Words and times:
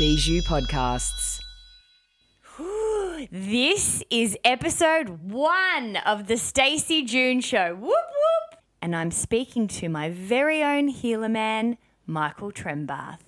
Bijou 0.00 0.40
Podcasts. 0.40 1.40
This 3.30 4.02
is 4.08 4.34
episode 4.46 5.30
one 5.30 5.96
of 6.06 6.26
the 6.26 6.38
Stacey 6.38 7.04
June 7.04 7.42
Show. 7.42 7.74
Whoop 7.74 7.82
whoop! 7.90 8.60
And 8.80 8.96
I'm 8.96 9.10
speaking 9.10 9.68
to 9.68 9.90
my 9.90 10.08
very 10.08 10.64
own 10.64 10.88
healer 10.88 11.28
man, 11.28 11.76
Michael 12.06 12.50
Trembath. 12.50 13.18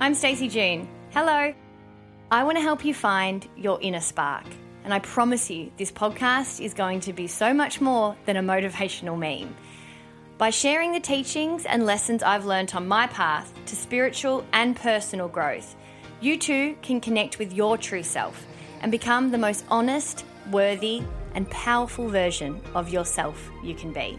I'm 0.00 0.14
Stacey 0.14 0.48
June. 0.48 0.88
Hello. 1.10 1.52
I 2.32 2.44
want 2.44 2.56
to 2.56 2.62
help 2.62 2.82
you 2.82 2.94
find 2.94 3.46
your 3.58 3.78
inner 3.82 4.00
spark. 4.00 4.46
And 4.84 4.94
I 4.94 5.00
promise 5.00 5.50
you, 5.50 5.70
this 5.76 5.92
podcast 5.92 6.64
is 6.64 6.72
going 6.72 7.00
to 7.00 7.12
be 7.12 7.26
so 7.26 7.52
much 7.52 7.82
more 7.82 8.16
than 8.24 8.38
a 8.38 8.42
motivational 8.42 9.18
meme. 9.18 9.54
By 10.38 10.48
sharing 10.48 10.92
the 10.92 10.98
teachings 10.98 11.66
and 11.66 11.84
lessons 11.84 12.22
I've 12.22 12.46
learned 12.46 12.72
on 12.74 12.88
my 12.88 13.06
path 13.06 13.52
to 13.66 13.76
spiritual 13.76 14.46
and 14.54 14.74
personal 14.74 15.28
growth, 15.28 15.76
you 16.22 16.38
too 16.38 16.74
can 16.80 17.02
connect 17.02 17.38
with 17.38 17.52
your 17.52 17.76
true 17.76 18.02
self 18.02 18.46
and 18.80 18.90
become 18.90 19.30
the 19.30 19.36
most 19.36 19.66
honest, 19.68 20.24
worthy, 20.50 21.02
and 21.34 21.50
powerful 21.50 22.08
version 22.08 22.62
of 22.74 22.88
yourself 22.88 23.50
you 23.62 23.74
can 23.74 23.92
be. 23.92 24.18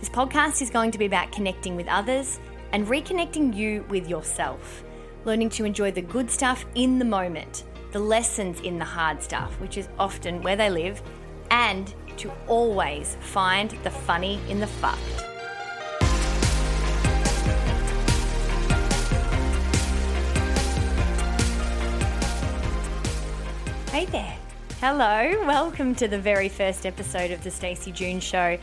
This 0.00 0.10
podcast 0.10 0.60
is 0.60 0.68
going 0.68 0.90
to 0.90 0.98
be 0.98 1.06
about 1.06 1.32
connecting 1.32 1.76
with 1.76 1.88
others 1.88 2.40
and 2.72 2.86
reconnecting 2.86 3.56
you 3.56 3.86
with 3.88 4.06
yourself 4.06 4.84
learning 5.28 5.50
to 5.50 5.66
enjoy 5.66 5.90
the 5.90 6.00
good 6.00 6.30
stuff 6.30 6.64
in 6.74 6.98
the 6.98 7.04
moment, 7.04 7.64
the 7.92 7.98
lessons 7.98 8.60
in 8.60 8.78
the 8.78 8.84
hard 8.86 9.22
stuff, 9.22 9.52
which 9.60 9.76
is 9.76 9.86
often 9.98 10.40
where 10.40 10.56
they 10.56 10.70
live, 10.70 11.02
and 11.50 11.94
to 12.16 12.32
always 12.46 13.18
find 13.20 13.72
the 13.82 13.90
funny 13.90 14.40
in 14.48 14.58
the 14.58 14.66
fucked. 14.66 14.98
Hey 23.90 24.06
there. 24.06 24.34
Hello, 24.80 25.44
welcome 25.46 25.94
to 25.96 26.08
the 26.08 26.18
very 26.18 26.48
first 26.48 26.86
episode 26.86 27.32
of 27.32 27.44
the 27.44 27.50
Stacey 27.50 27.92
June 27.92 28.20
Show. 28.20 28.56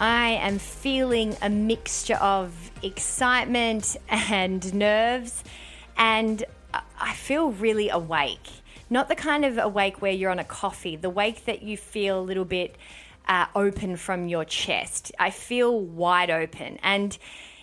I 0.00 0.30
am 0.30 0.58
feeling 0.58 1.36
a 1.40 1.48
mixture 1.48 2.16
of 2.16 2.52
excitement 2.82 3.96
and 4.08 4.74
nerves 4.74 5.44
and 6.00 6.42
I 6.98 7.12
feel 7.12 7.52
really 7.52 7.90
awake. 7.90 8.48
Not 8.88 9.08
the 9.08 9.14
kind 9.14 9.44
of 9.44 9.58
awake 9.58 10.00
where 10.00 10.10
you're 10.10 10.30
on 10.30 10.38
a 10.38 10.44
coffee, 10.44 10.96
the 10.96 11.10
wake 11.10 11.44
that 11.44 11.62
you 11.62 11.76
feel 11.76 12.18
a 12.18 12.22
little 12.22 12.46
bit 12.46 12.76
uh, 13.28 13.46
open 13.54 13.96
from 13.96 14.26
your 14.26 14.44
chest. 14.44 15.12
I 15.18 15.30
feel 15.30 15.78
wide 15.78 16.30
open. 16.30 16.78
And 16.82 17.16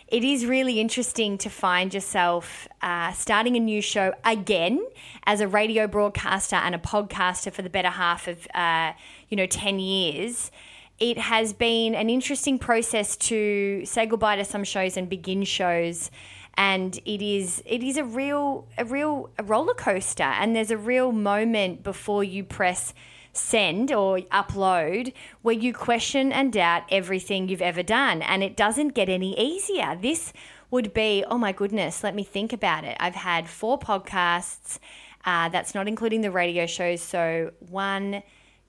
it 0.08 0.24
is 0.24 0.46
really 0.46 0.80
interesting 0.80 1.38
to 1.40 1.50
find 1.50 1.94
yourself 1.94 2.68
uh, 2.82 3.12
starting 3.12 3.58
a 3.58 3.60
new 3.60 3.82
show 3.82 4.14
again 4.24 4.86
as 5.26 5.42
a 5.42 5.48
radio 5.48 5.88
broadcaster 5.88 6.56
and 6.56 6.76
a 6.76 6.78
podcaster 6.78 7.52
for 7.52 7.64
the 7.64 7.70
better 7.70 7.90
half 7.90 8.28
of, 8.28 8.48
uh, 8.54 8.94
you 9.30 9.36
know, 9.36 9.48
10 9.48 9.80
years. 9.80 10.52
It 11.00 11.18
has 11.18 11.54
been 11.54 11.96
an 11.96 12.10
interesting 12.10 12.60
process 12.60 13.18
to 13.18 13.84
say 13.84 14.06
goodbye 14.06 14.38
to 14.38 14.46
some 14.46 14.64
shows 14.64 14.96
and 14.96 15.10
begin 15.10 15.44
shows 15.44 16.12
and 16.58 17.00
it 17.06 17.22
is 17.22 17.62
it 17.66 17.84
is 17.84 17.98
a 17.98 18.04
real 18.04 18.68
a 18.78 18.84
real 18.84 19.30
roller 19.44 19.76
coaster. 19.76 20.24
And 20.24 20.56
there's 20.56 20.72
a 20.72 20.78
real 20.78 21.12
moment 21.12 21.84
before 21.84 22.24
you 22.24 22.44
press 22.44 22.94
send 23.32 23.92
or 23.92 24.18
upload 24.32 25.14
where 25.44 25.54
you 25.54 25.72
question 25.72 26.32
and 26.32 26.52
doubt 26.52 26.84
everything 26.90 27.48
you've 27.48 27.62
ever 27.62 27.84
done. 27.84 28.24
And 28.24 28.44
it 28.44 28.58
doesn't 28.58 28.90
get 28.90 29.08
any 29.08 29.40
easier. 29.40 29.96
This 30.02 30.34
would 30.72 30.94
be 30.94 31.24
oh 31.30 31.38
my 31.38 31.52
goodness 31.52 32.04
let 32.04 32.16
me 32.16 32.24
think 32.24 32.52
about 32.52 32.84
it. 32.84 32.98
I've 33.00 33.16
had 33.16 33.48
four 33.48 33.80
podcasts 33.80 34.80
uh, 35.26 35.50
that's 35.50 35.76
not 35.76 35.88
including 35.88 36.22
the 36.22 36.32
radio 36.32 36.66
shows. 36.66 37.02
So 37.02 37.52
one 37.70 38.24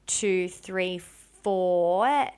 two 0.07 0.49
three 0.49 0.99
four 0.99 2.29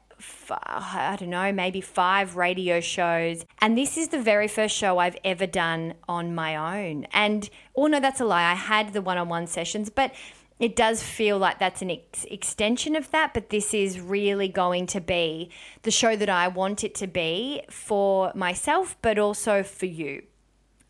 I 0.51 1.17
don't 1.19 1.31
know, 1.31 1.53
maybe 1.53 1.81
five 1.81 2.37
radio 2.37 2.81
shows. 2.81 3.45
And 3.61 3.77
this 3.77 3.97
is 3.97 4.09
the 4.09 4.21
very 4.21 4.49
first 4.49 4.77
show 4.77 4.99
I've 4.99 5.17
ever 5.25 5.47
done 5.47 5.95
on 6.09 6.35
my 6.35 6.83
own. 6.85 7.07
And, 7.13 7.49
oh 7.77 7.87
no, 7.87 8.01
that's 8.01 8.21
a 8.21 8.25
lie. 8.25 8.51
I 8.51 8.55
had 8.55 8.93
the 8.93 9.03
one 9.03 9.19
on 9.19 9.29
one 9.29 9.47
sessions, 9.47 9.91
but 9.91 10.13
it 10.59 10.77
does 10.77 11.03
feel 11.03 11.39
like 11.39 11.59
that's 11.59 11.81
an 11.81 11.91
ex- 11.91 12.25
extension 12.25 12.95
of 12.95 13.11
that, 13.13 13.33
but 13.33 13.49
this 13.49 13.73
is 13.73 13.99
really 13.99 14.49
going 14.49 14.87
to 14.89 15.01
be 15.01 15.51
the 15.83 15.91
show 15.91 16.17
that 16.17 16.29
I 16.29 16.49
want 16.49 16.85
it 16.85 16.95
to 16.97 17.07
be 17.07 17.63
for 17.71 18.31
myself, 18.35 18.95
but 19.01 19.19
also 19.19 19.63
for 19.63 19.87
you. 19.87 20.23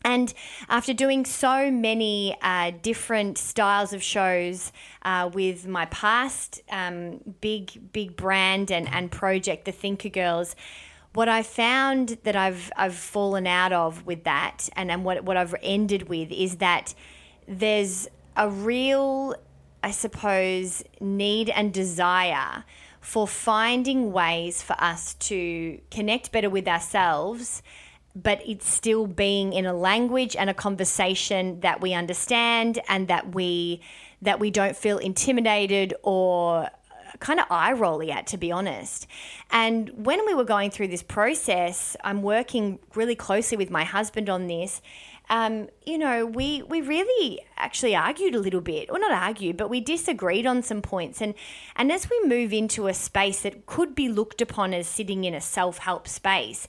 And 0.03 0.33
after 0.67 0.93
doing 0.93 1.25
so 1.25 1.69
many 1.69 2.35
uh, 2.41 2.71
different 2.81 3.37
styles 3.37 3.93
of 3.93 4.01
shows 4.01 4.71
uh, 5.03 5.29
with 5.31 5.67
my 5.67 5.85
past 5.85 6.61
um, 6.71 7.19
big, 7.39 7.93
big 7.93 8.15
brand 8.15 8.71
and, 8.71 8.87
and 8.91 9.11
project, 9.11 9.65
the 9.65 9.71
Thinkergirls, 9.71 10.55
what 11.13 11.27
I 11.29 11.43
found 11.43 12.17
that 12.23 12.35
I've, 12.35 12.71
I've 12.75 12.95
fallen 12.95 13.45
out 13.45 13.73
of 13.73 14.05
with 14.05 14.23
that 14.23 14.69
and, 14.75 14.89
and 14.89 15.03
what, 15.03 15.23
what 15.23 15.37
I've 15.37 15.53
ended 15.61 16.09
with 16.09 16.31
is 16.31 16.57
that 16.57 16.95
there's 17.47 18.07
a 18.35 18.49
real, 18.49 19.35
I 19.83 19.91
suppose, 19.91 20.83
need 20.99 21.49
and 21.49 21.73
desire 21.73 22.63
for 23.01 23.27
finding 23.27 24.11
ways 24.11 24.61
for 24.61 24.75
us 24.81 25.15
to 25.15 25.79
connect 25.89 26.31
better 26.31 26.49
with 26.49 26.67
ourselves 26.67 27.61
but 28.15 28.41
it's 28.45 28.69
still 28.69 29.07
being 29.07 29.53
in 29.53 29.65
a 29.65 29.73
language 29.73 30.35
and 30.35 30.49
a 30.49 30.53
conversation 30.53 31.59
that 31.61 31.81
we 31.81 31.93
understand 31.93 32.79
and 32.87 33.07
that 33.07 33.33
we 33.33 33.81
that 34.21 34.39
we 34.39 34.51
don't 34.51 34.75
feel 34.75 34.99
intimidated 34.99 35.93
or 36.03 36.69
kind 37.19 37.39
of 37.39 37.45
eye 37.49 37.71
rolly 37.73 38.11
at, 38.11 38.27
to 38.27 38.37
be 38.37 38.51
honest. 38.51 39.07
And 39.49 39.89
when 40.05 40.25
we 40.25 40.33
were 40.33 40.43
going 40.43 40.71
through 40.71 40.89
this 40.89 41.03
process, 41.03 41.95
I'm 42.03 42.21
working 42.21 42.79
really 42.95 43.15
closely 43.15 43.57
with 43.57 43.69
my 43.69 43.83
husband 43.83 44.29
on 44.29 44.47
this. 44.47 44.81
Um, 45.29 45.69
you 45.85 45.97
know, 45.97 46.25
we 46.25 46.61
we 46.63 46.81
really 46.81 47.39
actually 47.55 47.95
argued 47.95 48.35
a 48.35 48.39
little 48.39 48.59
bit, 48.59 48.89
or 48.89 48.99
not 48.99 49.11
argued, 49.11 49.55
but 49.55 49.69
we 49.69 49.79
disagreed 49.79 50.45
on 50.45 50.61
some 50.61 50.81
points. 50.81 51.21
And 51.21 51.35
and 51.77 51.91
as 51.91 52.09
we 52.09 52.21
move 52.25 52.51
into 52.51 52.87
a 52.87 52.93
space 52.93 53.41
that 53.43 53.65
could 53.65 53.95
be 53.95 54.09
looked 54.09 54.41
upon 54.41 54.73
as 54.73 54.87
sitting 54.87 55.23
in 55.23 55.33
a 55.33 55.39
self 55.39 55.77
help 55.77 56.07
space, 56.07 56.67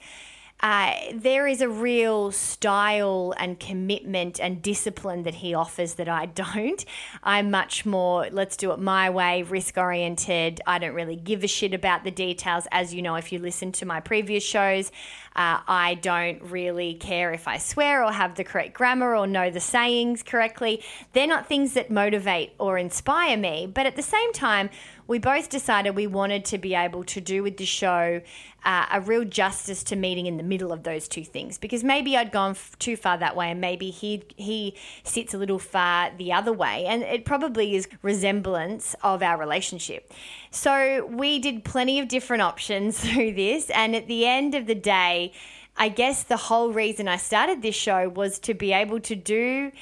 uh, 0.63 0.95
there 1.13 1.49
is 1.49 1.61
a 1.61 1.69
real 1.69 2.31
style 2.31 3.35
and 3.37 3.59
commitment 3.59 4.39
and 4.39 4.63
discipline 4.63 5.25
that 5.25 5.35
he 5.35 5.55
offers 5.55 5.95
that 5.95 6.09
I 6.09 6.27
don't. 6.43 6.85
I'm 7.23 7.51
much 7.51 7.85
more, 7.85 8.29
let's 8.31 8.57
do 8.57 8.71
it 8.71 8.79
my 8.79 9.11
way, 9.11 9.43
risk 9.43 9.77
oriented. 9.77 10.61
I 10.67 10.79
don't 10.79 10.95
really 10.95 11.17
give 11.17 11.43
a 11.43 11.49
shit 11.49 11.75
about 11.75 12.05
the 12.05 12.13
details. 12.13 12.69
As 12.71 12.95
you 12.95 13.03
know, 13.03 13.17
if 13.17 13.33
you 13.33 13.41
listen 13.41 13.73
to 13.73 13.87
my 13.87 13.99
previous 14.01 14.45
shows, 14.45 14.93
uh, 15.35 15.61
I 15.67 15.99
don't 16.01 16.43
really 16.43 16.95
care 16.95 17.33
if 17.33 17.49
I 17.49 17.59
swear 17.59 18.05
or 18.05 18.13
have 18.13 18.35
the 18.35 18.45
correct 18.45 18.75
grammar 18.75 19.17
or 19.17 19.27
know 19.27 19.51
the 19.51 19.61
sayings 19.61 20.23
correctly. 20.23 20.83
They're 21.13 21.27
not 21.27 21.49
things 21.49 21.75
that 21.75 21.91
motivate 21.91 22.53
or 22.59 22.77
inspire 22.79 23.37
me. 23.37 23.67
But 23.73 23.87
at 23.87 23.97
the 23.97 24.03
same 24.03 24.33
time, 24.33 24.69
we 25.07 25.19
both 25.19 25.49
decided 25.49 25.97
we 25.97 26.07
wanted 26.07 26.45
to 26.47 26.59
be 26.59 26.75
able 26.75 27.05
to 27.05 27.21
do 27.21 27.43
with 27.43 27.57
the 27.57 27.67
show 27.67 28.21
uh, 28.65 28.87
a 28.93 29.01
real 29.01 29.25
justice 29.25 29.83
to 29.83 29.97
meeting 29.97 30.27
in 30.27 30.37
the 30.37 30.43
middle 30.43 30.73
of 30.73 30.85
those 30.85 31.09
two 31.09 31.25
things 31.25 31.59
because 31.59 31.83
maybe 31.83 32.17
I'd 32.17 32.31
gone 32.31 32.53
f- 32.53 32.79
too 32.79 32.97
far 32.97 33.19
that 33.19 33.35
way 33.35 33.51
and 33.51 33.61
maybe 33.61 33.91
he 33.91 34.23
he 34.37 34.77
sits 35.03 35.35
a 35.35 35.39
little 35.39 35.59
far 35.59 36.13
the 36.17 36.33
other 36.33 36.53
way 36.53 36.87
and 36.87 37.03
it 37.03 37.25
probably 37.25 37.75
is 37.75 37.89
resemblance 38.03 38.95
of 39.03 39.23
our 39.23 39.37
relationship. 39.37 40.13
So 40.53 41.07
we 41.07 41.39
did 41.39 41.65
plenty 41.65 41.99
of 41.99 42.09
different 42.09 42.43
options 42.43 43.01
through 43.05 43.33
this 43.33 43.71
and 43.71 43.97
at 43.97 44.07
the 44.07 44.27
end 44.27 44.55
of 44.55 44.67
the 44.67 44.75
day 44.75 45.33
I 45.77 45.89
guess 45.89 46.23
the 46.23 46.37
whole 46.37 46.71
reason 46.71 47.09
I 47.09 47.17
started 47.17 47.63
this 47.63 47.75
show 47.75 48.09
was 48.09 48.39
to 48.41 48.53
be 48.53 48.73
able 48.73 49.01
to 49.01 49.17
do 49.17 49.73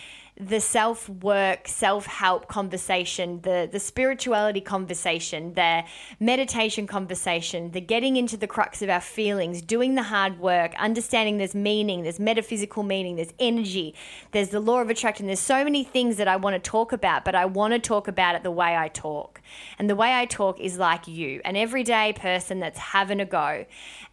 the 0.40 0.60
self 0.60 1.08
work, 1.08 1.68
self 1.68 2.06
help 2.06 2.48
conversation, 2.48 3.40
the, 3.42 3.68
the 3.70 3.78
spirituality 3.78 4.60
conversation, 4.60 5.54
the 5.54 5.84
meditation 6.18 6.86
conversation, 6.86 7.70
the 7.72 7.80
getting 7.80 8.16
into 8.16 8.36
the 8.36 8.46
crux 8.46 8.80
of 8.80 8.88
our 8.88 9.00
feelings, 9.00 9.60
doing 9.60 9.94
the 9.94 10.04
hard 10.04 10.38
work, 10.38 10.72
understanding 10.78 11.36
there's 11.38 11.54
meaning, 11.54 12.02
there's 12.02 12.18
metaphysical 12.18 12.82
meaning, 12.82 13.16
there's 13.16 13.34
energy, 13.38 13.94
there's 14.32 14.48
the 14.48 14.60
law 14.60 14.80
of 14.80 14.88
attraction. 14.88 15.26
There's 15.26 15.40
so 15.40 15.62
many 15.62 15.84
things 15.84 16.16
that 16.16 16.28
I 16.28 16.36
want 16.36 16.54
to 16.54 16.70
talk 16.70 16.92
about, 16.92 17.24
but 17.24 17.34
I 17.34 17.44
want 17.44 17.74
to 17.74 17.78
talk 17.78 18.08
about 18.08 18.34
it 18.34 18.42
the 18.42 18.50
way 18.50 18.76
I 18.76 18.88
talk. 18.88 19.40
And 19.78 19.90
the 19.90 19.96
way 19.96 20.14
I 20.14 20.24
talk 20.24 20.58
is 20.58 20.78
like 20.78 21.06
you, 21.06 21.40
an 21.44 21.56
everyday 21.56 22.14
person 22.14 22.60
that's 22.60 22.78
having 22.78 23.20
a 23.20 23.26
go. 23.26 23.66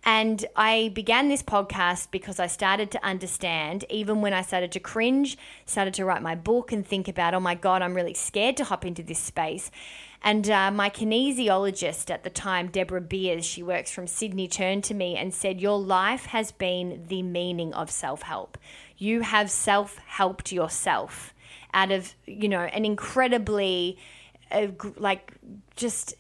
And 0.08 0.46
I 0.56 0.90
began 0.96 1.28
this 1.28 1.44
podcast 1.44 2.12
because 2.12 2.40
I 2.40 2.48
started 2.48 2.92
to 2.92 3.06
understand, 3.06 3.84
even 3.90 4.22
when 4.22 4.32
I 4.32 4.42
started 4.42 4.72
to 4.72 4.80
cringe, 4.80 5.38
started 5.66 5.94
to 5.96 6.06
write 6.06 6.22
my 6.22 6.34
book 6.34 6.72
and 6.72 6.88
think 6.88 7.10
about, 7.10 7.34
oh 7.34 7.42
my 7.42 7.56
God, 7.56 7.82
I'm 7.82 7.94
really 7.94 8.14
scared 8.14 8.56
to 8.56 8.64
hop 8.64 8.86
into 8.86 9.04
this 9.04 9.20
space. 9.20 9.70
And 10.24 10.50
uh, 10.50 10.72
my 10.72 10.90
kinesiologist 10.90 12.10
at 12.10 12.24
the 12.24 12.30
time, 12.30 12.70
Deborah 12.70 13.02
Beers, 13.02 13.44
she 13.44 13.62
works 13.62 13.92
from 13.92 14.08
Sydney, 14.08 14.48
turned 14.48 14.86
to 14.86 14.94
me 14.94 15.18
and 15.18 15.34
said, 15.34 15.60
Your 15.60 15.78
life 15.78 16.28
has 16.28 16.54
been 16.54 17.04
the 17.10 17.22
meaning 17.22 17.74
of 17.74 17.92
self 17.92 18.22
help. 18.22 18.58
You 18.98 19.24
have 19.24 19.52
self 19.52 19.98
helped 19.98 20.54
yourself 20.54 21.34
out 21.74 21.92
of, 21.92 22.16
you 22.26 22.48
know, 22.48 22.62
an 22.62 22.86
incredibly, 22.86 23.98
uh, 24.52 24.68
like, 24.96 25.34
just 25.76 26.16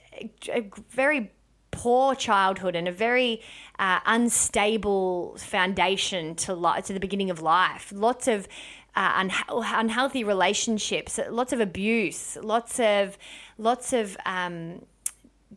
a 0.50 0.70
very 0.90 1.32
poor 1.78 2.16
childhood 2.16 2.76
and 2.76 2.88
a 2.88 2.92
very 2.92 3.40
uh, 3.78 4.00
unstable 4.08 5.38
foundation 5.38 6.34
to 6.36 6.56
li- 6.56 6.82
to 6.82 6.92
the 6.92 7.00
beginning 7.00 7.30
of 7.30 7.40
life. 7.40 7.94
Lots 7.96 8.28
of 8.28 8.48
uh, 8.96 9.30
unhealthy 9.50 10.24
relationships, 10.24 11.20
lots 11.30 11.54
of 11.54 11.60
abuse, 11.60 12.36
lots 12.42 12.80
of 12.80 13.16
lots 13.60 13.94
of 13.94 14.18
um, 14.26 14.82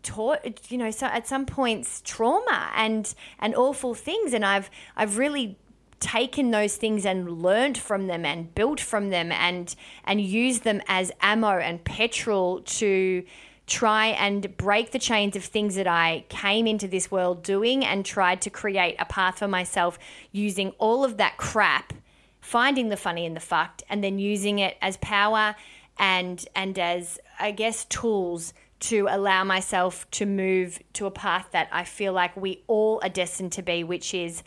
taught 0.02 0.70
you 0.70 0.78
know 0.78 0.90
so 0.90 1.06
at 1.06 1.26
some 1.26 1.44
points 1.44 2.00
trauma 2.04 2.70
and 2.76 3.14
and 3.38 3.54
awful 3.54 3.92
things 3.94 4.32
and 4.32 4.44
I've 4.44 4.70
I've 4.96 5.18
really 5.18 5.58
taken 6.00 6.50
those 6.50 6.76
things 6.76 7.04
and 7.04 7.42
learned 7.42 7.76
from 7.76 8.06
them 8.06 8.24
and 8.24 8.54
built 8.54 8.80
from 8.80 9.10
them 9.10 9.32
and 9.32 9.74
and 10.04 10.20
used 10.20 10.64
them 10.64 10.80
as 10.86 11.12
ammo 11.20 11.58
and 11.58 11.82
petrol 11.84 12.60
to 12.60 13.24
try 13.70 14.08
and 14.08 14.56
break 14.56 14.90
the 14.90 14.98
chains 14.98 15.36
of 15.36 15.44
things 15.44 15.76
that 15.76 15.86
I 15.86 16.24
came 16.28 16.66
into 16.66 16.88
this 16.88 17.10
world 17.10 17.44
doing 17.44 17.84
and 17.84 18.04
tried 18.04 18.42
to 18.42 18.50
create 18.50 18.96
a 18.98 19.04
path 19.04 19.38
for 19.38 19.48
myself 19.48 19.96
using 20.32 20.70
all 20.78 21.04
of 21.04 21.18
that 21.18 21.36
crap, 21.36 21.92
finding 22.40 22.88
the 22.88 22.96
funny 22.96 23.24
in 23.24 23.34
the 23.34 23.40
fucked, 23.40 23.84
and 23.88 24.02
then 24.02 24.18
using 24.18 24.58
it 24.58 24.76
as 24.82 24.96
power 24.98 25.54
and 25.98 26.44
and 26.56 26.78
as 26.78 27.20
I 27.38 27.52
guess 27.52 27.84
tools 27.84 28.52
to 28.80 29.06
allow 29.08 29.44
myself 29.44 30.10
to 30.12 30.26
move 30.26 30.80
to 30.94 31.06
a 31.06 31.10
path 31.10 31.48
that 31.52 31.68
I 31.70 31.84
feel 31.84 32.12
like 32.12 32.36
we 32.36 32.64
all 32.66 32.98
are 33.04 33.08
destined 33.08 33.52
to 33.52 33.62
be, 33.62 33.84
which 33.84 34.14
is 34.14 34.42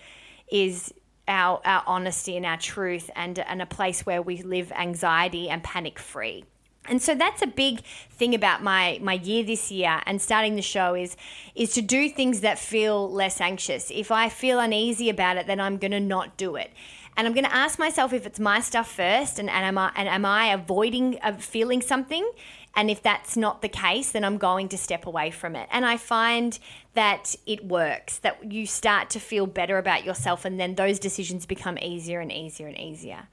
is 0.52 0.94
our 1.30 1.62
our 1.64 1.84
honesty 1.88 2.36
and 2.36 2.46
our 2.46 2.58
truth 2.58 3.10
and 3.16 3.40
and 3.40 3.62
a 3.62 3.66
place 3.66 4.06
where 4.06 4.22
we 4.22 4.42
live 4.42 4.74
anxiety 4.74 5.48
and 5.48 5.64
panic 5.64 5.98
free. 5.98 6.44
And 6.90 7.02
so 7.02 7.16
that's 7.16 7.42
a 7.42 7.48
big 7.48 7.82
thing 8.12 8.36
about 8.36 8.62
my 8.62 9.00
my 9.02 9.14
year 9.14 9.44
this 9.44 9.72
year 9.72 10.02
and 10.06 10.22
starting 10.22 10.56
the 10.56 10.62
show 10.62 10.96
is 10.96 11.16
is 11.56 11.74
to 11.74 11.82
do 11.82 12.10
things 12.10 12.42
that 12.42 12.60
feel 12.60 13.10
less 13.10 13.40
anxious. 13.40 13.90
If 13.90 14.12
I 14.12 14.30
feel 14.30 14.60
uneasy 14.60 15.10
about 15.10 15.38
it, 15.38 15.48
then 15.48 15.60
I'm 15.60 15.78
going 15.78 15.92
to 15.92 16.00
not 16.00 16.36
do 16.36 16.56
it. 16.56 16.72
And 17.16 17.28
I'm 17.28 17.34
going 17.34 17.46
to 17.46 17.56
ask 17.56 17.78
myself 17.78 18.12
if 18.12 18.26
it's 18.26 18.40
my 18.40 18.60
stuff 18.60 18.92
first 18.92 19.40
and, 19.40 19.50
and 19.50 19.66
am 19.66 19.78
I 19.78 19.92
and 19.96 20.10
am 20.10 20.26
I 20.26 20.48
avoiding 20.48 21.20
of 21.20 21.44
feeling 21.44 21.82
something? 21.82 22.30
And 22.76 22.90
if 22.90 23.04
that's 23.04 23.38
not 23.38 23.62
the 23.62 23.70
case, 23.70 24.12
then 24.12 24.24
I'm 24.24 24.38
going 24.38 24.68
to 24.70 24.78
step 24.78 25.06
away 25.06 25.30
from 25.30 25.56
it. 25.56 25.70
And 25.72 25.86
I 25.86 25.98
find 25.98 26.58
that 26.96 27.36
it 27.46 27.64
works, 27.66 28.18
that 28.20 28.52
you 28.52 28.66
start 28.66 29.12
to 29.12 29.20
feel 29.20 29.46
better 29.46 29.78
about 29.78 30.04
yourself, 30.04 30.44
and 30.44 30.60
then 30.60 30.74
those 30.74 30.98
decisions 30.98 31.46
become 31.46 31.78
easier 31.78 32.20
and 32.20 32.32
easier 32.32 32.68
and 32.68 32.78
easier. 32.78 33.28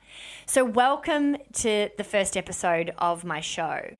So, 0.47 0.65
welcome 0.65 1.37
to 1.55 1.91
the 1.97 2.05
first 2.05 2.37
episode 2.37 2.93
of 2.99 3.25
my 3.25 3.41
show. 3.41 3.97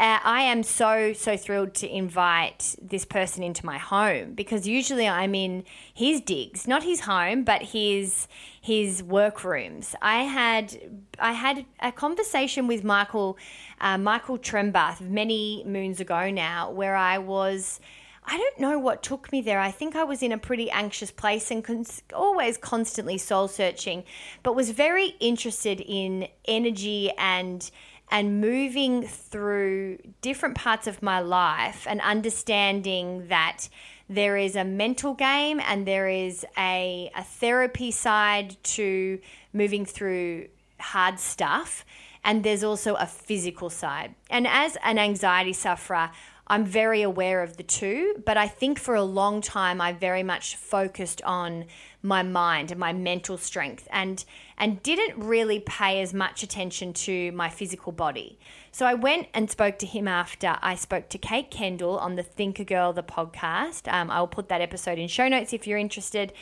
Uh, 0.00 0.20
I 0.22 0.42
am 0.42 0.62
so, 0.62 1.12
so 1.12 1.36
thrilled 1.36 1.74
to 1.74 1.88
invite 1.88 2.76
this 2.80 3.04
person 3.04 3.42
into 3.42 3.66
my 3.66 3.78
home 3.78 4.34
because 4.34 4.68
usually 4.68 5.08
I'm 5.08 5.34
in 5.34 5.64
his 5.92 6.20
digs, 6.20 6.68
not 6.68 6.84
his 6.84 7.00
home, 7.00 7.42
but 7.42 7.62
his 7.62 8.28
his 8.60 9.02
workrooms. 9.02 9.96
I 10.00 10.24
had 10.24 10.78
I 11.18 11.32
had 11.32 11.66
a 11.80 11.90
conversation 11.90 12.68
with 12.68 12.84
Michael 12.84 13.36
uh, 13.80 13.98
Michael 13.98 14.38
Trembath 14.38 15.00
many 15.00 15.64
moons 15.66 16.00
ago 16.00 16.30
now, 16.30 16.70
where 16.70 16.94
I 16.94 17.18
was 17.18 17.80
I 18.30 18.36
don't 18.36 18.60
know 18.60 18.78
what 18.78 19.02
took 19.02 19.32
me 19.32 19.40
there. 19.40 19.58
I 19.58 19.70
think 19.70 19.96
I 19.96 20.04
was 20.04 20.22
in 20.22 20.32
a 20.32 20.38
pretty 20.38 20.70
anxious 20.70 21.10
place 21.10 21.50
and 21.50 21.64
cons- 21.64 22.02
always 22.14 22.58
constantly 22.58 23.16
soul 23.16 23.48
searching, 23.48 24.04
but 24.42 24.54
was 24.54 24.70
very 24.70 25.14
interested 25.18 25.80
in 25.80 26.28
energy 26.46 27.10
and 27.16 27.70
and 28.10 28.40
moving 28.40 29.02
through 29.02 29.98
different 30.22 30.54
parts 30.54 30.86
of 30.86 31.02
my 31.02 31.20
life 31.20 31.86
and 31.88 32.00
understanding 32.00 33.28
that 33.28 33.68
there 34.08 34.36
is 34.36 34.56
a 34.56 34.64
mental 34.64 35.12
game 35.12 35.60
and 35.60 35.86
there 35.86 36.08
is 36.08 36.44
a, 36.56 37.10
a 37.14 37.22
therapy 37.22 37.90
side 37.90 38.56
to 38.62 39.18
moving 39.52 39.84
through 39.84 40.48
hard 40.80 41.20
stuff 41.20 41.84
and 42.24 42.44
there's 42.44 42.64
also 42.64 42.94
a 42.94 43.06
physical 43.06 43.70
side. 43.70 44.14
And 44.30 44.46
as 44.46 44.76
an 44.82 44.98
anxiety 44.98 45.52
sufferer, 45.52 46.10
I'm 46.50 46.64
very 46.64 47.02
aware 47.02 47.42
of 47.42 47.56
the 47.56 47.62
two, 47.62 48.22
but 48.24 48.36
I 48.36 48.48
think 48.48 48.78
for 48.78 48.94
a 48.94 49.02
long 49.02 49.40
time 49.40 49.80
I 49.80 49.92
very 49.92 50.22
much 50.22 50.56
focused 50.56 51.20
on 51.22 51.66
my 52.02 52.22
mind 52.22 52.70
and 52.70 52.80
my 52.80 52.92
mental 52.92 53.36
strength. 53.36 53.86
And 53.90 54.24
and 54.58 54.82
didn't 54.82 55.18
really 55.18 55.60
pay 55.60 56.02
as 56.02 56.12
much 56.12 56.42
attention 56.42 56.92
to 56.92 57.32
my 57.32 57.48
physical 57.48 57.92
body. 57.92 58.38
So 58.72 58.86
I 58.86 58.94
went 58.94 59.28
and 59.32 59.50
spoke 59.50 59.78
to 59.78 59.86
him 59.86 60.06
after 60.06 60.56
I 60.60 60.74
spoke 60.74 61.08
to 61.10 61.18
Kate 61.18 61.50
Kendall 61.50 61.98
on 61.98 62.16
the 62.16 62.22
Thinkergirl 62.22 62.94
the 62.94 63.02
podcast. 63.02 63.92
Um, 63.92 64.10
I'll 64.10 64.26
put 64.26 64.48
that 64.48 64.60
episode 64.60 64.98
in 64.98 65.08
show 65.08 65.28
notes 65.28 65.52
if 65.52 65.66
you're 65.66 65.78
interested. 65.78 66.32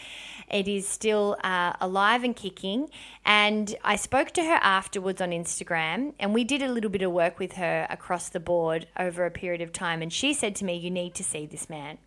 It 0.50 0.66
is 0.66 0.88
still 0.88 1.36
uh, 1.44 1.74
alive 1.80 2.24
and 2.24 2.34
kicking. 2.34 2.88
And 3.24 3.74
I 3.84 3.96
spoke 3.96 4.32
to 4.32 4.42
her 4.42 4.58
afterwards 4.62 5.20
on 5.20 5.30
Instagram, 5.30 6.14
and 6.18 6.34
we 6.34 6.44
did 6.44 6.62
a 6.62 6.68
little 6.68 6.90
bit 6.90 7.02
of 7.02 7.12
work 7.12 7.38
with 7.38 7.52
her 7.52 7.86
across 7.90 8.28
the 8.28 8.40
board 8.40 8.86
over 8.98 9.24
a 9.24 9.30
period 9.30 9.60
of 9.60 9.72
time. 9.72 10.02
And 10.02 10.12
she 10.12 10.32
said 10.32 10.56
to 10.56 10.64
me, 10.64 10.76
You 10.76 10.90
need 10.90 11.14
to 11.16 11.24
see 11.24 11.46
this 11.46 11.68
man. 11.68 11.98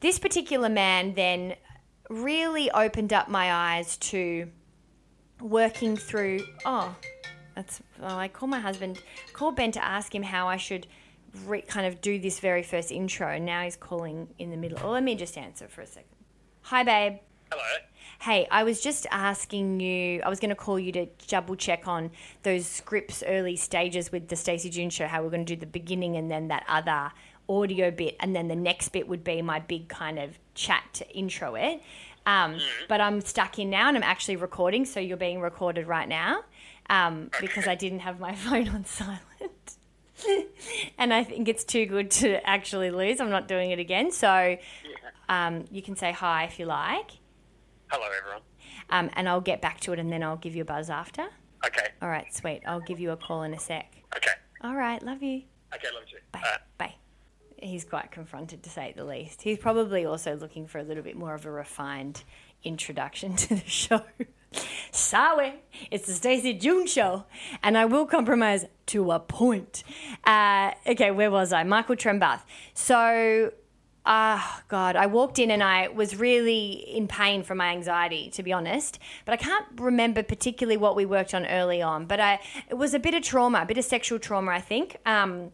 This 0.00 0.18
particular 0.18 0.68
man 0.68 1.14
then 1.14 1.54
really 2.08 2.70
opened 2.70 3.12
up 3.12 3.28
my 3.28 3.52
eyes 3.52 3.96
to 3.96 4.48
working 5.42 5.96
through. 5.96 6.44
Oh, 6.64 6.94
that's. 7.54 7.82
Oh, 8.00 8.16
I 8.16 8.28
call 8.28 8.48
my 8.48 8.60
husband, 8.60 9.00
call 9.32 9.52
Ben 9.52 9.72
to 9.72 9.84
ask 9.84 10.14
him 10.14 10.22
how 10.22 10.48
I 10.48 10.56
should 10.56 10.86
re- 11.46 11.62
kind 11.62 11.86
of 11.86 12.00
do 12.00 12.18
this 12.18 12.40
very 12.40 12.62
first 12.62 12.90
intro. 12.90 13.28
And 13.28 13.44
now 13.44 13.62
he's 13.62 13.76
calling 13.76 14.28
in 14.38 14.50
the 14.50 14.56
middle. 14.56 14.78
Oh, 14.82 14.90
let 14.90 15.02
me 15.02 15.14
just 15.14 15.36
answer 15.36 15.68
for 15.68 15.82
a 15.82 15.86
second. 15.86 16.08
Hi, 16.62 16.82
babe. 16.82 17.18
Hello. 17.50 17.62
Hey, 18.20 18.46
I 18.50 18.62
was 18.62 18.80
just 18.80 19.06
asking 19.10 19.80
you, 19.80 20.22
I 20.22 20.28
was 20.28 20.38
going 20.38 20.50
to 20.50 20.54
call 20.54 20.78
you 20.78 20.92
to 20.92 21.06
double 21.26 21.56
check 21.56 21.88
on 21.88 22.12
those 22.44 22.66
scripts 22.66 23.22
early 23.26 23.56
stages 23.56 24.12
with 24.12 24.28
the 24.28 24.36
Stacey 24.36 24.70
June 24.70 24.90
show, 24.90 25.06
how 25.06 25.22
we're 25.22 25.30
going 25.30 25.44
to 25.44 25.56
do 25.56 25.58
the 25.58 25.66
beginning 25.66 26.16
and 26.16 26.30
then 26.30 26.48
that 26.48 26.64
other 26.68 27.10
audio 27.48 27.90
bit. 27.90 28.16
And 28.20 28.34
then 28.34 28.48
the 28.48 28.56
next 28.56 28.90
bit 28.90 29.08
would 29.08 29.24
be 29.24 29.42
my 29.42 29.58
big 29.58 29.88
kind 29.88 30.18
of 30.18 30.38
chat 30.54 30.84
to 30.94 31.10
intro 31.10 31.56
it. 31.56 31.82
Um, 32.26 32.54
mm. 32.54 32.60
But 32.88 33.00
I'm 33.00 33.20
stuck 33.20 33.58
in 33.58 33.70
now 33.70 33.88
and 33.88 33.96
I'm 33.96 34.02
actually 34.02 34.36
recording. 34.36 34.84
So 34.84 35.00
you're 35.00 35.16
being 35.16 35.40
recorded 35.40 35.86
right 35.86 36.08
now 36.08 36.44
um, 36.88 37.30
okay. 37.34 37.46
because 37.46 37.66
I 37.66 37.74
didn't 37.74 38.00
have 38.00 38.20
my 38.20 38.34
phone 38.36 38.68
on 38.68 38.84
silent. 38.84 39.20
and 40.98 41.12
I 41.12 41.24
think 41.24 41.48
it's 41.48 41.64
too 41.64 41.86
good 41.86 42.10
to 42.12 42.46
actually 42.48 42.90
lose. 42.90 43.20
I'm 43.20 43.30
not 43.30 43.48
doing 43.48 43.70
it 43.70 43.78
again. 43.78 44.12
So 44.12 44.56
um, 45.28 45.64
you 45.70 45.82
can 45.82 45.96
say 45.96 46.12
hi 46.12 46.44
if 46.44 46.58
you 46.58 46.66
like. 46.66 47.10
Hello, 47.90 48.06
everyone. 48.06 48.42
Um, 48.90 49.10
and 49.14 49.28
I'll 49.28 49.40
get 49.40 49.60
back 49.60 49.80
to 49.80 49.92
it 49.92 49.98
and 49.98 50.12
then 50.12 50.22
I'll 50.22 50.36
give 50.36 50.54
you 50.54 50.62
a 50.62 50.66
buzz 50.66 50.90
after. 50.90 51.26
Okay. 51.64 51.88
All 52.00 52.08
right, 52.08 52.32
sweet. 52.34 52.62
I'll 52.66 52.80
give 52.80 53.00
you 53.00 53.10
a 53.12 53.16
call 53.16 53.42
in 53.42 53.54
a 53.54 53.58
sec. 53.58 53.94
Okay. 54.16 54.32
All 54.62 54.74
right, 54.74 55.02
love 55.02 55.22
you. 55.22 55.42
Okay, 55.74 55.88
love 55.94 56.04
you. 56.10 56.18
Bye. 56.32 56.40
Bye. 56.78 56.94
He's 57.62 57.84
quite 57.84 58.10
confronted 58.10 58.62
to 58.64 58.70
say 58.70 58.92
the 58.96 59.04
least. 59.04 59.42
He's 59.42 59.58
probably 59.58 60.04
also 60.04 60.36
looking 60.36 60.66
for 60.66 60.78
a 60.78 60.82
little 60.82 61.02
bit 61.02 61.16
more 61.16 61.34
of 61.34 61.46
a 61.46 61.50
refined 61.50 62.24
introduction 62.64 63.36
to 63.36 63.54
the 63.54 63.68
show. 63.68 64.02
Sorry, 64.90 65.54
it's 65.90 66.06
the 66.06 66.12
Stacey 66.12 66.52
June 66.52 66.86
show, 66.86 67.24
and 67.62 67.78
I 67.78 67.86
will 67.86 68.04
compromise 68.04 68.66
to 68.86 69.12
a 69.12 69.20
point. 69.20 69.82
Uh, 70.24 70.72
okay, 70.86 71.10
where 71.10 71.30
was 71.30 71.52
I? 71.52 71.62
Michael 71.64 71.96
Trembath. 71.96 72.42
So 72.74 73.52
Ah, 74.04 74.64
God, 74.66 74.96
I 74.96 75.06
walked 75.06 75.38
in 75.38 75.52
and 75.52 75.62
I 75.62 75.86
was 75.86 76.16
really 76.16 76.72
in 76.72 77.06
pain 77.06 77.44
from 77.44 77.58
my 77.58 77.68
anxiety, 77.68 78.30
to 78.30 78.42
be 78.42 78.52
honest. 78.52 78.98
But 79.24 79.34
I 79.34 79.36
can't 79.36 79.66
remember 79.76 80.24
particularly 80.24 80.76
what 80.76 80.96
we 80.96 81.06
worked 81.06 81.34
on 81.34 81.46
early 81.46 81.80
on. 81.80 82.06
But 82.06 82.18
I, 82.18 82.40
it 82.68 82.74
was 82.74 82.94
a 82.94 82.98
bit 82.98 83.14
of 83.14 83.22
trauma, 83.22 83.60
a 83.62 83.64
bit 83.64 83.78
of 83.78 83.84
sexual 83.84 84.18
trauma, 84.18 84.50
I 84.50 84.60
think, 84.60 84.96
um, 85.06 85.52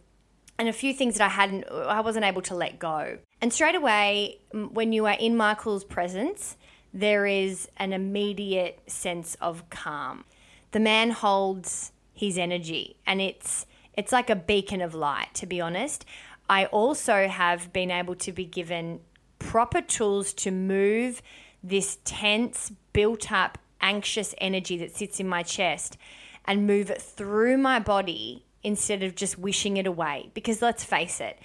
and 0.58 0.68
a 0.68 0.72
few 0.72 0.92
things 0.92 1.18
that 1.18 1.24
I 1.24 1.28
hadn't, 1.28 1.64
I 1.70 2.00
wasn't 2.00 2.24
able 2.24 2.42
to 2.42 2.54
let 2.54 2.78
go. 2.78 3.18
And 3.40 3.52
straight 3.52 3.76
away, 3.76 4.40
when 4.52 4.92
you 4.92 5.06
are 5.06 5.16
in 5.18 5.36
Michael's 5.36 5.84
presence, 5.84 6.56
there 6.92 7.26
is 7.26 7.68
an 7.76 7.92
immediate 7.92 8.80
sense 8.90 9.36
of 9.40 9.68
calm. 9.70 10.24
The 10.72 10.80
man 10.80 11.10
holds 11.10 11.92
his 12.12 12.36
energy, 12.36 12.96
and 13.06 13.20
it's 13.20 13.66
it's 13.94 14.12
like 14.12 14.30
a 14.30 14.36
beacon 14.36 14.80
of 14.80 14.94
light. 14.94 15.28
To 15.34 15.46
be 15.46 15.60
honest, 15.60 16.04
I 16.48 16.66
also 16.66 17.28
have 17.28 17.72
been 17.72 17.90
able 17.90 18.14
to 18.16 18.32
be 18.32 18.44
given 18.44 19.00
proper 19.38 19.80
tools 19.80 20.32
to 20.34 20.50
move 20.50 21.22
this 21.62 21.98
tense, 22.04 22.72
built 22.92 23.30
up, 23.30 23.58
anxious 23.80 24.34
energy 24.38 24.76
that 24.78 24.94
sits 24.94 25.20
in 25.20 25.28
my 25.28 25.42
chest 25.42 25.96
and 26.44 26.66
move 26.66 26.90
it 26.90 27.00
through 27.00 27.58
my 27.58 27.78
body 27.78 28.44
instead 28.68 29.02
of 29.02 29.14
just 29.14 29.38
wishing 29.38 29.78
it 29.78 29.86
away. 29.86 30.30
Because 30.34 30.60
let's 30.60 30.84
face 30.84 31.20
it, 31.22 31.38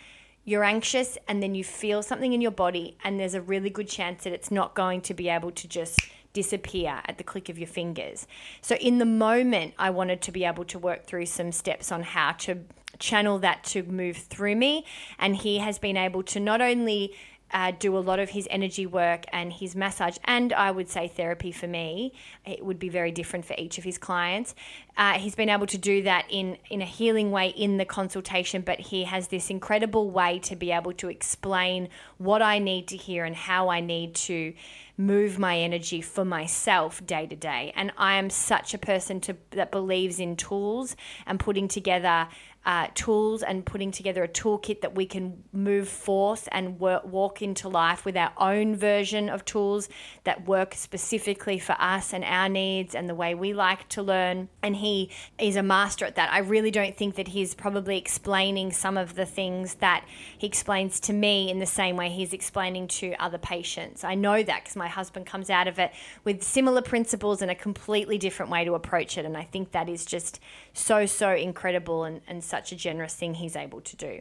you're 0.44 0.66
anxious 0.66 1.18
and 1.26 1.42
then 1.42 1.56
you 1.56 1.64
feel 1.64 2.04
something 2.04 2.34
in 2.34 2.42
your 2.42 2.52
body, 2.52 2.98
and 3.02 3.18
there's 3.18 3.34
a 3.34 3.42
really 3.42 3.70
good 3.70 3.88
chance 3.88 4.26
that 4.26 4.34
it's 4.34 4.52
not 4.52 4.76
going 4.76 5.00
to 5.02 5.14
be 5.14 5.30
able 5.30 5.52
to 5.52 5.68
just 5.68 6.02
disappear 6.34 7.02
at 7.06 7.18
the 7.18 7.24
click 7.24 7.48
of 7.48 7.58
your 7.58 7.68
fingers. 7.68 8.28
So, 8.62 8.76
in 8.76 8.98
the 8.98 9.06
moment, 9.06 9.74
I 9.80 9.90
wanted 9.90 10.22
to 10.24 10.34
be 10.34 10.44
able 10.44 10.66
to 10.66 10.78
work 10.78 11.06
through 11.06 11.28
some 11.28 11.54
steps 11.54 11.94
on 11.94 12.04
how 12.04 12.34
to 12.40 12.60
channel 13.00 13.40
that 13.40 13.64
to 13.64 13.84
move 13.84 14.18
through 14.18 14.58
me. 14.58 14.86
And 15.18 15.36
he 15.36 15.60
has 15.60 15.80
been 15.80 15.98
able 15.98 16.24
to 16.24 16.40
not 16.40 16.62
only 16.62 17.14
uh, 17.54 17.72
do 17.78 17.96
a 17.96 18.00
lot 18.00 18.20
of 18.20 18.32
his 18.32 18.48
energy 18.50 18.86
work 18.86 19.26
and 19.32 19.54
his 19.54 19.76
massage, 19.76 20.18
and 20.26 20.52
I 20.52 20.72
would 20.72 20.90
say 20.90 21.08
therapy 21.08 21.52
for 21.52 21.68
me. 21.68 22.14
It 22.46 22.66
would 22.66 22.80
be 22.80 22.90
very 22.90 23.12
different 23.12 23.46
for 23.46 23.56
each 23.58 23.78
of 23.78 23.84
his 23.84 23.98
clients. 23.98 24.56
Uh, 24.98 25.14
he's 25.14 25.36
been 25.36 25.50
able 25.50 25.68
to 25.68 25.78
do 25.78 26.04
that 26.04 26.26
in 26.30 26.58
in 26.70 26.82
a 26.82 26.86
healing 26.86 27.32
way 27.32 27.50
in 27.50 27.78
the 27.78 27.86
consultation, 27.86 28.62
but 28.62 28.80
he 28.80 29.04
has 29.04 29.28
this 29.28 29.50
incredible 29.50 30.10
way 30.10 30.40
to 30.40 30.56
be 30.56 30.72
able 30.72 30.94
to 30.94 31.10
explain 31.10 31.90
what 32.18 32.42
I 32.42 32.60
need 32.60 32.88
to 32.88 32.98
hear 32.98 33.24
and 33.24 33.36
how 33.36 33.70
I 33.70 33.80
need 33.80 34.16
to 34.16 34.54
move 34.98 35.40
my 35.40 35.58
energy 35.58 36.02
for 36.02 36.24
myself 36.24 37.06
day 37.06 37.26
to 37.28 37.36
day. 37.36 37.74
And 37.76 37.92
I 37.98 38.16
am 38.16 38.30
such 38.30 38.74
a 38.74 38.78
person 38.78 39.20
to 39.22 39.38
that 39.52 39.72
believes 39.72 40.20
in 40.20 40.36
tools 40.36 40.96
and 41.26 41.40
putting 41.40 41.68
together 41.68 42.28
uh, 42.66 42.88
tools 42.96 43.44
and 43.44 43.66
putting 43.66 43.92
together 43.92 44.24
a 44.24 44.28
toolkit 44.28 44.82
that 44.82 44.96
we 44.96 45.06
can 45.06 45.44
move 45.52 45.88
forth 45.88 46.48
and 46.52 46.80
work, 46.80 47.04
walk 47.06 47.42
into 47.42 47.68
life 47.68 48.06
with 48.06 48.16
our 48.16 48.32
own 48.38 48.76
version 48.76 49.28
of 49.28 49.44
tools 49.44 49.90
that 50.24 50.48
work 50.48 50.74
specifically 50.74 51.60
for 51.60 51.76
us 51.78 52.14
and 52.14 52.24
our 52.24 52.48
needs 52.48 52.96
and 52.96 53.10
the 53.10 53.16
way 53.16 53.36
we 53.36 53.54
like 53.54 53.88
to 53.90 54.02
learn. 54.02 54.48
And 54.62 54.78
he 54.78 55.12
is 55.38 55.58
a 55.58 55.64
master 55.64 56.06
at 56.06 56.16
that. 56.16 56.32
I 56.32 56.40
really 56.40 56.72
don't 56.72 56.96
think 56.96 57.16
that 57.16 57.28
he's 57.28 57.54
probably 57.54 57.98
explaining 57.98 58.72
some 58.72 58.98
of 58.98 59.16
the 59.16 59.26
things 59.26 59.76
that 59.76 60.06
he 60.38 60.48
explains 60.48 61.02
to 61.02 61.14
me 61.14 61.52
in 61.52 61.60
the 61.60 61.66
same 61.66 61.98
way 61.98 62.10
he's 62.10 62.32
explaining 62.32 62.88
to 62.88 63.14
other 63.16 63.38
patients. 63.38 64.06
I 64.06 64.16
know 64.16 64.42
that 64.42 64.64
because 64.64 64.78
my 64.84 64.90
husband 64.90 65.26
comes 65.26 65.50
out 65.50 65.70
of 65.70 65.80
it 65.80 65.94
with 66.26 66.44
similar 66.44 66.82
principles 66.82 67.42
and 67.42 67.50
a 67.50 67.56
completely 67.56 68.18
different 68.18 68.52
way 68.52 68.66
to 68.66 68.74
approach 68.74 69.18
it. 69.18 69.24
And 69.26 69.38
I 69.38 69.46
think 69.46 69.72
that 69.72 69.88
is 69.88 70.06
just 70.06 70.42
so, 70.74 71.06
so 71.06 71.34
incredible 71.34 72.04
and, 72.04 72.20
and 72.28 72.44
such 72.44 72.74
a 72.74 72.76
generous 72.76 73.16
thing 73.16 73.36
he's 73.36 73.56
able 73.56 73.80
to 73.80 73.96
do. 73.96 74.20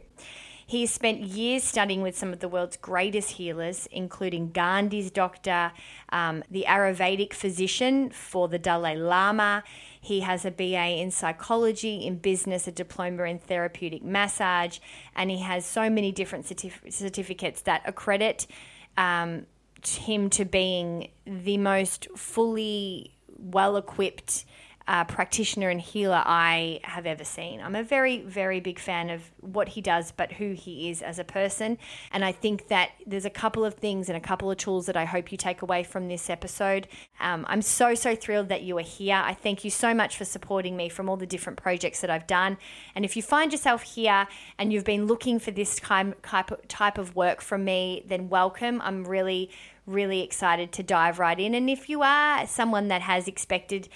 He 0.65 0.79
has 0.79 0.91
spent 0.91 1.19
years 1.19 1.65
studying 1.65 2.01
with 2.01 2.17
some 2.17 2.31
of 2.31 2.39
the 2.39 2.47
world's 2.47 2.77
greatest 2.77 3.31
healers, 3.31 3.89
including 3.91 4.51
Gandhi's 4.51 5.11
doctor, 5.11 5.73
um, 6.13 6.45
the 6.49 6.63
Ayurvedic 6.65 7.33
physician 7.33 8.09
for 8.09 8.47
the 8.47 8.57
Dalai 8.57 8.95
Lama. 8.95 9.65
He 9.99 10.21
has 10.21 10.45
a 10.45 10.51
BA 10.51 11.01
in 11.01 11.11
psychology, 11.11 12.05
in 12.07 12.15
business, 12.15 12.69
a 12.69 12.71
diploma 12.71 13.23
in 13.23 13.39
therapeutic 13.39 14.01
massage, 14.01 14.79
and 15.13 15.29
he 15.29 15.39
has 15.39 15.65
so 15.65 15.89
many 15.89 16.13
different 16.13 16.45
certif- 16.45 16.93
certificates 16.93 17.61
that 17.63 17.81
accredit 17.85 18.47
um, 18.95 19.45
him 19.87 20.29
to 20.31 20.45
being 20.45 21.09
the 21.25 21.57
most 21.57 22.07
fully 22.15 23.13
well 23.37 23.77
equipped 23.77 24.45
uh, 24.87 25.05
practitioner 25.05 25.69
and 25.69 25.79
healer 25.79 26.21
I 26.25 26.81
have 26.83 27.05
ever 27.05 27.23
seen. 27.23 27.61
I'm 27.61 27.75
a 27.75 27.83
very, 27.83 28.19
very 28.21 28.59
big 28.59 28.79
fan 28.79 29.09
of 29.09 29.31
what 29.39 29.69
he 29.69 29.81
does, 29.81 30.11
but 30.11 30.33
who 30.33 30.51
he 30.51 30.89
is 30.89 31.01
as 31.01 31.19
a 31.19 31.23
person. 31.23 31.77
And 32.11 32.25
I 32.25 32.33
think 32.33 32.67
that 32.67 32.91
there's 33.07 33.25
a 33.25 33.29
couple 33.29 33.63
of 33.63 33.75
things 33.75 34.09
and 34.09 34.17
a 34.17 34.21
couple 34.21 34.51
of 34.51 34.57
tools 34.57 34.85
that 34.87 34.97
I 34.97 35.05
hope 35.05 35.31
you 35.31 35.37
take 35.37 35.61
away 35.61 35.83
from 35.83 36.09
this 36.09 36.29
episode. 36.29 36.87
Um, 37.21 37.45
I'm 37.47 37.61
so, 37.61 37.95
so 37.95 38.15
thrilled 38.15 38.49
that 38.49 38.63
you 38.63 38.77
are 38.77 38.81
here. 38.81 39.15
I 39.15 39.33
thank 39.33 39.63
you 39.63 39.69
so 39.69 39.93
much 39.93 40.17
for 40.17 40.25
supporting 40.25 40.75
me 40.75 40.89
from 40.89 41.07
all 41.07 41.17
the 41.17 41.25
different 41.25 41.61
projects 41.61 42.01
that 42.01 42.09
I've 42.09 42.27
done. 42.27 42.57
And 42.93 43.05
if 43.05 43.15
you 43.15 43.21
find 43.21 43.53
yourself 43.53 43.83
here 43.83 44.27
and 44.57 44.73
you've 44.73 44.83
been 44.83 45.07
looking 45.07 45.39
for 45.39 45.51
this 45.51 45.77
type, 45.77 46.25
type 46.67 46.97
of 46.97 47.15
work 47.15 47.39
from 47.41 47.63
me, 47.63 48.03
then 48.07 48.27
welcome. 48.27 48.81
I'm 48.81 49.05
really, 49.05 49.49
really 49.85 50.21
excited 50.21 50.71
to 50.73 50.83
dive 50.83 51.19
right 51.19 51.39
in. 51.39 51.53
And 51.53 51.69
if 51.69 51.89
you 51.89 52.01
are 52.01 52.47
someone 52.47 52.87
that 52.87 53.01
has 53.01 53.27
expected, 53.27 53.89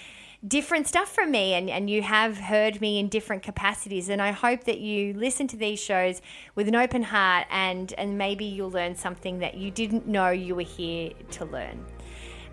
different 0.46 0.86
stuff 0.86 1.12
from 1.12 1.30
me 1.30 1.54
and, 1.54 1.68
and 1.68 1.90
you 1.90 2.02
have 2.02 2.38
heard 2.38 2.80
me 2.80 2.98
in 2.98 3.08
different 3.08 3.42
capacities. 3.42 4.08
And 4.08 4.22
I 4.22 4.30
hope 4.30 4.64
that 4.64 4.78
you 4.78 5.14
listen 5.14 5.48
to 5.48 5.56
these 5.56 5.80
shows 5.80 6.22
with 6.54 6.68
an 6.68 6.76
open 6.76 7.02
heart 7.02 7.46
and, 7.50 7.92
and 7.98 8.16
maybe 8.16 8.44
you'll 8.44 8.70
learn 8.70 8.94
something 8.94 9.40
that 9.40 9.54
you 9.56 9.70
didn't 9.70 10.06
know 10.06 10.30
you 10.30 10.54
were 10.54 10.62
here 10.62 11.12
to 11.32 11.44
learn. 11.44 11.84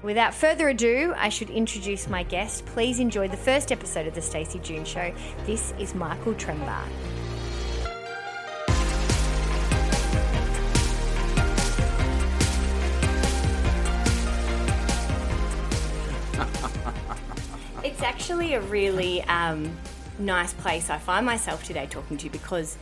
Without 0.01 0.33
further 0.33 0.69
ado, 0.69 1.13
I 1.17 1.29
should 1.29 1.49
introduce 1.49 2.07
my 2.07 2.23
guest. 2.23 2.65
Please 2.67 2.99
enjoy 2.99 3.27
the 3.27 3.37
first 3.37 3.71
episode 3.71 4.07
of 4.07 4.13
The 4.13 4.21
Stacey 4.21 4.59
June 4.59 4.85
Show. 4.85 5.13
This 5.45 5.73
is 5.79 5.95
Michael 5.95 6.33
Trembath. 6.35 7.34
It's 17.95 18.03
actually 18.03 18.55
a 18.55 18.59
really 18.59 19.23
um, 19.23 19.73
nice 20.19 20.51
place 20.51 20.89
I 20.89 20.97
find 20.97 21.25
myself 21.25 21.63
today 21.63 21.87
talking 21.89 22.17
to 22.17 22.25
you 22.25 22.29
because 22.29 22.77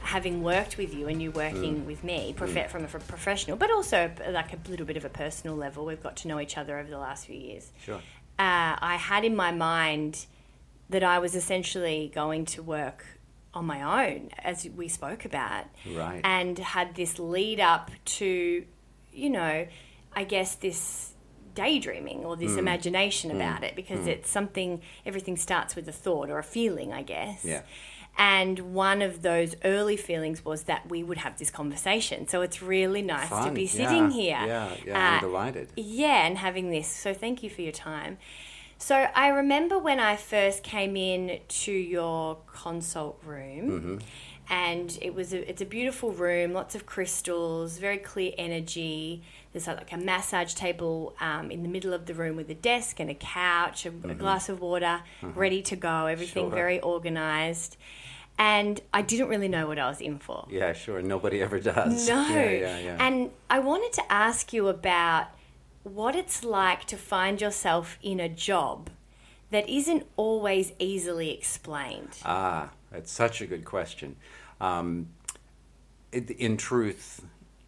having 0.00 0.42
worked 0.42 0.78
with 0.78 0.94
you 0.94 1.06
and 1.06 1.20
you 1.20 1.30
working 1.32 1.82
mm. 1.82 1.84
with 1.84 2.02
me 2.02 2.32
prof- 2.34 2.54
mm. 2.54 2.66
from 2.70 2.82
a 2.82 2.88
professional, 2.88 3.58
but 3.58 3.70
also 3.70 4.10
like 4.30 4.54
a 4.54 4.70
little 4.70 4.86
bit 4.86 4.96
of 4.96 5.04
a 5.04 5.10
personal 5.10 5.54
level, 5.54 5.84
we've 5.84 6.02
got 6.02 6.16
to 6.16 6.28
know 6.28 6.40
each 6.40 6.56
other 6.56 6.78
over 6.78 6.88
the 6.88 6.96
last 6.96 7.26
few 7.26 7.36
years. 7.36 7.70
Sure. 7.84 7.96
Uh, 8.38 8.80
I 8.80 8.96
had 8.98 9.26
in 9.26 9.36
my 9.36 9.52
mind 9.52 10.24
that 10.88 11.04
I 11.04 11.18
was 11.18 11.34
essentially 11.34 12.10
going 12.14 12.46
to 12.46 12.62
work 12.62 13.04
on 13.52 13.66
my 13.66 14.08
own, 14.08 14.30
as 14.38 14.66
we 14.66 14.88
spoke 14.88 15.26
about, 15.26 15.66
right. 15.94 16.22
and 16.24 16.58
had 16.58 16.94
this 16.94 17.18
lead 17.18 17.60
up 17.60 17.90
to, 18.06 18.64
you 19.12 19.28
know, 19.28 19.66
I 20.14 20.24
guess 20.24 20.54
this 20.54 21.12
daydreaming 21.58 22.24
or 22.24 22.36
this 22.36 22.52
mm. 22.52 22.58
imagination 22.58 23.32
mm. 23.32 23.34
about 23.34 23.64
it 23.64 23.74
because 23.74 23.98
mm. 24.00 24.06
it's 24.06 24.30
something 24.30 24.80
everything 25.04 25.36
starts 25.36 25.74
with 25.74 25.88
a 25.88 25.92
thought 25.92 26.30
or 26.30 26.38
a 26.38 26.42
feeling 26.44 26.92
i 26.92 27.02
guess 27.02 27.44
yeah 27.44 27.62
and 28.16 28.60
one 28.74 29.02
of 29.02 29.22
those 29.22 29.56
early 29.64 29.96
feelings 29.96 30.44
was 30.44 30.64
that 30.64 30.88
we 30.88 31.02
would 31.02 31.18
have 31.18 31.36
this 31.36 31.50
conversation 31.50 32.28
so 32.28 32.42
it's 32.42 32.62
really 32.62 33.02
nice 33.02 33.28
Fun. 33.28 33.48
to 33.48 33.50
be 33.52 33.66
sitting 33.66 34.10
yeah. 34.12 34.20
here 34.20 34.46
yeah 34.46 34.70
yeah 34.86 34.94
uh, 34.94 35.14
i'm 35.14 35.20
delighted 35.20 35.68
yeah 35.74 36.26
and 36.26 36.38
having 36.38 36.70
this 36.70 36.86
so 36.86 37.12
thank 37.12 37.42
you 37.42 37.50
for 37.50 37.62
your 37.62 37.72
time 37.72 38.18
so 38.78 39.08
I 39.12 39.28
remember 39.28 39.76
when 39.76 39.98
I 39.98 40.14
first 40.14 40.62
came 40.62 40.96
in 40.96 41.40
to 41.48 41.72
your 41.72 42.38
consult 42.46 43.20
room, 43.24 43.70
mm-hmm. 43.70 43.96
And 44.50 44.98
it 45.02 45.14
was 45.14 45.32
a, 45.32 45.48
it's 45.48 45.60
a 45.60 45.66
beautiful 45.66 46.12
room, 46.12 46.52
lots 46.52 46.74
of 46.74 46.86
crystals, 46.86 47.78
very 47.78 47.98
clear 47.98 48.32
energy. 48.38 49.22
There's 49.52 49.66
like 49.66 49.92
a 49.92 49.98
massage 49.98 50.54
table 50.54 51.14
um, 51.20 51.50
in 51.50 51.62
the 51.62 51.68
middle 51.68 51.92
of 51.92 52.06
the 52.06 52.14
room 52.14 52.36
with 52.36 52.48
a 52.48 52.54
desk 52.54 52.98
and 52.98 53.10
a 53.10 53.14
couch, 53.14 53.84
a, 53.84 53.90
mm-hmm. 53.90 54.10
a 54.10 54.14
glass 54.14 54.48
of 54.48 54.60
water, 54.60 55.02
mm-hmm. 55.20 55.38
ready 55.38 55.60
to 55.62 55.76
go. 55.76 56.06
Everything 56.06 56.44
sure. 56.44 56.54
very 56.54 56.80
organized. 56.80 57.76
And 58.38 58.80
I 58.94 59.02
didn't 59.02 59.28
really 59.28 59.48
know 59.48 59.66
what 59.66 59.78
I 59.78 59.88
was 59.88 60.00
in 60.00 60.18
for. 60.18 60.46
Yeah, 60.48 60.72
sure. 60.72 61.02
Nobody 61.02 61.42
ever 61.42 61.58
does. 61.60 62.08
No. 62.08 62.26
Yeah, 62.28 62.50
yeah, 62.50 62.78
yeah. 62.78 62.96
And 63.00 63.30
I 63.50 63.58
wanted 63.58 63.92
to 63.94 64.12
ask 64.12 64.52
you 64.52 64.68
about 64.68 65.28
what 65.82 66.14
it's 66.14 66.44
like 66.44 66.84
to 66.86 66.96
find 66.96 67.40
yourself 67.40 67.98
in 68.02 68.20
a 68.20 68.28
job 68.28 68.90
that 69.50 69.68
isn't 69.68 70.06
always 70.16 70.72
easily 70.78 71.32
explained. 71.32 72.16
Ah, 72.24 72.70
that's 72.90 73.10
such 73.10 73.40
a 73.40 73.46
good 73.46 73.64
question. 73.64 74.16
Um, 74.60 75.08
it, 76.12 76.30
in 76.30 76.56
truth, 76.56 77.22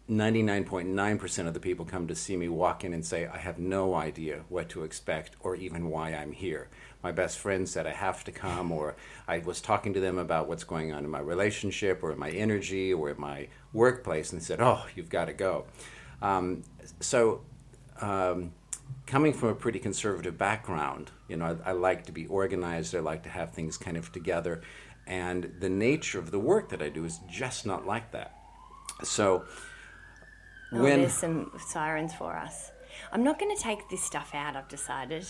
99.9% 0.09 1.47
of 1.47 1.53
the 1.53 1.59
people 1.59 1.85
come 1.85 2.07
to 2.07 2.15
see 2.15 2.35
me 2.35 2.49
walk 2.49 2.83
in 2.83 2.93
and 2.93 3.05
say, 3.05 3.27
I 3.27 3.37
have 3.37 3.59
no 3.59 3.93
idea 3.95 4.43
what 4.49 4.67
to 4.69 4.83
expect 4.83 5.37
or 5.39 5.55
even 5.55 5.89
why 5.89 6.09
I'm 6.09 6.33
here. 6.33 6.67
my 7.01 7.11
best 7.11 7.39
friend 7.39 7.67
said 7.67 7.87
I 7.87 7.93
have 7.93 8.23
to 8.25 8.31
come, 8.31 8.71
or 8.71 8.95
I 9.27 9.39
was 9.39 9.61
talking 9.61 9.93
to 9.93 9.99
them 9.99 10.17
about 10.17 10.47
what's 10.47 10.65
going 10.65 10.91
on 10.91 11.03
in 11.03 11.09
my 11.09 11.19
relationship, 11.19 12.03
or 12.03 12.11
in 12.11 12.19
my 12.19 12.29
energy, 12.29 12.93
or 12.93 13.09
in 13.09 13.19
my 13.19 13.47
workplace, 13.73 14.33
and 14.33 14.43
said, 14.43 14.59
"Oh, 14.61 14.85
you've 14.95 15.09
got 15.09 15.25
to 15.25 15.33
go." 15.33 15.65
Um, 16.21 16.63
so. 16.99 17.41
Um, 17.99 18.53
coming 19.05 19.33
from 19.33 19.49
a 19.49 19.55
pretty 19.55 19.79
conservative 19.79 20.37
background, 20.37 21.11
you 21.27 21.35
know, 21.37 21.57
I, 21.65 21.69
I, 21.69 21.73
like 21.73 22.05
to 22.05 22.11
be 22.11 22.25
organized. 22.27 22.95
I 22.95 22.99
like 22.99 23.23
to 23.23 23.29
have 23.29 23.51
things 23.51 23.77
kind 23.77 23.97
of 23.97 24.11
together, 24.11 24.61
and 25.07 25.51
the 25.59 25.69
nature 25.69 26.19
of 26.19 26.31
the 26.31 26.39
work 26.39 26.69
that 26.69 26.81
I 26.81 26.89
do 26.89 27.05
is 27.05 27.19
just 27.29 27.65
not 27.65 27.85
like 27.85 28.11
that. 28.11 28.35
So, 29.03 29.45
oh, 30.71 30.81
when 30.83 31.01
there's 31.01 31.13
some 31.13 31.51
sirens 31.67 32.13
for 32.13 32.35
us. 32.35 32.71
I'm 33.13 33.23
not 33.23 33.39
going 33.39 33.55
to 33.55 33.61
take 33.61 33.89
this 33.89 34.03
stuff 34.03 34.31
out. 34.33 34.55
I've 34.55 34.67
decided 34.67 35.25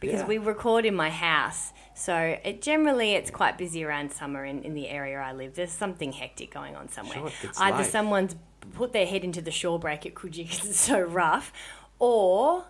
because 0.00 0.20
yeah. 0.20 0.26
we 0.26 0.38
record 0.38 0.84
in 0.84 0.94
my 0.94 1.10
house, 1.10 1.72
so 1.94 2.14
it 2.44 2.62
generally 2.62 3.12
it's 3.12 3.30
quite 3.30 3.58
busy 3.58 3.84
around 3.84 4.12
summer 4.12 4.44
in, 4.44 4.62
in 4.62 4.74
the 4.74 4.88
area 4.88 5.18
I 5.18 5.32
live. 5.32 5.54
There's 5.54 5.72
something 5.72 6.12
hectic 6.12 6.52
going 6.52 6.76
on 6.76 6.88
somewhere. 6.88 7.30
Sure, 7.30 7.50
Either 7.58 7.78
life. 7.78 7.90
someone's 7.90 8.36
put 8.74 8.92
their 8.92 9.06
head 9.06 9.24
into 9.24 9.40
the 9.40 9.50
shore 9.50 9.78
break 9.78 10.06
at 10.06 10.14
Coogee 10.14 10.48
because 10.48 10.68
it's 10.68 10.80
so 10.80 11.00
rough, 11.00 11.52
or 11.98 12.64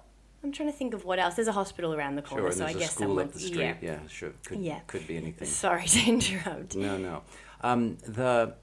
I'm 0.47 0.53
trying 0.53 0.71
to 0.71 0.77
think 0.77 0.95
of 0.95 1.05
what 1.05 1.19
else. 1.19 1.35
There's 1.35 1.49
a 1.49 1.53
hospital 1.53 1.93
around 1.93 2.15
the 2.15 2.23
corner, 2.23 2.45
sure, 2.45 2.53
so 2.53 2.67
I 2.67 2.73
guess 2.73 2.95
someone. 2.95 3.27
up 3.27 3.33
the 3.33 3.41
street. 3.41 3.59
Yeah, 3.59 3.75
yeah 3.83 3.99
sure. 4.09 4.31
Could, 4.45 4.61
yeah. 4.61 4.79
could 4.87 5.05
be 5.05 5.17
anything. 5.17 5.49
Sorry 5.49 5.89
to 5.89 6.01
interrupt. 6.09 6.77
No, 6.77 6.97
no. 6.97 7.23
Um, 7.63 7.99
the 8.07 8.55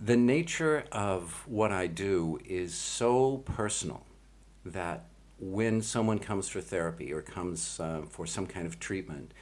the 0.00 0.16
nature 0.16 0.84
of 0.90 1.46
what 1.46 1.72
I 1.72 1.88
do 1.88 2.38
is 2.46 2.72
so 2.74 3.38
personal 3.44 4.06
that 4.64 5.04
when 5.38 5.82
someone 5.82 6.18
comes 6.18 6.48
for 6.48 6.62
therapy 6.62 7.12
or 7.12 7.20
comes 7.20 7.78
uh, 7.78 8.02
for 8.08 8.26
some 8.26 8.46
kind 8.46 8.66
of 8.66 8.80
treatment, 8.80 9.34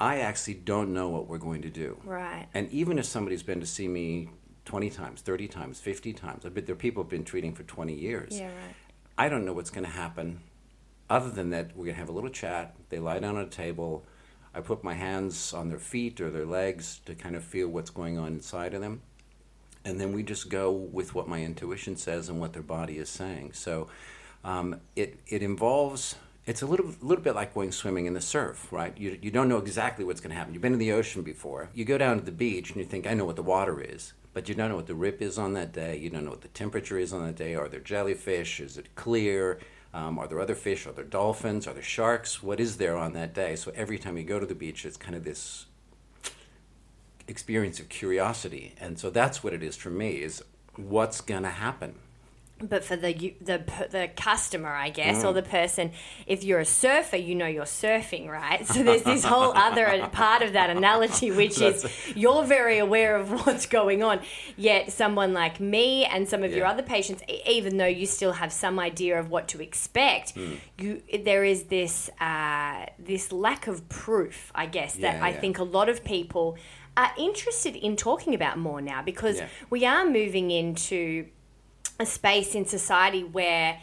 I 0.00 0.20
actually 0.20 0.54
don't 0.54 0.94
know 0.94 1.08
what 1.08 1.26
we're 1.26 1.38
going 1.38 1.62
to 1.62 1.70
do. 1.70 1.98
Right. 2.04 2.46
And 2.54 2.70
even 2.70 3.00
if 3.00 3.04
somebody's 3.04 3.42
been 3.42 3.58
to 3.58 3.66
see 3.66 3.88
me 3.88 4.28
20 4.64 4.90
times, 4.90 5.22
30 5.22 5.48
times, 5.48 5.80
50 5.80 6.12
times, 6.12 6.46
I 6.46 6.50
bet 6.50 6.66
there 6.66 6.74
are 6.74 6.76
people 6.76 7.02
who've 7.02 7.10
been 7.10 7.24
treating 7.24 7.52
for 7.52 7.64
20 7.64 7.94
years. 7.94 8.38
Yeah, 8.38 8.46
right. 8.46 8.74
I 9.16 9.28
don't 9.28 9.44
know 9.44 9.52
what's 9.52 9.70
going 9.70 9.84
to 9.84 9.90
happen 9.90 10.38
other 11.10 11.30
than 11.30 11.50
that 11.50 11.76
we're 11.76 11.84
going 11.84 11.94
to 11.94 12.00
have 12.00 12.08
a 12.08 12.12
little 12.12 12.30
chat. 12.30 12.74
They 12.88 12.98
lie 12.98 13.18
down 13.18 13.36
on 13.36 13.42
a 13.42 13.48
table. 13.48 14.04
I 14.54 14.60
put 14.60 14.82
my 14.82 14.94
hands 14.94 15.52
on 15.52 15.68
their 15.68 15.78
feet 15.78 16.20
or 16.20 16.30
their 16.30 16.46
legs 16.46 17.00
to 17.06 17.14
kind 17.14 17.36
of 17.36 17.44
feel 17.44 17.68
what's 17.68 17.90
going 17.90 18.18
on 18.18 18.28
inside 18.28 18.74
of 18.74 18.80
them. 18.80 19.02
And 19.84 20.00
then 20.00 20.12
we 20.12 20.22
just 20.22 20.50
go 20.50 20.70
with 20.70 21.14
what 21.14 21.28
my 21.28 21.42
intuition 21.42 21.96
says 21.96 22.28
and 22.28 22.40
what 22.40 22.52
their 22.52 22.62
body 22.62 22.98
is 22.98 23.08
saying. 23.08 23.52
So 23.52 23.88
um, 24.44 24.80
it, 24.96 25.20
it 25.26 25.42
involves, 25.42 26.16
it's 26.44 26.62
a 26.62 26.66
little, 26.66 26.92
little 27.00 27.22
bit 27.24 27.34
like 27.34 27.54
going 27.54 27.72
swimming 27.72 28.06
in 28.06 28.14
the 28.14 28.20
surf, 28.20 28.70
right? 28.72 28.96
You, 28.98 29.18
you 29.22 29.30
don't 29.30 29.48
know 29.48 29.58
exactly 29.58 30.04
what's 30.04 30.20
going 30.20 30.30
to 30.30 30.36
happen. 30.36 30.52
You've 30.52 30.62
been 30.62 30.72
in 30.72 30.78
the 30.78 30.92
ocean 30.92 31.22
before. 31.22 31.70
You 31.72 31.84
go 31.84 31.96
down 31.96 32.18
to 32.18 32.24
the 32.24 32.32
beach 32.32 32.70
and 32.70 32.78
you 32.78 32.84
think, 32.84 33.06
I 33.06 33.14
know 33.14 33.24
what 33.24 33.36
the 33.36 33.42
water 33.42 33.80
is. 33.80 34.12
But 34.34 34.48
you 34.48 34.54
don't 34.54 34.68
know 34.68 34.76
what 34.76 34.86
the 34.86 34.94
rip 34.94 35.22
is 35.22 35.38
on 35.38 35.54
that 35.54 35.72
day. 35.72 35.96
You 35.96 36.10
don't 36.10 36.24
know 36.24 36.30
what 36.30 36.42
the 36.42 36.48
temperature 36.48 36.98
is 36.98 37.12
on 37.12 37.24
that 37.24 37.36
day. 37.36 37.54
Are 37.54 37.68
there 37.68 37.80
jellyfish? 37.80 38.60
Is 38.60 38.76
it 38.76 38.94
clear? 38.94 39.58
Um, 39.94 40.18
are 40.18 40.28
there 40.28 40.40
other 40.40 40.54
fish? 40.54 40.86
Are 40.86 40.92
there 40.92 41.04
dolphins? 41.04 41.66
Are 41.66 41.74
there 41.74 41.82
sharks? 41.82 42.42
What 42.42 42.60
is 42.60 42.76
there 42.76 42.96
on 42.96 43.14
that 43.14 43.34
day? 43.34 43.56
So 43.56 43.72
every 43.74 43.98
time 43.98 44.16
you 44.16 44.24
go 44.24 44.38
to 44.38 44.46
the 44.46 44.54
beach, 44.54 44.84
it's 44.84 44.96
kind 44.96 45.14
of 45.14 45.24
this 45.24 45.66
experience 47.26 47.80
of 47.80 47.88
curiosity. 47.88 48.74
And 48.78 48.98
so 48.98 49.10
that's 49.10 49.42
what 49.42 49.52
it 49.52 49.62
is 49.62 49.76
for 49.76 49.90
me 49.90 50.22
is 50.22 50.42
what's 50.76 51.20
going 51.20 51.42
to 51.42 51.50
happen 51.50 51.94
but 52.60 52.84
for 52.84 52.96
the 52.96 53.34
the 53.40 53.62
the 53.90 54.10
customer, 54.16 54.70
I 54.70 54.90
guess, 54.90 55.22
mm. 55.22 55.28
or 55.28 55.32
the 55.32 55.42
person, 55.42 55.92
if 56.26 56.44
you're 56.44 56.60
a 56.60 56.64
surfer, 56.64 57.16
you 57.16 57.34
know 57.34 57.46
you're 57.46 57.64
surfing, 57.64 58.28
right? 58.28 58.66
So 58.66 58.82
there's 58.82 59.02
this 59.02 59.24
whole 59.24 59.52
other 59.56 60.08
part 60.12 60.42
of 60.42 60.52
that 60.54 60.70
analogy, 60.70 61.30
which 61.42 61.60
is 61.60 61.86
you're 62.14 62.44
very 62.44 62.78
aware 62.78 63.16
of 63.16 63.46
what's 63.46 63.66
going 63.66 64.02
on. 64.02 64.20
Yet 64.56 64.92
someone 64.92 65.32
like 65.32 65.60
me 65.60 66.04
and 66.04 66.28
some 66.28 66.42
of 66.42 66.50
yeah. 66.50 66.58
your 66.58 66.66
other 66.66 66.82
patients, 66.82 67.22
even 67.46 67.76
though 67.76 67.86
you 67.86 68.06
still 68.06 68.32
have 68.32 68.52
some 68.52 68.78
idea 68.78 69.18
of 69.18 69.30
what 69.30 69.48
to 69.48 69.62
expect, 69.62 70.34
mm. 70.34 70.58
you 70.78 71.02
there 71.24 71.44
is 71.44 71.64
this 71.64 72.10
uh, 72.20 72.86
this 72.98 73.32
lack 73.32 73.66
of 73.66 73.88
proof, 73.88 74.50
I 74.54 74.66
guess, 74.66 74.94
that 74.94 75.16
yeah, 75.16 75.24
I 75.24 75.30
yeah. 75.30 75.40
think 75.40 75.58
a 75.58 75.64
lot 75.64 75.88
of 75.88 76.04
people 76.04 76.56
are 76.96 77.12
interested 77.16 77.76
in 77.76 77.94
talking 77.94 78.34
about 78.34 78.58
more 78.58 78.80
now 78.80 79.00
because 79.00 79.40
we 79.70 79.86
are 79.86 80.04
moving 80.04 80.50
into 80.50 81.28
a 81.98 82.06
space 82.06 82.54
in 82.54 82.64
society 82.64 83.24
where 83.24 83.80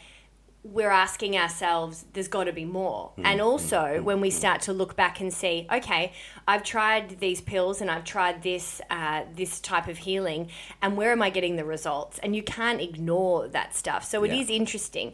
we're 0.72 0.90
asking 0.90 1.36
ourselves, 1.36 2.04
there's 2.12 2.28
got 2.28 2.44
to 2.44 2.52
be 2.52 2.64
more. 2.64 3.12
Mm, 3.18 3.24
and 3.24 3.40
also, 3.40 3.76
mm, 3.76 4.02
when 4.02 4.20
we 4.20 4.30
start 4.30 4.60
to 4.62 4.72
look 4.72 4.96
back 4.96 5.20
and 5.20 5.32
see, 5.32 5.66
okay, 5.72 6.12
I've 6.48 6.62
tried 6.62 7.20
these 7.20 7.40
pills 7.40 7.80
and 7.80 7.90
I've 7.90 8.04
tried 8.04 8.42
this 8.42 8.80
uh, 8.90 9.22
this 9.34 9.60
type 9.60 9.88
of 9.88 9.98
healing, 9.98 10.50
and 10.82 10.96
where 10.96 11.12
am 11.12 11.22
I 11.22 11.30
getting 11.30 11.56
the 11.56 11.64
results? 11.64 12.18
And 12.22 12.34
you 12.34 12.42
can't 12.42 12.80
ignore 12.80 13.48
that 13.48 13.74
stuff. 13.74 14.04
So 14.04 14.24
it 14.24 14.32
yeah. 14.32 14.40
is 14.40 14.50
interesting. 14.50 15.12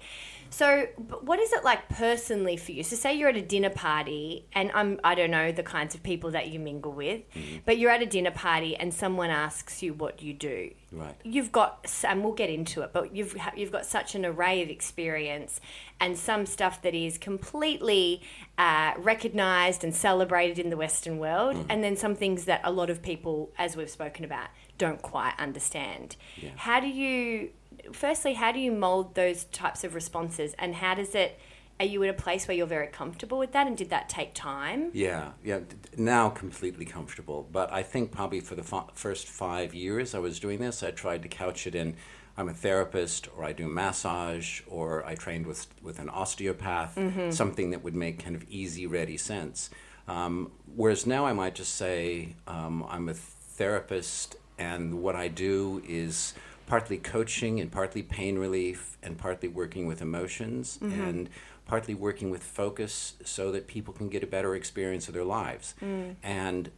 So, 0.52 0.86
what 1.22 1.40
is 1.40 1.50
it 1.54 1.64
like 1.64 1.88
personally 1.88 2.58
for 2.58 2.72
you? 2.72 2.82
So, 2.82 2.94
say 2.94 3.14
you're 3.14 3.30
at 3.30 3.36
a 3.36 3.42
dinner 3.42 3.70
party, 3.70 4.44
and 4.52 4.70
I'm 4.74 5.00
I 5.02 5.14
don't 5.14 5.30
know 5.30 5.50
the 5.50 5.62
kinds 5.62 5.94
of 5.94 6.02
people 6.02 6.30
that 6.32 6.48
you 6.48 6.60
mingle 6.60 6.92
with, 6.92 7.22
mm-hmm. 7.34 7.58
but 7.64 7.78
you're 7.78 7.90
at 7.90 8.02
a 8.02 8.06
dinner 8.06 8.30
party 8.30 8.76
and 8.76 8.92
someone 8.92 9.30
asks 9.30 9.82
you 9.82 9.94
what 9.94 10.22
you 10.22 10.34
do. 10.34 10.70
Right. 10.92 11.14
You've 11.24 11.52
got, 11.52 11.90
and 12.06 12.22
we'll 12.22 12.34
get 12.34 12.50
into 12.50 12.82
it, 12.82 12.92
but 12.92 13.16
you've 13.16 13.34
you've 13.56 13.72
got 13.72 13.86
such 13.86 14.14
an 14.14 14.26
array 14.26 14.62
of 14.62 14.68
experience 14.68 15.58
and 16.00 16.18
some 16.18 16.44
stuff 16.44 16.82
that 16.82 16.94
is 16.94 17.16
completely 17.16 18.20
uh, 18.58 18.92
recognized 18.98 19.84
and 19.84 19.94
celebrated 19.94 20.58
in 20.58 20.68
the 20.68 20.76
Western 20.76 21.18
world, 21.18 21.56
mm-hmm. 21.56 21.70
and 21.70 21.82
then 21.82 21.96
some 21.96 22.14
things 22.14 22.44
that 22.44 22.60
a 22.62 22.70
lot 22.70 22.90
of 22.90 23.00
people, 23.00 23.50
as 23.56 23.74
we've 23.74 23.90
spoken 23.90 24.22
about, 24.22 24.48
don't 24.76 25.00
quite 25.00 25.32
understand. 25.38 26.16
Yeah. 26.36 26.50
How 26.56 26.78
do 26.78 26.88
you 26.88 27.50
firstly, 27.92 28.34
how 28.34 28.52
do 28.52 28.60
you 28.60 28.72
mold 28.72 29.14
those 29.14 29.44
types 29.44 29.84
of 29.84 29.94
responses, 29.94 30.54
and 30.58 30.76
how 30.76 30.94
does 30.94 31.14
it? 31.14 31.38
Are 31.80 31.86
you 31.86 32.02
in 32.02 32.10
a 32.10 32.14
place 32.14 32.46
where 32.46 32.56
you're 32.56 32.66
very 32.66 32.86
comfortable 32.86 33.38
with 33.38 33.52
that, 33.52 33.66
and 33.66 33.76
did 33.76 33.90
that 33.90 34.08
take 34.08 34.34
time? 34.34 34.90
Yeah, 34.92 35.32
yeah. 35.42 35.60
Now 35.96 36.28
completely 36.28 36.84
comfortable, 36.84 37.48
but 37.50 37.72
I 37.72 37.82
think 37.82 38.12
probably 38.12 38.40
for 38.40 38.54
the 38.54 38.62
f- 38.62 38.90
first 38.94 39.26
five 39.26 39.74
years 39.74 40.14
I 40.14 40.20
was 40.20 40.38
doing 40.38 40.60
this, 40.60 40.82
I 40.82 40.90
tried 40.92 41.22
to 41.22 41.28
couch 41.28 41.66
it 41.66 41.74
in. 41.74 41.96
I'm 42.36 42.48
a 42.48 42.54
therapist, 42.54 43.28
or 43.36 43.44
I 43.44 43.52
do 43.52 43.66
massage, 43.68 44.60
or 44.66 45.04
I 45.04 45.14
trained 45.14 45.46
with 45.46 45.66
with 45.82 45.98
an 45.98 46.08
osteopath, 46.08 46.94
mm-hmm. 46.96 47.30
something 47.30 47.70
that 47.70 47.82
would 47.82 47.96
make 47.96 48.22
kind 48.22 48.36
of 48.36 48.44
easy, 48.48 48.86
ready 48.86 49.16
sense. 49.16 49.70
Um, 50.08 50.52
whereas 50.74 51.06
now 51.06 51.26
I 51.26 51.32
might 51.32 51.54
just 51.54 51.74
say 51.74 52.36
um, 52.46 52.84
I'm 52.88 53.08
a 53.08 53.14
therapist, 53.14 54.36
and 54.58 55.02
what 55.02 55.16
I 55.16 55.28
do 55.28 55.82
is 55.86 56.34
partly 56.66 56.98
coaching 56.98 57.60
and 57.60 57.70
partly 57.70 58.02
pain 58.02 58.38
relief 58.38 58.96
and 59.02 59.18
partly 59.18 59.48
working 59.48 59.86
with 59.86 60.02
emotions 60.02 60.78
mm-hmm. 60.82 61.00
and 61.00 61.30
partly 61.66 61.94
working 61.94 62.30
with 62.30 62.42
focus 62.42 63.14
so 63.24 63.52
that 63.52 63.66
people 63.66 63.94
can 63.94 64.08
get 64.08 64.22
a 64.22 64.26
better 64.26 64.54
experience 64.54 65.08
of 65.08 65.14
their 65.14 65.24
lives. 65.24 65.74
Mm. 65.80 66.16
And 66.22 66.70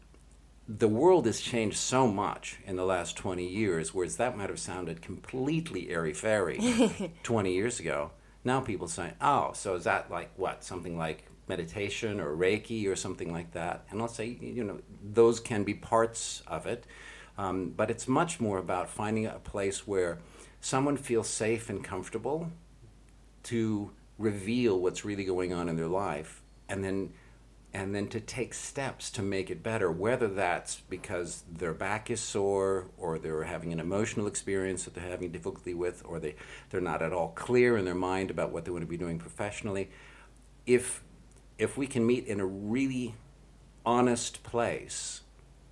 the 0.69 0.89
world 0.89 1.27
has 1.27 1.41
changed 1.41 1.77
so 1.77 2.07
much 2.07 2.59
in 2.65 2.77
the 2.77 2.85
last 2.85 3.17
20 3.17 3.47
years, 3.47 3.93
whereas 3.93 4.17
that 4.17 4.37
might 4.37 4.49
have 4.49 4.59
sounded 4.59 5.03
completely 5.03 5.91
airy 5.91 6.15
fairy 6.15 7.13
20 7.23 7.53
years 7.53 7.81
ago. 7.81 8.13
Now 8.45 8.61
people 8.61 8.89
say, 8.89 9.13
oh, 9.21 9.53
so 9.55 9.75
is 9.75 9.85
that 9.85 10.11
like 10.11 10.31
what? 10.37 10.65
Something 10.65 10.97
like 10.97 11.27
meditation 11.49 12.21
or 12.21 12.35
Reiki 12.35 12.87
or 12.87 12.97
something 12.97 13.33
like 13.33 13.53
that? 13.53 13.85
And 13.91 14.01
I'll 14.01 14.09
say, 14.09 14.39
you 14.41 14.65
know, 14.65 14.81
those 15.03 15.41
can 15.41 15.65
be 15.65 15.75
parts 15.75 16.43
of 16.47 16.67
it. 16.67 16.85
Um, 17.37 17.73
but 17.77 17.91
it's 17.91 18.07
much 18.07 18.41
more 18.41 18.59
about 18.59 18.89
finding 18.89 19.27
a 19.27 19.39
place 19.39 19.87
where 19.87 20.19
someone 20.61 20.97
feels 20.97 21.29
safe 21.29 21.69
and 21.69 21.83
comfortable 21.83 22.51
to 23.45 23.91
reveal 24.19 24.79
what's 24.79 25.05
really 25.05 25.25
going 25.25 25.53
on 25.53 25.69
in 25.69 25.77
their 25.77 25.89
life 25.89 26.43
and 26.69 26.85
then 26.85 27.13
and 27.73 27.93
then 27.93 28.07
to 28.07 28.21
take 28.21 28.55
steps 28.55 29.11
to 29.11 29.21
make 29.21 29.51
it 29.51 29.61
better 29.61 29.91
whether 29.91 30.29
that's 30.29 30.77
because 30.89 31.43
their 31.51 31.75
back 31.75 32.11
is 32.11 32.21
sore 32.21 32.87
or 32.97 33.19
they're 33.19 33.43
having 33.43 33.73
an 33.73 33.81
emotional 33.81 34.29
experience 34.29 34.85
that 34.85 34.95
they're 34.95 35.11
having 35.11 35.33
difficulty 35.33 35.75
with 35.75 36.01
or 36.05 36.21
they, 36.21 36.37
they're 36.71 36.81
not 36.81 37.03
at 37.03 37.13
all 37.13 37.31
clear 37.31 37.77
in 37.77 37.85
their 37.85 37.95
mind 37.95 38.31
about 38.31 38.53
what 38.53 38.65
they 38.65 38.71
want 38.71 38.83
to 38.83 38.89
be 38.89 38.97
doing 38.97 39.19
professionally. 39.19 39.91
If 40.67 41.03
if 41.59 41.77
we 41.77 41.87
can 41.89 42.07
meet 42.07 42.27
in 42.27 42.41
a 42.41 42.47
really 42.47 43.15
honest 43.85 44.43
place 44.45 45.23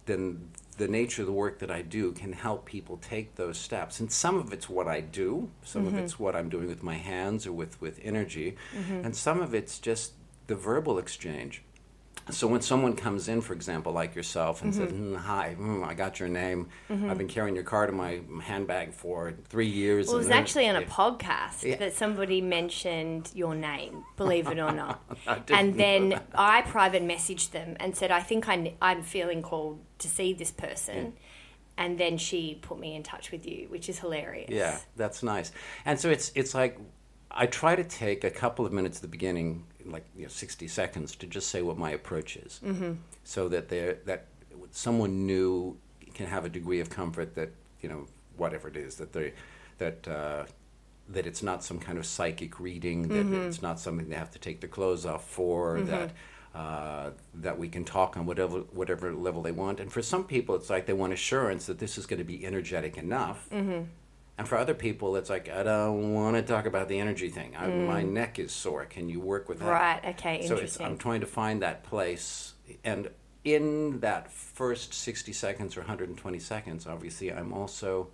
then 0.07 0.51
the 0.78 0.88
nature 0.88 1.22
of 1.22 1.26
the 1.26 1.32
work 1.32 1.58
that 1.58 1.70
I 1.70 1.82
do 1.82 2.12
can 2.12 2.32
help 2.32 2.64
people 2.64 2.96
take 2.96 3.35
those 3.35 3.58
steps. 3.58 4.00
And 4.00 4.11
some 4.11 4.37
of 4.37 4.52
it's 4.52 4.68
what 4.68 4.88
I 4.88 5.00
do, 5.00 5.50
some 5.62 5.85
mm-hmm. 5.85 5.98
of 5.98 6.04
it's 6.04 6.18
what 6.18 6.35
I'm 6.35 6.48
doing 6.48 6.68
with 6.68 6.82
my 6.82 6.94
hands 6.94 7.46
or 7.46 7.52
with, 7.52 7.80
with 7.80 8.00
energy, 8.02 8.56
mm-hmm. 8.74 9.04
and 9.04 9.14
some 9.14 9.40
of 9.40 9.54
it's 9.54 9.78
just 9.78 10.12
the 10.46 10.54
verbal 10.54 10.98
exchange. 10.98 11.62
So 12.30 12.46
when 12.46 12.61
someone 12.61 12.94
comes 12.94 13.28
in, 13.28 13.40
for 13.40 13.52
example, 13.52 13.92
like 13.92 14.14
yourself, 14.14 14.62
and 14.62 14.74
says, 14.74 14.92
Mm-hmm. 14.92 15.14
"Mm, 15.14 15.18
"Hi, 15.18 15.56
mm, 15.58 15.85
I 15.87 15.94
got 15.94 16.20
your 16.20 16.28
name. 16.28 16.68
I've 16.88 17.18
been 17.18 17.28
carrying 17.28 17.54
your 17.56 17.64
card 17.64 17.90
in 17.90 17.96
my 17.96 18.20
handbag 18.42 18.92
for 18.94 19.35
three 19.48 19.66
years." 19.66 20.06
Well, 20.06 20.16
it 20.16 20.18
was 20.20 20.30
actually 20.30 20.68
on 20.68 20.76
a 20.76 20.80
Yeah. 20.82 20.87
podcast 20.87 21.62
Yeah. 21.64 21.76
that 21.76 21.94
somebody 21.94 22.40
mentioned 22.40 23.30
your 23.35 23.54
name, 23.54 24.04
believe 24.16 24.46
it 24.46 24.58
or 24.58 24.72
not. 24.72 25.02
And 25.50 25.74
then. 25.74 26.20
I 26.35 26.62
private 26.62 27.02
messaged 27.02 27.50
them 27.50 27.76
and 27.80 27.96
said, 27.96 28.11
I 28.11 28.20
think 28.20 28.48
I, 28.48 28.74
am 28.80 29.02
feeling 29.02 29.42
called 29.42 29.80
to 29.98 30.08
see 30.08 30.32
this 30.32 30.50
person. 30.50 31.14
And 31.76 31.98
then 31.98 32.18
she 32.18 32.58
put 32.61 32.78
me 32.78 32.94
in 32.94 33.02
touch 33.02 33.32
with 33.32 33.46
you, 33.46 33.66
which 33.68 33.88
is 33.88 33.98
hilarious. 33.98 34.50
Yeah, 34.50 34.78
that's 34.96 35.22
nice. 35.22 35.52
And 35.85 35.98
so 35.98 36.11
it's 36.11 36.30
it's 36.35 36.54
like 36.54 36.78
I 37.30 37.46
try 37.46 37.74
to 37.76 37.85
take 37.85 38.24
a 38.24 38.30
couple 38.30 38.66
of 38.66 38.72
minutes 38.72 38.98
at 38.98 39.02
the 39.02 39.08
beginning, 39.08 39.64
like 39.86 40.04
you 40.16 40.22
know, 40.22 40.28
sixty 40.28 40.68
seconds, 40.68 41.16
to 41.16 41.26
just 41.26 41.48
say 41.48 41.62
what 41.62 41.78
my 41.78 41.90
approach 41.90 42.36
is, 42.36 42.60
mm-hmm. 42.64 42.92
so 43.24 43.48
that 43.48 43.68
they 43.68 43.96
that 44.06 44.26
someone 44.70 45.26
new 45.26 45.76
can 46.14 46.26
have 46.26 46.44
a 46.44 46.48
degree 46.48 46.80
of 46.80 46.90
comfort 46.90 47.34
that 47.34 47.50
you 47.80 47.88
know 47.88 48.06
whatever 48.36 48.68
it 48.68 48.76
is 48.76 48.96
that 48.96 49.12
they 49.12 49.32
that. 49.78 50.08
Uh, 50.08 50.44
that 51.08 51.26
it's 51.26 51.42
not 51.42 51.62
some 51.62 51.78
kind 51.78 51.98
of 51.98 52.06
psychic 52.06 52.58
reading, 52.60 53.08
that 53.08 53.26
it's 53.46 53.60
not 53.60 53.78
something 53.78 54.08
they 54.08 54.16
have 54.16 54.30
to 54.30 54.38
take 54.38 54.60
their 54.60 54.68
clothes 54.68 55.04
off 55.04 55.28
for, 55.28 55.80
that 55.80 56.10
uh, 56.54 57.10
that 57.34 57.58
we 57.58 57.68
can 57.68 57.84
talk 57.84 58.16
on 58.16 58.24
whatever 58.24 58.60
whatever 58.72 59.12
level 59.12 59.42
they 59.42 59.52
want. 59.52 59.80
And 59.80 59.92
for 59.92 60.00
some 60.00 60.24
people, 60.24 60.54
it's 60.54 60.70
like 60.70 60.86
they 60.86 60.92
want 60.92 61.12
assurance 61.12 61.66
that 61.66 61.78
this 61.78 61.98
is 61.98 62.06
going 62.06 62.18
to 62.18 62.24
be 62.24 62.46
energetic 62.46 62.96
enough. 62.96 63.48
And 64.38 64.48
for 64.48 64.56
other 64.56 64.74
people, 64.74 65.16
it's 65.16 65.30
like 65.30 65.48
I 65.50 65.62
don't 65.62 66.14
want 66.14 66.36
to 66.36 66.42
talk 66.42 66.66
about 66.66 66.88
the 66.88 66.98
energy 66.98 67.28
thing. 67.28 67.54
I, 67.56 67.66
mm. 67.66 67.86
My 67.86 68.02
neck 68.02 68.38
is 68.38 68.50
sore. 68.52 68.84
Can 68.86 69.08
you 69.08 69.20
work 69.20 69.48
with 69.48 69.58
that? 69.60 69.70
Right, 69.70 70.04
okay, 70.06 70.38
So 70.38 70.54
it's, 70.54 70.62
interesting. 70.62 70.86
I'm 70.86 70.98
trying 70.98 71.20
to 71.20 71.26
find 71.26 71.62
that 71.62 71.84
place, 71.84 72.54
and 72.82 73.08
in 73.44 74.00
that 74.00 74.30
first 74.32 74.94
60 74.94 75.32
seconds 75.32 75.76
or 75.76 75.80
120 75.80 76.38
seconds, 76.38 76.86
obviously, 76.86 77.32
I'm 77.32 77.52
also 77.52 78.08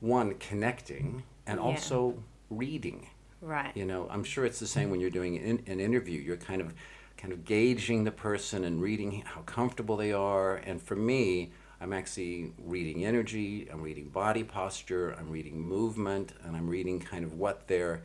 one 0.00 0.34
connecting 0.34 1.24
and 1.46 1.58
Yeah. 1.58 1.64
also 1.66 2.22
reading. 2.50 3.08
Right. 3.42 3.76
You 3.76 3.84
know, 3.84 4.08
I'm 4.10 4.24
sure 4.24 4.44
it's 4.44 4.60
the 4.60 4.66
same 4.66 4.90
when 4.90 5.00
you're 5.00 5.10
doing 5.10 5.36
an, 5.36 5.62
an 5.66 5.80
interview. 5.80 6.20
You're 6.20 6.36
kind 6.36 6.60
of 6.60 6.74
kind 7.16 7.32
of 7.32 7.44
gauging 7.44 8.04
the 8.04 8.10
person 8.10 8.64
and 8.64 8.80
reading 8.82 9.22
how 9.24 9.40
comfortable 9.42 9.96
they 9.96 10.12
are. 10.12 10.56
And 10.56 10.82
for 10.82 10.96
me, 10.96 11.50
I'm 11.80 11.92
actually 11.92 12.52
reading 12.64 13.04
energy, 13.04 13.68
I'm 13.70 13.82
reading 13.82 14.08
body 14.08 14.44
posture, 14.44 15.12
I'm 15.18 15.30
reading 15.30 15.60
movement, 15.60 16.32
and 16.44 16.56
I'm 16.56 16.68
reading 16.68 17.00
kind 17.00 17.24
of 17.24 17.34
what 17.34 17.68
their 17.68 18.02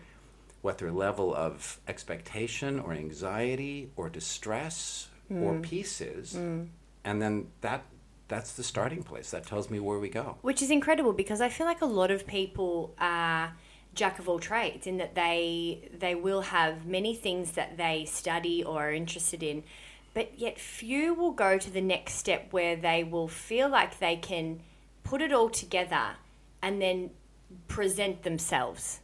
what 0.61 0.77
their 0.77 0.91
level 0.91 1.33
of 1.33 1.79
expectation 1.87 2.79
or 2.79 2.93
anxiety 2.93 3.89
or 3.95 4.09
distress 4.09 5.07
or 5.29 5.53
mm. 5.53 5.61
peace 5.63 6.01
is. 6.01 6.33
Mm. 6.33 6.67
And 7.03 7.21
then 7.21 7.47
that 7.61 7.83
that's 8.27 8.53
the 8.53 8.63
starting 8.63 9.03
place. 9.03 9.31
That 9.31 9.45
tells 9.45 9.69
me 9.69 9.79
where 9.79 9.99
we 9.99 10.09
go. 10.09 10.37
Which 10.41 10.61
is 10.61 10.71
incredible 10.71 11.13
because 11.13 11.41
I 11.41 11.49
feel 11.49 11.65
like 11.65 11.81
a 11.81 11.85
lot 11.85 12.11
of 12.11 12.25
people 12.27 12.95
are 12.99 13.53
jack 13.93 14.19
of 14.19 14.29
all 14.29 14.39
trades 14.39 14.87
in 14.87 14.97
that 14.97 15.15
they 15.15 15.89
they 15.97 16.15
will 16.15 16.41
have 16.41 16.85
many 16.85 17.13
things 17.13 17.51
that 17.51 17.77
they 17.77 18.05
study 18.05 18.63
or 18.63 18.87
are 18.87 18.91
interested 18.91 19.43
in, 19.43 19.63
but 20.13 20.37
yet 20.39 20.59
few 20.59 21.13
will 21.13 21.31
go 21.31 21.57
to 21.57 21.69
the 21.71 21.81
next 21.81 22.15
step 22.15 22.47
where 22.51 22.75
they 22.75 23.03
will 23.03 23.27
feel 23.27 23.69
like 23.69 23.99
they 23.99 24.15
can 24.15 24.61
put 25.03 25.21
it 25.21 25.31
all 25.31 25.49
together 25.49 26.11
and 26.61 26.81
then 26.81 27.11
present 27.67 28.23
themselves. 28.23 28.99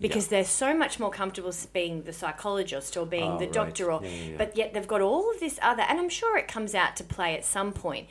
Because 0.00 0.26
they're 0.28 0.44
so 0.44 0.74
much 0.74 0.98
more 0.98 1.10
comfortable 1.10 1.54
being 1.72 2.02
the 2.02 2.12
psychologist 2.12 2.96
or 2.96 3.06
being 3.06 3.32
Oh, 3.32 3.38
the 3.38 3.44
right. 3.44 3.52
doctor, 3.54 3.92
or 3.92 4.00
Yeah, 4.02 4.08
yeah, 4.10 4.30
yeah. 4.32 4.36
but 4.36 4.56
yet 4.56 4.74
they've 4.74 4.88
got 4.88 5.00
all 5.00 5.30
of 5.30 5.38
this 5.38 5.60
other, 5.62 5.82
and 5.82 5.98
I'm 6.00 6.08
sure 6.08 6.36
it 6.36 6.48
comes 6.48 6.74
out 6.74 6.96
to 6.96 7.04
play 7.04 7.36
at 7.36 7.44
some 7.44 7.72
point, 7.72 8.08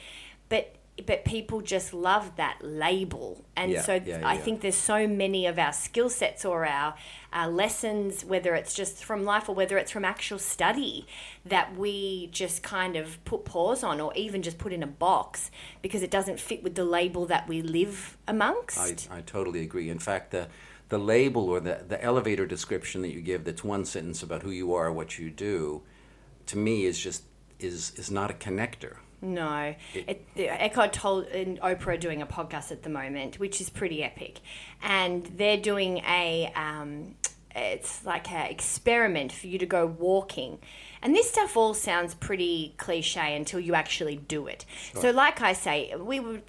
but 0.48 0.74
but 1.06 1.26
people 1.26 1.62
just 1.62 1.94
love 1.94 2.36
that 2.36 2.58
label, 2.62 3.44
and 3.56 3.72
Yeah, 3.72 3.82
so 3.82 4.02
yeah, 4.06 4.22
I 4.24 4.36
yeah. 4.36 4.40
think 4.42 4.62
there's 4.62 4.76
so 4.76 5.08
many 5.08 5.46
of 5.46 5.58
our 5.58 5.74
skill 5.74 6.10
sets 6.10 6.46
or 6.46 6.66
our, 6.66 6.96
our 7.34 7.50
lessons, 7.50 8.24
whether 8.26 8.54
it's 8.56 8.74
just 8.74 9.04
from 9.04 9.24
life 9.24 9.50
or 9.50 9.56
whether 9.56 9.78
it's 9.78 9.92
from 9.92 10.06
actual 10.06 10.38
study, 10.38 11.08
that 11.46 11.76
we 11.76 12.28
just 12.32 12.62
kind 12.62 12.96
of 12.96 13.24
put 13.26 13.46
pause 13.46 13.84
on, 13.84 14.00
or 14.00 14.14
even 14.16 14.42
just 14.42 14.58
put 14.58 14.74
in 14.74 14.84
a 14.84 14.88
box 14.88 15.50
because 15.82 16.04
it 16.04 16.12
doesn't 16.12 16.40
fit 16.40 16.62
with 16.62 16.76
the 16.76 16.86
label 16.86 17.26
that 17.26 17.48
we 17.48 17.62
live 17.62 18.18
amongst. 18.28 18.78
I, 18.78 19.18
I 19.18 19.22
totally 19.22 19.62
agree. 19.62 19.90
In 19.90 20.00
fact, 20.00 20.32
the 20.32 20.48
the 20.90 21.00
label 21.00 21.50
or 21.50 21.62
the, 21.62 21.86
the 21.88 22.04
elevator 22.04 22.46
description 22.46 23.02
that 23.02 23.14
you 23.14 23.22
give 23.22 23.46
that's 23.46 23.64
one 23.64 23.86
sentence 23.86 24.22
about 24.22 24.44
who 24.44 24.52
you 24.52 24.74
are, 24.74 24.92
what 24.92 25.18
you 25.18 25.30
do, 25.32 25.82
to 26.48 26.58
me 26.58 26.84
is 26.86 27.00
just 27.00 27.24
is 27.60 27.94
is 27.96 28.12
not 28.12 28.30
a 28.30 28.34
connector. 28.34 28.98
No, 29.22 29.76
it, 29.94 30.26
Eckhart 30.36 30.94
Tolle 30.94 31.26
and 31.32 31.60
Oprah 31.62 31.94
are 31.94 31.98
doing 31.98 32.22
a 32.24 32.26
podcast 32.26 32.72
at 32.72 32.82
the 32.82 32.90
moment, 32.90 33.40
which 33.40 33.62
is 33.62 33.70
pretty 33.70 34.04
epic, 34.04 34.40
and 34.82 35.26
they're 35.26 35.58
doing 35.58 36.00
a 36.00 36.52
um, 36.56 37.16
it's 37.56 38.06
like 38.06 38.32
an 38.32 38.50
experiment 38.50 39.32
for 39.32 39.48
you 39.48 39.60
to 39.60 39.66
go 39.66 39.86
walking, 39.86 40.60
and 41.02 41.16
this 41.16 41.30
stuff 41.30 41.58
all 41.58 41.74
sounds 41.74 42.14
pretty 42.14 42.74
cliche 42.78 43.36
until 43.36 43.60
you 43.60 43.74
actually 43.76 44.18
do 44.18 44.48
it. 44.48 44.66
So, 45.00 45.12
like 45.12 45.42
I 45.42 45.54
say, 45.54 45.94
we 45.98 46.20
would 46.20 46.44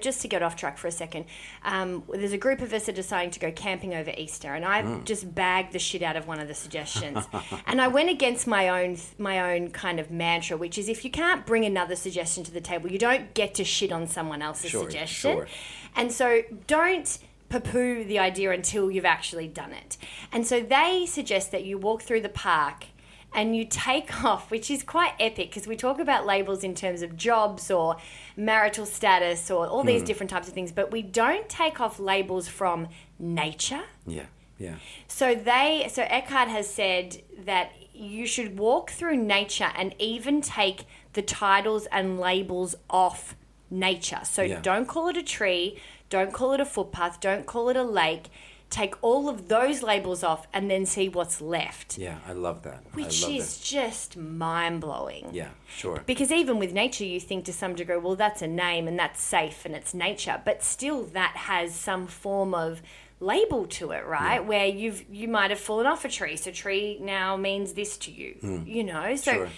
just 0.00 0.20
to 0.22 0.28
get 0.28 0.42
off 0.42 0.56
track 0.56 0.78
for 0.78 0.88
a 0.88 0.92
second. 0.92 1.26
Um, 1.64 2.04
there's 2.12 2.32
a 2.32 2.38
group 2.38 2.60
of 2.60 2.72
us 2.72 2.86
that 2.86 2.92
are 2.92 2.96
deciding 2.96 3.30
to 3.32 3.40
go 3.40 3.50
camping 3.52 3.94
over 3.94 4.12
Easter, 4.16 4.54
and 4.54 4.64
I 4.64 4.98
just 5.00 5.34
bagged 5.34 5.72
the 5.72 5.78
shit 5.78 6.02
out 6.02 6.16
of 6.16 6.26
one 6.26 6.40
of 6.40 6.48
the 6.48 6.54
suggestions, 6.54 7.26
and 7.66 7.80
I 7.80 7.88
went 7.88 8.10
against 8.10 8.46
my 8.46 8.68
own 8.68 8.96
my 9.18 9.54
own 9.54 9.70
kind 9.70 9.98
of 10.00 10.10
mantra, 10.10 10.56
which 10.56 10.78
is 10.78 10.88
if 10.88 11.04
you 11.04 11.10
can't 11.10 11.46
bring 11.46 11.64
another 11.64 11.96
suggestion 11.96 12.44
to 12.44 12.50
the 12.52 12.60
table, 12.60 12.90
you 12.90 12.98
don't 12.98 13.34
get 13.34 13.54
to 13.54 13.64
shit 13.64 13.92
on 13.92 14.06
someone 14.06 14.42
else's 14.42 14.70
Sure, 14.70 14.82
suggestion. 14.82 15.36
sure. 15.38 15.48
And 15.96 16.10
so 16.12 16.42
don't 16.66 17.18
poo-poo 17.48 18.04
the 18.04 18.18
idea 18.18 18.50
until 18.50 18.90
you've 18.90 19.04
actually 19.04 19.46
done 19.46 19.72
it. 19.72 19.96
And 20.32 20.46
so 20.46 20.60
they 20.60 21.06
suggest 21.06 21.52
that 21.52 21.64
you 21.64 21.78
walk 21.78 22.02
through 22.02 22.22
the 22.22 22.28
park 22.28 22.86
and 23.34 23.56
you 23.56 23.64
take 23.64 24.24
off, 24.24 24.50
which 24.50 24.70
is 24.70 24.82
quite 24.82 25.12
epic 25.18 25.50
because 25.50 25.66
we 25.66 25.76
talk 25.76 25.98
about 25.98 26.26
labels 26.26 26.64
in 26.64 26.74
terms 26.74 27.02
of 27.02 27.16
jobs 27.16 27.70
or 27.70 27.96
marital 28.36 28.86
status 28.86 29.50
or 29.50 29.66
all 29.66 29.82
these 29.82 30.02
mm. 30.02 30.06
different 30.06 30.30
types 30.30 30.48
of 30.48 30.54
things, 30.54 30.72
but 30.72 30.90
we 30.90 31.02
don't 31.02 31.48
take 31.48 31.80
off 31.80 31.98
labels 31.98 32.48
from 32.48 32.88
nature. 33.18 33.82
Yeah, 34.06 34.26
yeah. 34.58 34.76
So 35.08 35.34
they 35.34 35.88
so 35.90 36.02
Eckhart 36.02 36.48
has 36.48 36.68
said 36.68 37.22
that 37.44 37.72
you 37.92 38.26
should 38.26 38.58
walk 38.58 38.90
through 38.90 39.16
nature 39.16 39.70
and 39.76 39.94
even 39.98 40.40
take 40.40 40.84
the 41.12 41.22
titles 41.22 41.86
and 41.92 42.18
labels 42.18 42.74
off 42.90 43.36
nature. 43.70 44.20
So 44.24 44.42
Yeah. 44.42 44.60
don't 44.60 44.86
call 44.86 45.08
it 45.08 45.16
a 45.16 45.22
tree, 45.22 45.78
don't 46.10 46.32
call 46.32 46.52
it 46.52 46.60
a 46.60 46.64
footpath, 46.64 47.20
don't 47.20 47.46
call 47.46 47.68
it 47.68 47.76
a 47.76 47.82
lake. 47.82 48.26
Take 48.74 48.96
all 49.02 49.28
of 49.28 49.46
those 49.46 49.84
labels 49.84 50.24
off 50.24 50.48
and 50.52 50.68
then 50.68 50.84
see 50.84 51.08
what's 51.08 51.40
left. 51.40 51.96
Yeah, 51.96 52.18
I 52.26 52.32
love 52.32 52.64
that. 52.64 52.82
Which 52.94 53.22
love 53.22 53.30
is 53.30 53.60
just 53.60 54.16
mind 54.16 54.80
blowing. 54.80 55.28
Yeah, 55.32 55.50
sure. 55.68 56.02
Because 56.06 56.32
even 56.32 56.58
with 56.58 56.72
nature, 56.72 57.04
you 57.04 57.20
think 57.20 57.44
to 57.44 57.52
some 57.52 57.76
degree, 57.76 57.98
well, 57.98 58.16
that's 58.16 58.42
a 58.42 58.48
name 58.48 58.88
and 58.88 58.98
that's 58.98 59.22
safe 59.22 59.64
and 59.64 59.76
it's 59.76 59.94
nature, 59.94 60.42
but 60.44 60.64
still 60.64 61.04
that 61.04 61.36
has 61.36 61.72
some 61.72 62.08
form 62.08 62.52
of 62.52 62.82
label 63.20 63.64
to 63.66 63.92
it, 63.92 64.04
right? 64.06 64.44
Where 64.44 64.66
you've 64.66 65.04
you 65.08 65.28
might 65.28 65.50
have 65.50 65.60
fallen 65.60 65.86
off 65.86 66.04
a 66.04 66.08
tree, 66.08 66.36
so 66.36 66.50
tree 66.50 66.98
now 67.00 67.36
means 67.36 67.74
this 67.74 67.96
to 67.98 68.10
you, 68.10 68.34
hmm. 68.40 68.62
you 68.66 68.82
know. 68.82 69.14
So 69.14 69.34
Sure. 69.34 69.48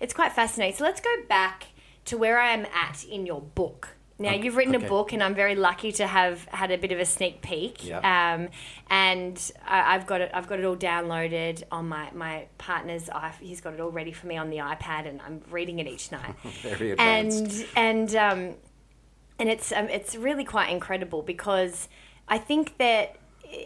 it's 0.00 0.12
quite 0.12 0.32
fascinating. 0.32 0.76
So 0.76 0.82
let's 0.82 1.00
go 1.00 1.14
back 1.28 1.66
to 2.06 2.18
where 2.18 2.40
I 2.40 2.50
am 2.50 2.66
at 2.74 3.04
in 3.04 3.24
your 3.24 3.40
book. 3.40 3.93
Now 4.18 4.28
Okay, 4.30 4.42
you've 4.44 4.56
written 4.56 4.76
okay. 4.76 4.86
a 4.86 4.88
book, 4.88 5.12
and 5.12 5.22
I'm 5.22 5.34
very 5.34 5.56
lucky 5.56 5.90
to 5.92 6.06
have 6.06 6.44
had 6.46 6.70
a 6.70 6.78
bit 6.78 6.92
of 6.92 7.00
a 7.00 7.04
sneak 7.04 7.42
peek. 7.42 7.84
Yeah. 7.84 7.98
Um, 7.98 8.48
and 8.88 9.52
I, 9.66 9.96
I've 9.96 10.06
got 10.06 10.20
it. 10.20 10.30
I've 10.32 10.46
got 10.46 10.60
it 10.60 10.64
all 10.64 10.76
downloaded 10.76 11.64
on 11.72 11.88
my 11.88 12.10
my 12.14 12.46
partner's. 12.58 13.10
i- 13.10 13.32
He's 13.40 13.60
got 13.60 13.74
it 13.74 13.80
all 13.80 13.90
ready 13.90 14.12
for 14.12 14.28
me 14.28 14.36
on 14.36 14.50
the 14.50 14.58
iPad, 14.58 15.08
and 15.08 15.20
I'm 15.20 15.42
reading 15.50 15.80
it 15.80 15.88
each 15.88 16.12
night. 16.12 16.34
Very 16.62 16.92
advanced. 16.92 17.66
and 17.76 18.14
and 18.14 18.16
um, 18.16 18.54
and 19.40 19.48
it's 19.48 19.72
um, 19.72 19.88
it's 19.88 20.14
really 20.14 20.44
quite 20.44 20.70
incredible 20.70 21.22
because 21.22 21.88
I 22.28 22.38
think 22.38 22.78
that 22.78 23.16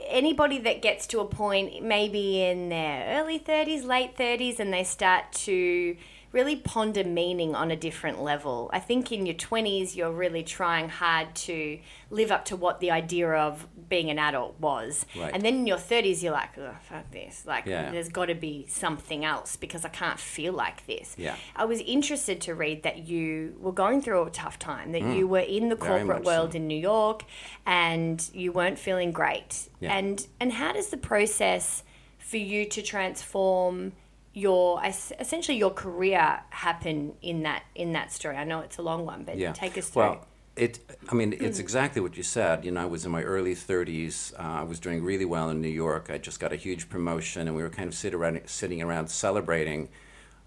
anybody 0.07 0.59
that 0.61 0.81
gets 0.83 1.07
to 1.09 1.21
a 1.21 1.25
point 1.27 1.83
maybe 1.83 2.43
in 2.43 2.69
their 2.69 3.21
early 3.21 3.39
30s 3.39 3.85
late 3.85 4.17
30s 4.17 4.59
and 4.59 4.73
they 4.73 4.85
start 4.85 5.33
to 5.33 5.97
really 6.33 6.57
ponder 6.57 7.03
meaning 7.05 7.55
on 7.55 7.71
a 7.71 7.77
different 7.77 8.21
level 8.23 8.69
i 8.73 8.79
think 8.79 9.11
in 9.13 9.25
your 9.27 9.35
20s 9.35 9.97
you're 9.97 10.13
really 10.13 10.43
trying 10.43 10.89
hard 10.89 11.35
to 11.35 11.79
live 12.11 12.31
up 12.31 12.45
to 12.45 12.55
what 12.57 12.81
the 12.81 12.91
idea 12.91 13.31
of 13.33 13.67
being 13.89 14.11
an 14.11 14.19
adult 14.19 14.55
was 14.61 15.07
Right. 15.17 15.33
and 15.33 15.43
then 15.43 15.55
in 15.55 15.67
your 15.67 15.79
30s 15.79 16.23
you're 16.23 16.33
like 16.33 16.57
oh, 16.59 16.75
fuck 16.83 17.11
this 17.11 17.45
like 17.47 17.65
Yeah. 17.67 17.91
there's 17.91 18.09
got 18.11 18.27
to 18.27 18.35
be 18.35 18.67
something 18.69 19.25
else 19.25 19.57
because 19.57 19.85
i 19.85 19.89
can't 19.89 20.21
feel 20.21 20.53
like 20.53 20.87
this 20.87 21.15
Yeah. 21.19 21.37
I 21.57 21.65
was 21.65 21.81
interested 21.81 22.41
to 22.43 22.55
read 22.55 22.83
that 22.83 23.09
you 23.09 23.57
were 23.59 23.73
going 23.73 24.03
through 24.03 24.23
a 24.25 24.31
tough 24.31 24.59
time, 24.59 24.93
that 24.93 25.03
you 25.03 25.27
were 25.27 25.41
in 25.41 25.69
the 25.71 25.77
Mm. 25.77 25.87
Corporate 25.87 26.25
world 26.25 26.53
so. 26.53 26.57
in 26.59 26.67
New 26.67 26.79
York 26.79 27.25
and 27.67 28.23
you 28.35 28.53
weren't 28.53 28.79
feeling 28.79 29.11
great. 29.13 29.69
Yeah. 29.81 29.97
And 29.97 30.27
and 30.41 30.53
how 30.53 30.73
does 30.73 30.89
the 30.89 30.97
process 30.97 31.83
for 32.19 32.37
you 32.37 32.65
to 32.67 32.83
transform 32.83 33.93
your 34.39 34.81
essentially 34.85 35.59
your 35.59 35.71
career 35.71 36.41
happen 36.51 37.15
in 37.23 37.43
that 37.43 37.65
in 37.75 37.93
that 37.93 38.13
story? 38.13 38.37
I 38.37 38.45
know 38.45 38.61
it's 38.61 38.79
a 38.79 38.83
long 38.83 39.05
one, 39.05 39.25
but 39.25 39.37
Yeah. 39.37 39.53
take 39.53 39.77
us 39.77 39.89
through. 39.89 40.03
Well, 40.03 40.27
it. 40.57 40.79
I 41.09 41.15
mean, 41.15 41.35
it's 41.39 41.59
exactly 41.59 42.01
what 42.01 42.17
you 42.17 42.23
said. 42.23 42.65
You 42.65 42.71
know, 42.73 42.83
I 42.83 42.87
was 42.87 43.05
in 43.05 43.13
my 43.13 43.23
early 43.23 43.55
30s. 43.55 44.33
Uh, 44.39 44.43
I 44.43 44.63
was 44.63 44.81
doing 44.81 45.03
really 45.03 45.25
well 45.25 45.51
in 45.51 45.61
New 45.61 45.69
York. 45.69 46.11
I 46.11 46.19
just 46.19 46.41
got 46.41 46.53
a 46.53 46.57
huge 46.57 46.89
promotion, 46.89 47.47
and 47.47 47.57
we 47.57 47.63
were 47.63 47.71
kind 47.71 47.89
of 47.89 47.95
sit 47.95 48.15
around, 48.15 48.41
sitting 48.47 48.83
around 48.83 49.09
celebrating 49.11 49.89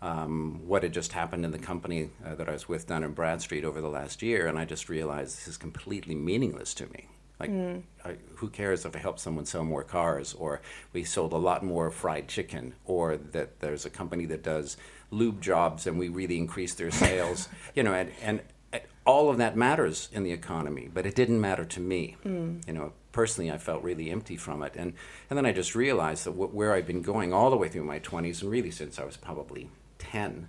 um, 0.02 0.62
what 0.66 0.84
had 0.84 0.94
just 0.94 1.12
happened 1.14 1.46
in 1.46 1.52
the 1.52 1.60
company 1.60 2.10
uh, 2.26 2.36
that 2.36 2.50
I 2.50 2.54
was 2.54 2.68
with 2.68 2.88
Dun 2.88 3.10
& 3.12 3.14
Bradstreet 3.14 3.64
over 3.64 3.82
the 3.82 3.90
last 3.90 4.22
year. 4.22 4.48
And 4.48 4.58
I 4.58 4.66
just 4.66 4.90
realized 4.90 5.38
this 5.38 5.48
is 5.48 5.58
completely 5.58 6.16
meaningless 6.16 6.74
to 6.76 6.88
me. 6.88 7.08
Like, 7.42 7.50
mm. 7.50 7.82
I, 8.06 8.18
who 8.36 8.50
cares 8.50 8.86
if 8.86 8.96
I 8.96 9.00
help 9.00 9.18
someone 9.18 9.46
sell 9.46 9.64
more 9.64 9.84
cars, 9.84 10.36
or 10.36 10.62
we 10.94 11.04
sold 11.04 11.34
a 11.34 11.38
lot 11.38 11.64
more 11.64 11.90
fried 11.90 12.28
chicken, 12.28 12.74
or 12.86 13.18
that 13.18 13.60
there's 13.62 13.84
a 13.84 13.90
company 13.90 14.26
that 14.28 14.44
does 14.44 14.78
lube 15.10 15.42
jobs 15.42 15.88
and 15.88 15.98
we 15.98 16.08
really 16.08 16.38
increased 16.38 16.78
their 16.78 16.92
sales, 16.92 17.50
you 17.76 17.82
know, 17.82 17.94
and, 17.94 18.12
and 18.22 18.42
and 18.72 18.84
all 19.06 19.30
of 19.30 19.40
that 19.40 19.58
matters 19.58 20.08
in 20.14 20.24
the 20.24 20.32
economy, 20.32 20.88
but 20.94 21.06
it 21.06 21.16
didn't 21.16 21.42
matter 21.42 21.66
to 21.66 21.80
me. 21.80 22.16
Mm. 22.24 22.66
You 22.68 22.74
know, 22.74 22.94
personally, 23.12 23.52
I 23.52 23.58
felt 23.58 23.84
really 23.84 24.12
empty 24.12 24.38
from 24.38 24.62
it, 24.62 24.74
and 24.76 24.94
and 25.30 25.38
then 25.38 25.46
I 25.48 25.52
just 25.52 25.74
realized 25.74 26.26
that 26.26 26.34
wh- 26.34 26.54
where 26.54 26.74
I've 26.74 26.88
been 26.88 27.02
going 27.02 27.34
all 27.34 27.50
the 27.50 27.58
way 27.58 27.70
through 27.70 27.86
my 27.86 28.00
20s, 28.00 28.44
and 28.44 28.52
really 28.52 28.72
since 28.72 29.00
I 29.00 29.04
was 29.04 29.18
probably 29.18 29.70
10, 29.98 30.48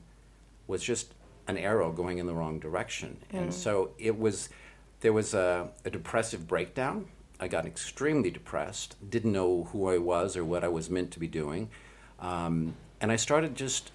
was 0.66 0.82
just 0.82 1.14
an 1.48 1.56
arrow 1.56 1.90
going 1.90 2.18
in 2.18 2.26
the 2.26 2.34
wrong 2.34 2.58
direction, 2.58 3.16
and 3.32 3.48
mm. 3.48 3.52
so 3.52 3.92
it 3.98 4.18
was. 4.18 4.50
There 5.02 5.12
was 5.12 5.34
a, 5.34 5.68
a 5.84 5.90
depressive 5.90 6.46
breakdown. 6.46 7.06
I 7.38 7.48
got 7.48 7.66
extremely 7.66 8.30
depressed. 8.30 8.96
Didn't 9.10 9.32
know 9.32 9.64
who 9.72 9.88
I 9.88 9.98
was 9.98 10.36
or 10.36 10.44
what 10.44 10.62
I 10.62 10.68
was 10.68 10.88
meant 10.88 11.10
to 11.12 11.18
be 11.18 11.26
doing, 11.26 11.68
um, 12.20 12.74
and 13.00 13.10
I 13.10 13.16
started 13.16 13.56
just 13.56 13.90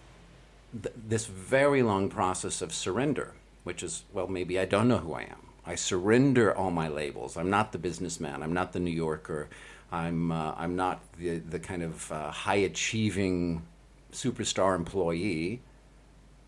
th- 0.83 0.93
this 0.95 1.25
very 1.25 1.81
long 1.81 2.09
process 2.09 2.61
of 2.61 2.73
surrender, 2.73 3.33
which 3.63 3.83
is, 3.83 4.03
well, 4.11 4.27
maybe 4.27 4.59
I 4.59 4.65
don't 4.65 4.89
know 4.89 4.97
who 4.97 5.13
I 5.13 5.21
am. 5.21 5.47
I 5.65 5.75
surrender 5.75 6.55
all 6.55 6.71
my 6.71 6.89
labels. 6.89 7.37
I'm 7.37 7.49
not 7.49 7.71
the 7.71 7.77
businessman. 7.77 8.43
I'm 8.43 8.53
not 8.53 8.73
the 8.73 8.79
New 8.79 8.91
Yorker. 8.91 9.47
I'm, 9.93 10.31
uh, 10.31 10.55
I'm 10.57 10.75
not 10.75 10.99
the, 11.17 11.39
the 11.39 11.59
kind 11.59 11.83
of 11.83 12.11
uh, 12.11 12.31
high 12.31 12.55
achieving 12.55 13.65
superstar 14.11 14.75
employee. 14.75 15.61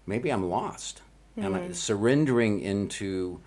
Maybe 0.05 0.29
I'm 0.29 0.49
lost. 0.49 1.01
And 1.37 1.55
I'm 1.55 1.73
surrendering 1.73 2.59
into 2.59 3.39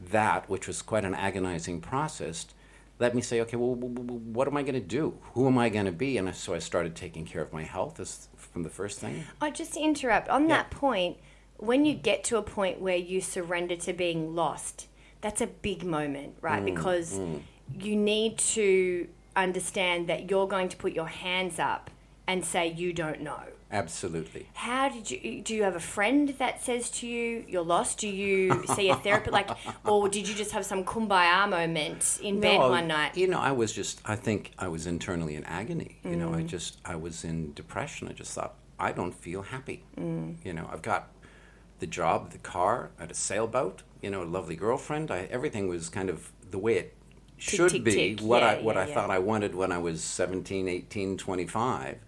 that, 0.00 0.48
which 0.48 0.66
was 0.66 0.82
quite 0.82 1.04
an 1.04 1.14
agonizing 1.14 1.80
process, 1.80 2.46
let 2.98 3.14
me 3.14 3.22
say, 3.22 3.40
okay, 3.40 3.56
well, 3.56 3.74
what 3.74 4.46
am 4.46 4.56
I 4.56 4.62
going 4.62 4.74
to 4.74 4.80
do? 4.80 5.18
Who 5.32 5.46
am 5.46 5.58
I 5.58 5.68
going 5.68 5.86
to 5.86 5.92
be? 5.92 6.16
And 6.16 6.34
so 6.34 6.54
I 6.54 6.58
started 6.58 6.94
taking 6.94 7.24
care 7.24 7.42
of 7.42 7.52
my 7.52 7.62
health 7.62 7.98
as, 7.98 8.28
from 8.36 8.62
the 8.62 8.70
first 8.70 9.00
thing. 9.00 9.24
Oh, 9.42 9.50
just 9.50 9.74
to 9.74 9.80
interrupt, 9.80 10.28
on 10.28 10.46
that 10.48 10.70
point, 10.70 11.16
when 11.56 11.84
you 11.84 11.94
get 11.94 12.24
to 12.24 12.36
a 12.36 12.42
point 12.42 12.80
where 12.80 12.96
you 12.96 13.20
surrender 13.20 13.76
to 13.76 13.92
being 13.92 14.34
lost, 14.34 14.86
that's 15.20 15.40
a 15.40 15.46
big 15.46 15.84
moment, 15.84 16.36
right? 16.40 16.62
Mm, 16.62 16.66
because 16.66 17.18
you 17.80 17.96
need 17.96 18.38
to 18.38 19.08
understand 19.34 20.08
that 20.08 20.30
you're 20.30 20.46
going 20.46 20.68
to 20.68 20.76
put 20.76 20.92
your 20.92 21.08
hands 21.08 21.58
up 21.58 21.90
and 22.26 22.44
say 22.44 22.68
you 22.68 22.92
don't 22.92 23.20
know. 23.20 23.42
Absolutely. 23.74 24.46
How 24.54 24.88
did 24.88 25.10
you 25.10 25.42
do 25.42 25.52
you 25.52 25.64
have 25.64 25.74
a 25.74 25.80
friend 25.80 26.28
that 26.38 26.62
says 26.62 26.88
to 26.90 27.08
you 27.08 27.44
you're 27.48 27.64
lost? 27.64 27.98
Do 27.98 28.08
you 28.08 28.64
see 28.76 28.88
a 28.88 28.94
therapist 28.94 29.32
like 29.32 29.50
or 29.84 30.08
did 30.08 30.28
you 30.28 30.34
just 30.34 30.52
have 30.52 30.64
some 30.64 30.84
kumbaya 30.84 31.48
moment 31.50 32.20
in 32.22 32.38
bed 32.38 32.58
No, 32.58 32.70
one 32.70 32.86
night? 32.86 33.16
You 33.16 33.26
know, 33.26 33.40
I 33.40 33.50
was 33.50 33.72
just, 33.72 34.00
I 34.04 34.14
think 34.14 34.52
I 34.60 34.68
was 34.68 34.86
internally 34.86 35.34
in 35.34 35.44
agony. 35.44 35.98
You 36.04 36.14
know, 36.14 36.32
I 36.32 36.42
mm. 36.42 36.46
just, 36.46 36.78
I 36.84 36.94
was 36.94 37.24
in 37.24 37.52
depression. 37.54 38.06
I 38.08 38.12
just 38.12 38.32
thought, 38.32 38.54
I 38.78 38.92
don't 38.92 39.12
feel 39.12 39.42
happy. 39.42 39.82
Mm. 39.98 40.36
You 40.44 40.52
know, 40.52 40.68
I've 40.72 40.82
got 40.82 41.10
the 41.80 41.86
job, 41.88 42.30
the 42.30 42.38
car, 42.38 42.90
I 42.98 43.02
had 43.02 43.10
a 43.10 43.14
sailboat, 43.14 43.82
you 44.00 44.10
know, 44.10 44.22
a 44.22 44.24
lovely 44.24 44.54
girlfriend. 44.54 45.10
I, 45.10 45.28
everything 45.30 45.66
was 45.66 45.88
kind 45.88 46.08
of 46.08 46.30
the 46.48 46.58
way 46.58 46.76
it 46.76 46.94
should 47.38 47.70
tick, 47.70 47.82
be, 47.82 48.14
tick. 48.14 48.20
what, 48.20 48.44
I, 48.44 48.60
what 48.60 48.76
yeah, 48.76 48.82
I 48.82 48.86
yeah. 48.86 48.94
thought 48.94 49.10
I 49.10 49.18
wanted 49.18 49.54
when 49.54 49.72
I 49.72 49.78
was 49.78 50.02
17, 50.04 50.68
18, 50.68 51.18
25. 51.18 51.98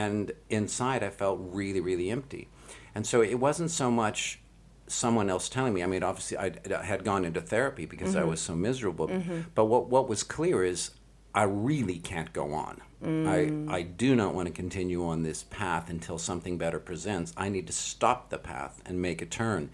And 0.00 0.32
inside, 0.48 1.02
I 1.02 1.10
felt 1.10 1.38
really, 1.40 1.80
really 1.80 2.10
empty. 2.10 2.48
And 2.94 3.06
so 3.06 3.22
it 3.22 3.38
wasn't 3.38 3.70
so 3.70 3.90
much 3.90 4.40
someone 4.86 5.28
else 5.28 5.48
telling 5.48 5.74
me. 5.74 5.82
I 5.82 5.86
mean, 5.86 6.02
obviously, 6.02 6.38
I, 6.38 6.52
had 6.82 7.04
gone 7.04 7.24
into 7.24 7.40
therapy 7.40 7.84
because 7.86 8.16
I 8.16 8.20
mm-hmm. 8.20 8.30
was 8.30 8.40
so 8.40 8.54
miserable. 8.54 9.08
Mm-hmm. 9.08 9.40
But 9.54 9.66
what, 9.66 9.88
what 9.88 10.08
was 10.08 10.22
clear 10.22 10.64
is 10.64 10.92
I 11.34 11.44
really 11.44 11.98
can't 11.98 12.32
go 12.32 12.52
on. 12.54 12.80
I, 13.02 13.06
mm. 13.06 13.70
I 13.70 13.80
do 13.82 14.14
not 14.14 14.34
want 14.34 14.48
to 14.48 14.52
continue 14.52 15.06
on 15.06 15.22
this 15.22 15.44
path 15.44 15.88
until 15.88 16.18
something 16.18 16.58
better 16.58 16.78
presents. 16.78 17.32
I 17.34 17.48
need 17.48 17.66
to 17.68 17.72
stop 17.72 18.28
the 18.28 18.36
path 18.36 18.82
and 18.84 19.00
make 19.00 19.22
a 19.22 19.26
turn. 19.26 19.70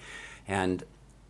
And 0.46 0.84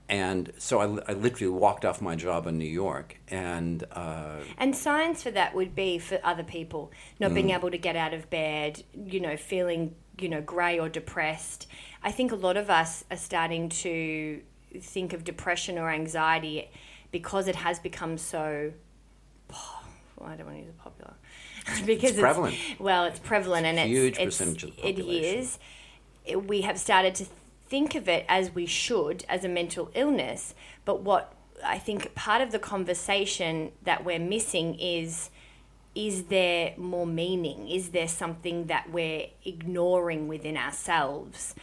and 0.09 0.53
so 0.59 0.81
I, 0.81 1.11
I 1.11 1.15
literally 1.15 1.53
walked 1.53 1.85
off 1.85 2.01
my 2.01 2.15
job 2.17 2.47
in 2.47 2.59
New 2.59 2.65
York 2.65 3.17
and 3.29 3.83
uh, 3.93 4.37
And 4.59 4.75
signs 4.77 5.23
for 5.23 5.31
that 5.33 5.55
would 5.55 5.75
be 5.75 5.99
for 5.99 6.21
other 6.23 6.45
people 6.45 6.93
not 7.19 7.35
being 7.35 7.49
Mm. 7.49 7.55
able 7.57 7.71
to 7.71 7.79
get 7.79 7.97
out 7.97 8.15
of 8.15 8.31
bed, 8.31 8.83
you 8.95 9.19
know, 9.21 9.37
feeling, 9.37 9.95
you 10.21 10.29
know, 10.29 10.41
grey 10.41 10.79
or 10.79 10.89
depressed. 10.89 11.67
I 12.03 12.13
think 12.13 12.31
a 12.33 12.37
lot 12.37 12.57
of 12.57 12.71
us 12.71 13.05
are 13.11 13.17
starting 13.17 13.69
to 13.71 14.41
think 14.81 15.13
of 15.13 15.25
depression 15.25 15.77
or 15.79 15.91
anxiety 15.91 16.71
because 17.11 17.49
it 17.49 17.57
has 17.57 17.79
become 17.79 18.17
so. 18.19 18.73
Well, 20.19 20.31
I 20.31 20.37
don't 20.37 20.47
want 20.47 20.59
to 20.61 20.65
use 20.65 20.73
popular 20.79 21.13
because 21.87 22.13
it's, 22.13 22.21
prevalent. 22.21 22.55
Well, 22.79 23.05
it's 23.05 23.19
prevalent 23.19 23.67
and 23.67 23.79
Huge 23.79 24.13
it's, 24.15 24.19
it's 24.19 24.39
percentage 24.39 24.63
of 24.65 24.77
the 24.77 24.83
population. 24.83 25.13
It 25.13 25.39
is. 25.39 25.59
We 26.49 26.63
have 26.63 26.79
started 26.79 27.15
to 27.17 27.27
think 27.69 27.95
of 27.95 28.09
it 28.09 28.25
as 28.29 28.55
we 28.55 28.67
should 28.67 29.25
as 29.29 29.45
a 29.45 29.49
mental 29.49 29.91
illness, 29.95 30.55
but 30.85 31.03
what 31.03 31.33
I 31.65 31.79
think 31.79 32.15
part 32.15 32.43
of 32.43 32.53
the 32.53 32.59
conversation 32.59 33.73
that 33.85 34.05
we're 34.05 34.19
missing 34.19 34.77
is 34.79 35.31
is 35.95 36.25
there 36.25 36.75
more 36.77 37.07
meaning? 37.07 37.71
Is 37.71 37.89
there 37.89 38.07
something 38.07 38.67
that 38.67 38.91
we're 38.91 39.29
ignoring 39.47 40.29
within 40.29 40.57
ourselves? 40.57 41.55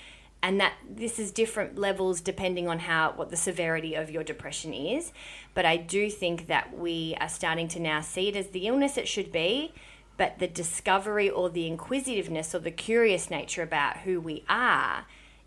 And 0.42 0.60
that 0.60 0.74
this 0.90 1.20
is 1.20 1.32
different 1.32 1.78
levels 1.78 2.20
depending 2.20 2.68
on 2.68 2.80
how 2.80 3.14
what 3.16 3.30
the 3.30 3.38
severity 3.38 3.94
of 3.94 4.10
your 4.10 4.24
depression 4.24 4.74
is. 4.74 5.14
But 5.54 5.66
I 5.66 5.78
do 5.78 6.10
think 6.10 6.48
that 6.48 6.76
we 6.76 7.16
are 7.22 7.30
starting 7.30 7.68
to 7.70 7.80
now 7.80 8.02
see 8.02 8.28
it 8.30 8.36
as 8.36 8.48
the 8.48 8.68
illness 8.68 8.98
it 8.98 9.08
should 9.08 9.32
be, 9.32 9.72
but 10.18 10.40
the 10.40 10.48
discovery 10.48 11.30
or 11.30 11.50
the 11.52 11.68
inquisitiveness 11.68 12.56
or 12.56 12.60
the 12.60 12.72
curious 12.72 13.30
nature 13.30 13.62
about 13.62 13.98
who 13.98 14.20
we 14.20 14.44
are 14.50 15.06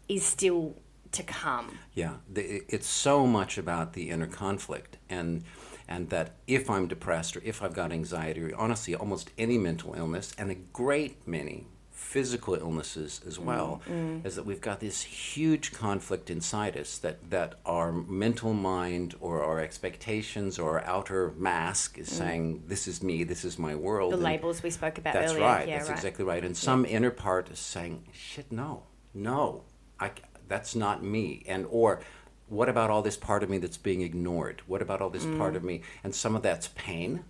is 0.09 0.25
still 0.25 0.77
to 1.13 1.23
come. 1.23 1.79
Yeah, 1.95 2.15
the, 2.33 2.63
it's 2.69 2.87
so 2.87 3.27
much 3.27 3.59
about 3.59 3.95
the 3.95 4.11
inner 4.11 4.27
conflict, 4.27 4.99
and 5.09 5.45
and 5.89 6.11
that 6.11 6.35
if 6.47 6.69
I'm 6.69 6.89
depressed 6.89 7.37
or 7.37 7.43
if 7.45 7.63
I've 7.63 7.75
got 7.75 7.93
anxiety, 7.93 8.43
or 8.43 8.57
honestly, 8.57 8.95
almost 8.95 9.31
any 9.39 9.57
mental 9.57 9.95
illness, 9.95 10.35
and 10.37 10.51
a 10.51 10.55
great 10.55 11.27
many 11.27 11.67
physical 11.91 12.55
illnesses 12.55 13.21
as 13.27 13.39
mm, 13.39 13.45
well, 13.45 13.83
mm. 13.89 14.25
is 14.25 14.37
that 14.37 14.47
we've 14.47 14.61
got 14.61 14.81
this 14.81 15.03
huge 15.03 15.73
conflict 15.73 16.31
inside 16.31 16.77
us 16.77 16.99
that 16.99 17.31
that 17.31 17.55
our 17.65 17.93
mental 17.93 18.53
mind 18.53 19.15
or 19.21 19.43
our 19.43 19.61
expectations 19.61 20.59
or 20.59 20.79
our 20.79 20.85
outer 20.85 21.33
mask 21.37 21.99
is 21.99 22.09
mm. 22.09 22.13
saying, 22.13 22.63
"This 22.67 22.89
is 22.89 23.03
me, 23.03 23.25
this 23.25 23.45
is 23.45 23.59
my 23.59 23.75
world." 23.75 24.13
The 24.13 24.17
and- 24.17 24.25
labels 24.25 24.63
we 24.63 24.71
spoke 24.71 24.99
about 24.99 25.15
that's 25.15 25.33
earlier. 25.33 25.45
right. 25.45 25.69
Yeah, 25.69 25.79
that's 25.79 25.89
right. 25.89 25.99
exactly 25.99 26.25
right. 26.25 26.45
And 26.45 26.57
some 26.57 26.85
inner 26.85 27.11
part 27.11 27.51
is 27.51 27.59
saying, 27.59 28.05
"Shit, 28.13 28.51
no, 28.51 28.85
no, 29.15 29.65
I, 30.01 30.11
that's 30.49 30.75
not 30.75 31.03
me." 31.03 31.45
And 31.47 31.67
or, 31.71 32.01
what 32.49 32.69
about 32.69 32.91
all 32.91 33.03
this 33.03 33.17
part 33.17 33.43
of 33.43 33.51
me 33.51 33.59
that's 33.59 33.77
being 33.77 34.03
ignored? 34.03 34.63
What 34.67 34.83
about 34.83 35.01
all 35.01 35.11
this 35.11 35.25
part 35.25 35.55
Mm. 35.55 35.57
of 35.57 35.65
me? 35.65 35.81
And 36.05 36.15
some 36.15 36.37
of 36.37 36.43
that's 36.43 36.69
pain, 36.75 37.25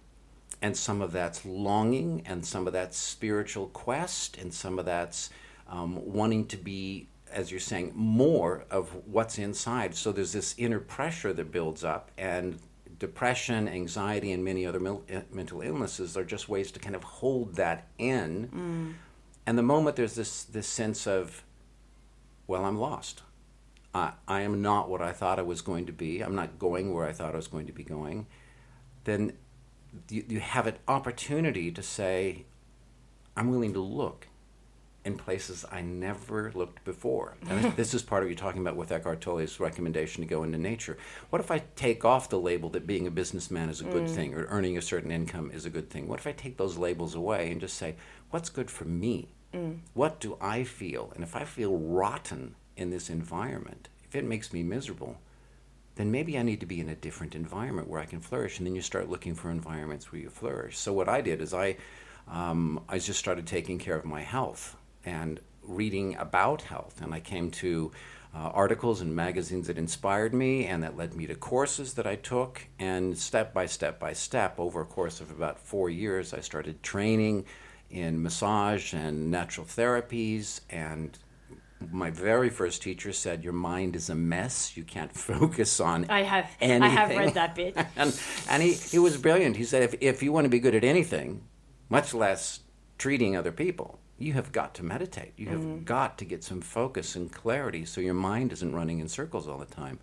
and 0.60 0.76
some 0.76 1.00
of 1.02 1.12
that's 1.12 1.44
longing, 1.44 2.22
and 2.26 2.44
some 2.44 2.66
of 2.66 2.72
that's 2.72 2.96
spiritual 2.98 3.66
quest, 3.68 4.36
and 4.36 4.52
some 4.52 4.78
of 4.78 4.84
that's 4.84 5.30
um, 5.68 6.12
wanting 6.12 6.46
to 6.48 6.56
be. 6.56 7.08
As 7.32 7.50
you're 7.50 7.58
saying, 7.60 7.90
more 7.94 8.64
of 8.70 8.94
what's 9.04 9.36
inside. 9.36 9.96
So 9.96 10.12
there's 10.12 10.32
this 10.32 10.54
inner 10.56 10.78
pressure 10.78 11.32
that 11.32 11.50
builds 11.50 11.82
up, 11.82 12.10
and 12.16 12.58
depression, 13.00 13.68
anxiety, 13.68 14.30
and 14.32 14.44
many 14.44 14.64
other 14.64 14.78
mil- 14.80 15.02
eh, 15.08 15.22
mental 15.32 15.60
illnesses 15.60 16.16
are 16.16 16.24
just 16.24 16.48
ways 16.48 16.70
to 16.72 16.78
kind 16.78 16.94
of 16.94 17.02
hold 17.02 17.56
that 17.56 17.88
in. 17.98 18.94
And 19.44 19.58
the 19.58 19.62
moment 19.62 19.96
there's 19.96 20.14
this 20.14 20.44
this 20.44 20.68
sense 20.68 21.06
of, 21.08 21.42
well, 22.46 22.64
I'm 22.64 22.78
lost. 22.78 23.22
I, 23.94 24.12
I 24.28 24.42
am 24.42 24.62
not 24.62 24.88
what 24.88 25.00
I 25.00 25.12
thought 25.12 25.38
I 25.38 25.42
was 25.42 25.62
going 25.62 25.86
to 25.86 25.92
be. 25.92 26.20
I'm 26.20 26.34
not 26.34 26.58
going 26.58 26.92
where 26.92 27.06
I 27.06 27.12
thought 27.12 27.34
I 27.34 27.36
was 27.36 27.48
going 27.48 27.66
to 27.66 27.72
be 27.72 27.84
going. 27.84 28.26
Then 29.04 29.32
you, 30.10 30.24
you 30.28 30.40
have 30.40 30.66
an 30.66 30.76
opportunity 30.86 31.70
to 31.72 31.82
say, 31.82 32.44
I'm 33.36 33.50
willing 33.50 33.72
to 33.72 33.80
look 33.80 34.28
in 35.06 35.16
places 35.16 35.64
I 35.70 35.82
never 35.82 36.50
looked 36.54 36.84
before. 36.84 37.36
And 37.48 37.76
this, 37.76 37.94
is 37.94 38.02
part 38.02 38.24
of 38.24 38.28
you 38.28 38.34
talking 38.34 38.60
about 38.60 38.76
with 38.76 38.90
Eckhart 38.90 39.20
Tolle's 39.20 39.60
recommendation 39.60 40.22
to 40.22 40.28
go 40.28 40.42
into 40.42 40.58
nature. 40.58 40.98
What 41.30 41.40
if 41.40 41.50
I 41.50 41.62
take 41.76 42.04
off 42.04 42.28
the 42.28 42.40
label 42.40 42.68
that 42.70 42.88
being 42.88 43.06
a 43.06 43.10
businessman 43.10 43.70
is 43.70 43.80
a 43.80 43.84
good 43.84 44.06
mm. 44.06 44.10
thing 44.10 44.34
or 44.34 44.46
earning 44.46 44.76
a 44.76 44.82
certain 44.82 45.12
income 45.12 45.52
is 45.52 45.64
a 45.64 45.70
good 45.70 45.88
thing? 45.88 46.08
What 46.08 46.18
if 46.18 46.26
I 46.26 46.32
take 46.32 46.56
those 46.56 46.76
labels 46.76 47.14
away 47.14 47.52
and 47.52 47.60
just 47.60 47.76
say, 47.76 47.94
what's 48.30 48.50
good 48.50 48.68
for 48.68 48.84
me? 48.84 49.28
What 49.94 50.20
do 50.20 50.36
I 50.40 50.64
feel? 50.64 51.12
And 51.14 51.22
if 51.22 51.34
I 51.34 51.44
feel 51.44 51.78
rotten 51.78 52.54
in 52.76 52.90
this 52.90 53.08
environment, 53.08 53.88
if 54.04 54.14
it 54.14 54.24
makes 54.24 54.52
me 54.52 54.62
miserable, 54.62 55.16
then 55.96 56.10
maybe 56.10 56.38
I 56.38 56.42
need 56.42 56.60
to 56.60 56.66
be 56.66 56.80
in 56.80 56.88
a 56.88 56.94
different 56.94 57.34
environment 57.34 57.88
where 57.88 58.00
I 58.00 58.04
can 58.04 58.20
flourish. 58.20 58.58
And 58.58 58.66
then 58.66 58.74
you 58.74 58.82
start 58.82 59.08
looking 59.08 59.34
for 59.34 59.50
environments 59.50 60.12
where 60.12 60.20
you 60.20 60.28
flourish. 60.28 60.76
So 60.78 60.92
what 60.92 61.08
I 61.08 61.22
did 61.22 61.40
is 61.40 61.54
I, 61.54 61.76
um, 62.28 62.80
I 62.88 62.98
just 62.98 63.18
started 63.18 63.46
taking 63.46 63.78
care 63.78 63.96
of 63.96 64.04
my 64.04 64.20
health 64.20 64.76
and 65.04 65.40
reading 65.62 66.16
about 66.16 66.62
health. 66.62 67.00
And 67.00 67.14
I 67.14 67.20
came 67.20 67.50
to 67.52 67.92
uh, 68.34 68.50
articles 68.52 69.00
and 69.00 69.16
magazines 69.16 69.68
that 69.68 69.78
inspired 69.78 70.34
me 70.34 70.66
and 70.66 70.82
that 70.82 70.96
led 70.96 71.14
me 71.14 71.26
to 71.26 71.34
courses 71.34 71.94
that 71.94 72.06
I 72.06 72.16
took. 72.16 72.66
And 72.78 73.16
step 73.16 73.54
by 73.54 73.64
step 73.64 73.98
by 73.98 74.12
step, 74.12 74.60
over 74.60 74.82
a 74.82 74.84
course 74.84 75.22
of 75.22 75.30
about 75.30 75.58
four 75.58 75.88
years, 75.88 76.34
I 76.34 76.40
started 76.40 76.82
training 76.82 77.46
in 77.90 78.22
massage 78.22 78.92
and 78.92 79.30
natural 79.30 79.66
therapies 79.66 80.60
and 80.70 81.18
my 81.92 82.10
very 82.10 82.48
first 82.48 82.82
teacher 82.82 83.12
said 83.12 83.44
your 83.44 83.52
mind 83.52 83.96
is 83.96 84.08
a 84.08 84.14
mess. 84.14 84.76
You 84.76 84.84
can't 84.84 85.12
focus 85.14 85.78
on 85.78 86.06
I 86.08 86.22
have 86.22 86.50
anything. 86.60 86.82
I 86.82 86.88
have 86.88 87.10
read 87.10 87.34
that 87.34 87.54
bit. 87.54 87.76
and 87.96 88.18
and 88.48 88.62
he, 88.62 88.72
he 88.72 88.98
was 88.98 89.16
brilliant. 89.16 89.56
He 89.56 89.64
said 89.64 89.82
if, 89.82 89.94
if 90.00 90.22
you 90.22 90.32
want 90.32 90.46
to 90.46 90.48
be 90.48 90.58
good 90.58 90.74
at 90.74 90.84
anything 90.84 91.42
much 91.88 92.12
less 92.14 92.60
treating 92.98 93.36
other 93.36 93.52
people 93.52 94.00
you 94.18 94.32
have 94.32 94.52
got 94.52 94.74
to 94.74 94.82
meditate. 94.82 95.32
You 95.36 95.48
have 95.48 95.60
mm. 95.60 95.84
got 95.84 96.18
to 96.18 96.24
get 96.24 96.42
some 96.42 96.60
focus 96.60 97.16
and 97.16 97.30
clarity 97.30 97.84
so 97.84 98.00
your 98.00 98.14
mind 98.14 98.52
isn't 98.52 98.74
running 98.74 98.98
in 98.98 99.08
circles 99.08 99.46
all 99.46 99.58
the 99.58 99.66
time 99.66 99.98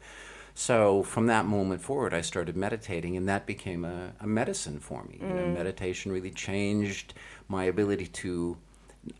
so 0.55 1.01
from 1.03 1.27
that 1.27 1.45
moment 1.45 1.81
forward 1.81 2.13
i 2.13 2.21
started 2.21 2.55
meditating 2.55 3.17
and 3.17 3.27
that 3.27 3.45
became 3.45 3.83
a, 3.83 4.13
a 4.19 4.27
medicine 4.27 4.79
for 4.79 5.03
me 5.05 5.17
you 5.19 5.27
know, 5.27 5.43
mm. 5.43 5.53
meditation 5.53 6.11
really 6.11 6.31
changed 6.31 7.13
my 7.47 7.63
ability 7.63 8.07
to 8.07 8.57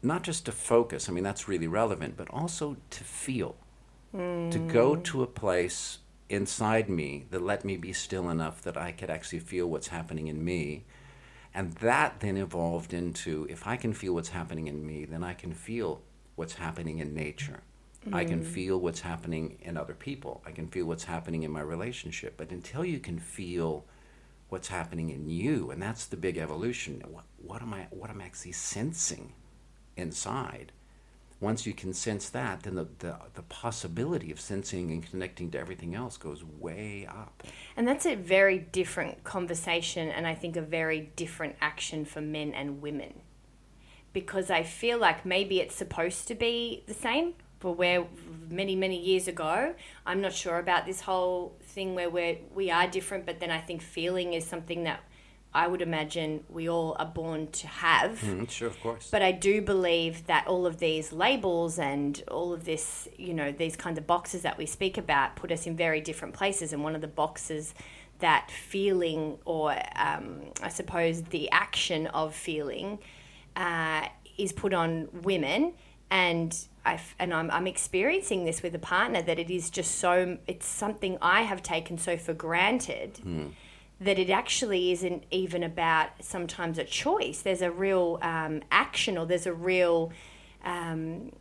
not 0.02 0.24
just 0.24 0.46
to 0.46 0.52
focus, 0.52 1.10
I 1.10 1.12
mean, 1.12 1.24
that's 1.24 1.48
really 1.48 1.68
relevant, 1.68 2.16
but 2.16 2.30
also 2.30 2.78
to 2.90 3.04
feel, 3.04 3.56
to 4.14 4.70
go 4.72 4.96
mm. 4.96 5.04
to 5.06 5.24
a 5.24 5.28
place 5.28 6.00
inside 6.30 6.90
me 6.90 7.26
that 7.32 7.42
let 7.42 7.66
me 7.66 7.78
be 7.78 7.94
still 7.94 8.30
enough 8.30 8.62
that 8.62 8.78
I 8.78 8.92
could 8.92 9.10
actually 9.10 9.40
feel 9.40 9.68
what's 9.68 9.88
happening 9.88 10.28
in 10.28 10.44
me. 10.44 10.86
And 11.54 11.74
that 11.76 12.20
then 12.20 12.38
evolved 12.38 12.94
into 12.94 13.48
if 13.50 13.68
I 13.68 13.76
can 13.76 13.94
feel 13.94 14.14
what's 14.14 14.30
happening 14.30 14.68
in 14.68 14.86
me, 14.86 15.06
then 15.06 15.24
I 15.24 15.34
can 15.34 15.54
feel 15.54 16.02
what's 16.36 16.56
happening 16.56 17.00
in 17.00 17.14
nature. 17.14 17.62
I 18.12 18.26
can 18.26 18.42
mm. 18.42 18.46
feel 18.46 18.80
what's 18.80 19.02
happening 19.02 19.58
in 19.62 19.78
other 19.78 19.94
people. 19.94 20.42
I 20.46 20.52
can 20.52 20.68
feel 20.68 20.86
what's 20.86 21.06
happening 21.06 21.44
in 21.44 21.52
my 21.52 21.62
relationship. 21.62 22.36
But 22.36 22.52
until 22.52 22.84
you 22.84 23.00
can 23.00 23.20
feel 23.20 23.86
what's 24.50 24.68
happening 24.68 25.10
in 25.10 25.30
you, 25.30 25.72
and 25.72 25.82
that's 25.82 26.06
the 26.06 26.18
big 26.18 26.38
evolution. 26.38 27.02
What, 27.10 27.24
what 27.38 27.62
am 27.62 27.74
I? 27.74 27.88
What 27.92 28.10
am 28.10 28.22
I 28.22 28.26
actually 28.26 28.52
sensing 28.52 29.34
inside? 29.96 30.72
Once 31.40 31.66
you 31.66 31.74
can 31.74 31.94
sense 31.94 32.30
that, 32.30 32.64
then 32.64 32.76
the, 32.76 32.88
the 33.00 33.18
the 33.34 33.42
possibility 33.44 34.32
of 34.32 34.40
sensing 34.40 34.92
and 34.92 35.10
connecting 35.10 35.52
to 35.52 35.60
everything 35.60 35.96
else 35.96 36.18
goes 36.18 36.44
way 36.44 37.06
up. 37.10 37.44
And 37.76 37.88
that's 37.88 38.06
a 38.06 38.16
very 38.16 38.60
different 38.60 39.24
conversation, 39.24 40.10
and 40.10 40.28
I 40.28 40.36
think 40.36 40.56
a 40.56 40.62
very 40.62 41.12
different 41.16 41.56
action 41.60 42.06
for 42.06 42.22
men 42.22 42.54
and 42.54 42.82
women. 42.82 43.22
Because 44.14 44.52
I 44.52 44.64
feel 44.64 45.00
like 45.00 45.26
maybe 45.26 45.60
it's 45.60 45.76
supposed 45.76 46.28
to 46.28 46.36
be 46.36 46.84
the 46.86 46.94
same, 46.94 47.34
but 47.64 47.72
where 47.72 48.06
many, 48.50 48.76
many 48.76 49.00
years 49.00 49.30
ago, 49.30 49.74
I'm 50.06 50.20
not 50.20 50.34
sure 50.34 50.60
about 50.60 50.86
this 50.86 51.00
whole 51.00 51.56
thing 51.62 51.96
where 51.96 52.10
we're, 52.10 52.38
we 52.54 52.70
are 52.70 52.88
different, 52.88 53.26
but 53.26 53.40
then 53.40 53.50
I 53.50 53.62
think 53.62 53.82
feeling 53.82 54.34
is 54.34 54.46
something 54.46 54.84
that 54.84 55.00
I 55.54 55.68
would 55.68 55.82
imagine 55.82 56.44
we 56.50 56.70
all 56.70 56.98
are 57.00 57.06
born 57.06 57.48
to 57.52 57.68
have. 57.68 58.20
Mm, 58.20 58.50
sure, 58.50 58.68
of 58.68 58.80
course. 58.82 59.08
But 59.10 59.22
I 59.22 59.32
do 59.32 59.62
believe 59.62 60.28
that 60.28 60.46
all 60.46 60.66
of 60.66 60.80
these 60.80 61.14
labels 61.14 61.80
and 61.80 62.22
all 62.30 62.52
of 62.52 62.66
this, 62.66 63.08
you 63.18 63.34
know, 63.34 63.54
these 63.54 63.78
kinds 63.78 63.98
of 63.98 64.06
boxes 64.06 64.42
that 64.42 64.58
we 64.58 64.66
speak 64.66 64.98
about 64.98 65.38
put 65.38 65.50
us 65.50 65.66
in 65.66 65.78
very 65.78 66.02
different 66.02 66.34
places. 66.34 66.74
And 66.74 66.84
one 66.84 66.96
of 66.96 67.02
the 67.02 67.08
boxes 67.08 67.74
that 68.20 68.52
feeling, 68.52 69.38
or 69.46 69.74
um, 69.96 70.42
I 70.62 70.68
suppose 70.68 71.22
the 71.22 71.50
action 71.52 72.08
of 72.08 72.36
feeling, 72.36 73.00
uh, 73.56 74.08
is 74.38 74.52
put 74.52 74.74
on 74.74 75.08
women. 75.22 75.74
And 76.14 76.56
I 76.86 77.00
and 77.18 77.34
I'm, 77.34 77.50
I'm 77.50 77.68
experiencing 77.68 78.46
this 78.46 78.62
with 78.62 78.76
a 78.76 78.80
partner 78.80 79.22
that 79.24 79.40
it 79.40 79.50
is 79.50 79.70
just 79.70 79.96
so 79.96 80.38
it's 80.48 80.68
something 80.68 81.18
I 81.22 81.42
have 81.42 81.62
taken 81.64 81.98
so 81.98 82.18
for 82.18 82.34
granted 82.34 83.20
that 84.00 84.20
it 84.20 84.30
actually 84.30 84.92
isn't 84.92 85.24
even 85.32 85.64
about 85.64 86.10
sometimes 86.22 86.78
a 86.78 86.84
choice. 86.84 87.42
There's 87.42 87.62
a 87.62 87.72
real 87.72 88.20
um, 88.22 88.62
action 88.70 89.18
or 89.18 89.26
there's 89.26 89.48
a 89.48 89.54
real 89.54 90.12
um, 90.64 91.32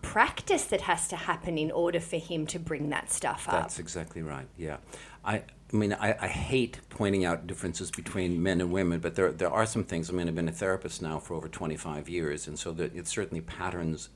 practice 0.00 0.64
that 0.66 0.82
has 0.82 1.08
to 1.08 1.16
happen 1.16 1.58
in 1.58 1.70
order 1.70 2.00
for 2.00 2.16
him 2.16 2.46
to 2.46 2.58
bring 2.58 2.90
that 2.90 3.10
stuff 3.10 3.48
up. 3.48 3.54
That's 3.54 3.78
exactly 3.78 4.22
right. 4.22 4.46
Yeah, 4.56 4.76
I, 5.24 5.42
I 5.74 5.76
mean, 5.76 5.92
I, 5.92 6.14
I 6.20 6.28
hate 6.28 6.78
pointing 6.88 7.24
out 7.24 7.48
differences 7.48 7.90
between 7.90 8.40
men 8.40 8.60
and 8.60 8.70
women, 8.70 9.00
but 9.00 9.16
there 9.16 9.32
there 9.32 9.50
are 9.50 9.66
some 9.66 9.82
things. 9.82 10.08
I 10.08 10.12
mean, 10.12 10.28
I've 10.28 10.34
been 10.36 10.48
a 10.48 10.52
therapist 10.52 11.02
now 11.02 11.18
for 11.18 11.34
over 11.34 11.48
25 11.48 12.08
years, 12.08 12.46
and 12.46 12.56
so 12.56 12.70
that 12.72 12.94
it 12.94 13.08
certainly 13.08 13.40
patterns 13.40 14.08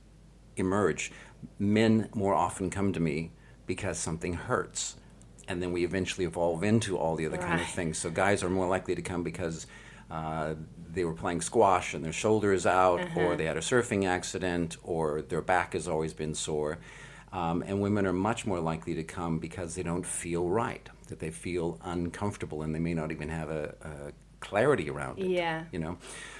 emerge. 0.56 1.10
Men 1.58 2.10
more 2.14 2.34
often 2.34 2.70
come 2.70 2.92
to 2.92 3.00
me 3.00 3.32
because 3.66 3.98
something 3.98 4.34
hurts, 4.34 4.96
and 5.48 5.60
then 5.60 5.72
we 5.72 5.84
eventually 5.84 6.24
evolve 6.24 6.62
into 6.62 6.96
all 6.96 7.16
the 7.16 7.26
other 7.26 7.38
kind 7.38 7.60
of 7.60 7.66
things. 7.66 7.98
So 7.98 8.08
guys 8.08 8.44
are 8.44 8.50
more 8.50 8.68
likely 8.68 8.94
to 8.94 9.02
come 9.02 9.22
because. 9.22 9.66
Uh, 10.10 10.54
they 10.90 11.04
were 11.04 11.12
playing 11.12 11.42
squash 11.42 11.92
and 11.92 12.02
their 12.02 12.14
shoulder 12.14 12.50
is 12.54 12.64
out, 12.64 12.98
or 13.14 13.36
they 13.36 13.44
had 13.44 13.58
a 13.58 13.60
surfing 13.60 14.06
accident, 14.06 14.78
or 14.82 15.20
their 15.20 15.42
back 15.42 15.74
has 15.74 15.86
always 15.86 16.14
been 16.14 16.34
sore. 16.34 16.78
Um, 17.30 17.62
and 17.66 17.80
women 17.80 18.06
are 18.06 18.12
much 18.12 18.46
more 18.46 18.58
likely 18.58 18.94
to 18.94 19.04
come 19.04 19.38
because 19.38 19.74
they 19.74 19.82
don't 19.82 20.06
feel 20.06 20.48
right, 20.48 20.88
that 21.08 21.18
they 21.18 21.30
feel 21.30 21.78
uncomfortable, 21.82 22.62
and 22.62 22.74
they 22.74 22.78
may 22.78 22.94
not 22.94 23.10
even 23.12 23.28
have 23.28 23.50
a, 23.50 23.74
a 23.82 24.12
clarity 24.40 24.88
around 24.88 25.18
it. 25.18 25.26
Yeah. 25.30 25.64
You 25.72 25.78
know, 25.78 25.98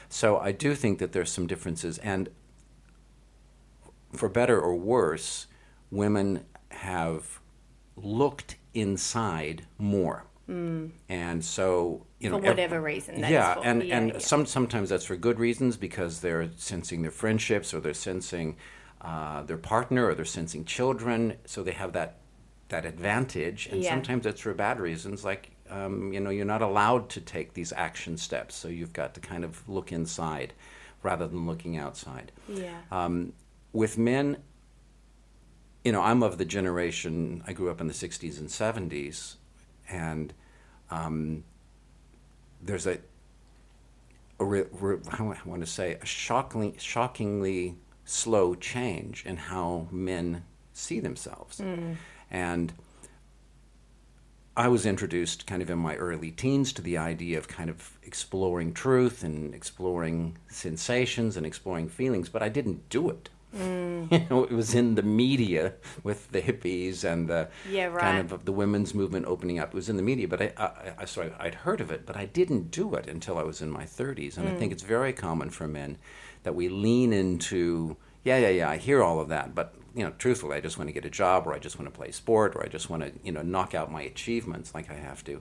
so 0.08 0.38
I 0.38 0.52
do 0.52 0.74
think 0.74 0.98
that 1.00 1.12
there's 1.12 1.30
some 1.30 1.46
differences, 1.46 1.98
and 1.98 2.28
for 4.12 4.28
better 4.28 4.58
or 4.60 4.74
worse, 4.76 5.46
women 5.90 6.44
have 6.70 7.40
looked 7.96 8.56
inside 8.74 9.66
more. 9.78 10.24
And 10.50 11.44
so, 11.44 12.06
you 12.18 12.30
know, 12.30 12.38
For 12.38 12.46
ev- 12.46 12.52
whatever 12.52 12.80
reason 12.80 13.18
yeah, 13.18 13.52
for. 13.52 13.66
and 13.66 13.82
Yeah, 13.82 13.98
and 13.98 14.08
yeah. 14.14 14.18
some 14.18 14.46
sometimes 14.46 14.88
that's 14.88 15.04
for 15.04 15.14
good 15.14 15.38
reasons 15.38 15.76
because 15.76 16.22
they're 16.22 16.48
sensing 16.56 17.02
their 17.02 17.10
friendships 17.10 17.74
or 17.74 17.80
they're 17.80 17.92
sensing 17.92 18.56
uh, 19.02 19.42
their 19.42 19.58
partner 19.58 20.06
or 20.06 20.14
they're 20.14 20.24
sensing 20.24 20.64
children, 20.64 21.34
so 21.44 21.62
they 21.62 21.72
have 21.72 21.92
that 21.92 22.17
that 22.68 22.84
advantage. 22.84 23.66
And 23.66 23.82
Yeah. 23.82 23.90
sometimes 23.90 24.26
it's 24.26 24.40
for 24.40 24.54
bad 24.54 24.80
reasons, 24.80 25.24
like 25.24 25.50
um, 25.70 26.12
you 26.14 26.20
know 26.20 26.30
you're 26.30 26.46
not 26.46 26.62
allowed 26.62 27.10
to 27.10 27.20
take 27.20 27.52
these 27.52 27.72
action 27.72 28.16
steps, 28.16 28.54
so 28.54 28.68
you've 28.68 28.92
got 28.94 29.14
to 29.14 29.20
kind 29.20 29.44
of 29.44 29.68
look 29.68 29.92
inside 29.92 30.54
rather 31.02 31.26
than 31.28 31.46
looking 31.46 31.76
outside. 31.76 32.32
Yeah. 32.48 32.80
Um, 32.90 33.32
with 33.72 33.98
men, 33.98 34.38
you 35.84 35.92
know, 35.92 36.02
I'm 36.02 36.22
of 36.22 36.38
the 36.38 36.44
generation, 36.44 37.42
I 37.46 37.52
grew 37.52 37.70
up 37.70 37.80
in 37.80 37.86
the 37.86 37.92
60s 37.92 38.38
and 38.38 38.48
70s, 38.48 39.36
and 39.88 40.32
um, 40.90 41.44
there's 42.62 42.86
a, 42.86 42.98
a 44.40 44.44
re, 44.44 44.64
re, 44.72 44.96
I 45.10 45.22
want 45.44 45.60
to 45.60 45.66
say, 45.66 45.98
a 46.00 46.06
shockingly, 46.06 46.74
shockingly 46.78 47.76
slow 48.04 48.54
change 48.54 49.24
in 49.26 49.36
how 49.36 49.86
men 49.90 50.44
see 50.72 50.98
themselves. 50.98 51.60
And 52.30 52.72
I 54.58 54.66
was 54.66 54.84
introduced 54.84 55.46
kind 55.46 55.62
of 55.62 55.70
in 55.70 55.78
my 55.78 55.94
early 55.94 56.32
teens 56.32 56.72
to 56.72 56.82
the 56.82 56.98
idea 56.98 57.38
of 57.38 57.46
kind 57.46 57.70
of 57.70 57.96
exploring 58.02 58.74
truth 58.74 59.22
and 59.22 59.54
exploring 59.54 60.36
sensations 60.48 61.36
and 61.36 61.46
exploring 61.46 61.88
feelings, 61.88 62.28
but 62.28 62.42
I 62.42 62.48
didn't 62.48 62.88
do 62.88 63.08
it. 63.08 63.28
Mm. 63.56 63.88
You 64.10 64.26
know, 64.30 64.44
it 64.44 64.52
was 64.52 64.74
in 64.74 64.94
the 64.94 65.02
media 65.02 65.74
with 66.02 66.32
the 66.32 66.40
hippies 66.40 67.04
and 67.04 67.28
the 67.28 67.48
Yeah, 67.70 67.94
kind 67.96 68.32
of 68.32 68.44
the 68.46 68.52
women's 68.52 68.94
movement 68.94 69.26
opening 69.26 69.58
up. 69.58 69.68
It 69.68 69.74
was 69.74 69.88
in 69.88 69.96
the 69.96 70.02
media, 70.02 70.26
but 70.26 70.40
I, 70.40 70.52
I, 70.56 70.70
I 70.98 71.04
sorry, 71.04 71.30
I'd 71.38 71.54
heard 71.54 71.80
of 71.80 71.90
it, 71.90 72.06
but 72.06 72.16
I 72.16 72.24
didn't 72.24 72.70
do 72.70 72.94
it 72.94 73.06
until 73.06 73.38
I 73.38 73.42
was 73.42 73.60
in 73.60 73.70
my 73.70 73.84
30s. 73.84 74.38
And 74.38 74.48
I 74.48 74.54
think 74.54 74.70
mm. 74.70 74.72
it's 74.72 74.82
very 74.82 75.12
common 75.12 75.50
for 75.50 75.68
men 75.68 75.98
that 76.42 76.54
we 76.54 76.68
lean 76.68 77.12
into, 77.12 77.96
yeah, 78.24 78.38
yeah, 78.38 78.48
yeah, 78.48 78.70
I 78.70 78.76
hear 78.76 79.02
all 79.02 79.20
of 79.20 79.28
that, 79.28 79.54
but 79.54 79.74
you 79.94 80.04
know, 80.04 80.12
truthfully, 80.18 80.56
I 80.56 80.60
just 80.60 80.78
want 80.78 80.88
to 80.88 80.92
get 80.92 81.04
a 81.04 81.10
job, 81.10 81.46
or 81.46 81.54
I 81.54 81.58
just 81.58 81.78
want 81.78 81.92
to 81.92 81.96
play 81.96 82.10
sport, 82.10 82.54
or 82.54 82.64
I 82.64 82.68
just 82.68 82.90
want 82.90 83.02
to, 83.02 83.12
you 83.24 83.32
know, 83.32 83.42
knock 83.42 83.74
out 83.74 83.90
my 83.90 84.02
achievements 84.02 84.74
like 84.74 84.90
I 84.90 84.94
have 84.94 85.24
to. 85.24 85.40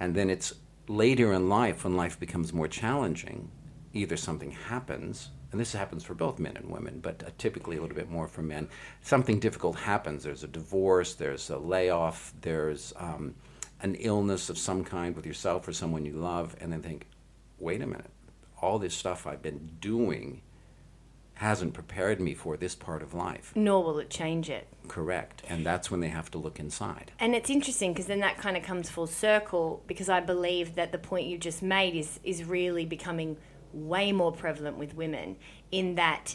And 0.00 0.14
then 0.14 0.30
it's 0.30 0.54
later 0.86 1.32
in 1.32 1.48
life 1.48 1.84
when 1.84 1.96
life 1.96 2.18
becomes 2.18 2.52
more 2.52 2.68
challenging, 2.68 3.50
either 3.92 4.16
something 4.16 4.50
happens, 4.50 5.30
and 5.50 5.60
this 5.60 5.72
happens 5.72 6.04
for 6.04 6.14
both 6.14 6.38
men 6.38 6.56
and 6.56 6.70
women, 6.70 7.00
but 7.00 7.22
uh, 7.26 7.30
typically 7.38 7.76
a 7.76 7.80
little 7.80 7.96
bit 7.96 8.10
more 8.10 8.28
for 8.28 8.42
men. 8.42 8.68
Something 9.02 9.40
difficult 9.40 9.76
happens. 9.76 10.22
There's 10.22 10.44
a 10.44 10.48
divorce, 10.48 11.14
there's 11.14 11.48
a 11.48 11.58
layoff, 11.58 12.34
there's 12.42 12.92
um, 12.96 13.34
an 13.80 13.94
illness 13.96 14.50
of 14.50 14.58
some 14.58 14.84
kind 14.84 15.16
with 15.16 15.24
yourself 15.24 15.66
or 15.66 15.72
someone 15.72 16.04
you 16.04 16.12
love, 16.12 16.54
and 16.60 16.72
then 16.72 16.82
think, 16.82 17.06
wait 17.58 17.80
a 17.80 17.86
minute, 17.86 18.10
all 18.60 18.78
this 18.78 18.94
stuff 18.94 19.26
I've 19.26 19.42
been 19.42 19.70
doing 19.80 20.42
hasn't 21.38 21.72
prepared 21.72 22.20
me 22.20 22.34
for 22.34 22.56
this 22.56 22.74
part 22.74 23.00
of 23.00 23.14
life. 23.14 23.52
Nor 23.54 23.84
will 23.84 24.00
it 24.00 24.10
change 24.10 24.50
it. 24.50 24.66
Correct. 24.88 25.44
And 25.48 25.64
that's 25.64 25.88
when 25.88 26.00
they 26.00 26.08
have 26.08 26.28
to 26.32 26.38
look 26.38 26.58
inside. 26.58 27.12
And 27.20 27.32
it's 27.32 27.48
interesting 27.48 27.92
because 27.92 28.06
then 28.06 28.18
that 28.20 28.38
kind 28.38 28.56
of 28.56 28.64
comes 28.64 28.90
full 28.90 29.06
circle 29.06 29.84
because 29.86 30.08
I 30.08 30.18
believe 30.18 30.74
that 30.74 30.90
the 30.90 30.98
point 30.98 31.28
you 31.28 31.38
just 31.38 31.62
made 31.62 31.94
is 31.94 32.18
is 32.24 32.42
really 32.42 32.84
becoming 32.84 33.36
way 33.72 34.10
more 34.10 34.32
prevalent 34.32 34.78
with 34.78 34.96
women 34.96 35.36
in 35.70 35.94
that 35.94 36.34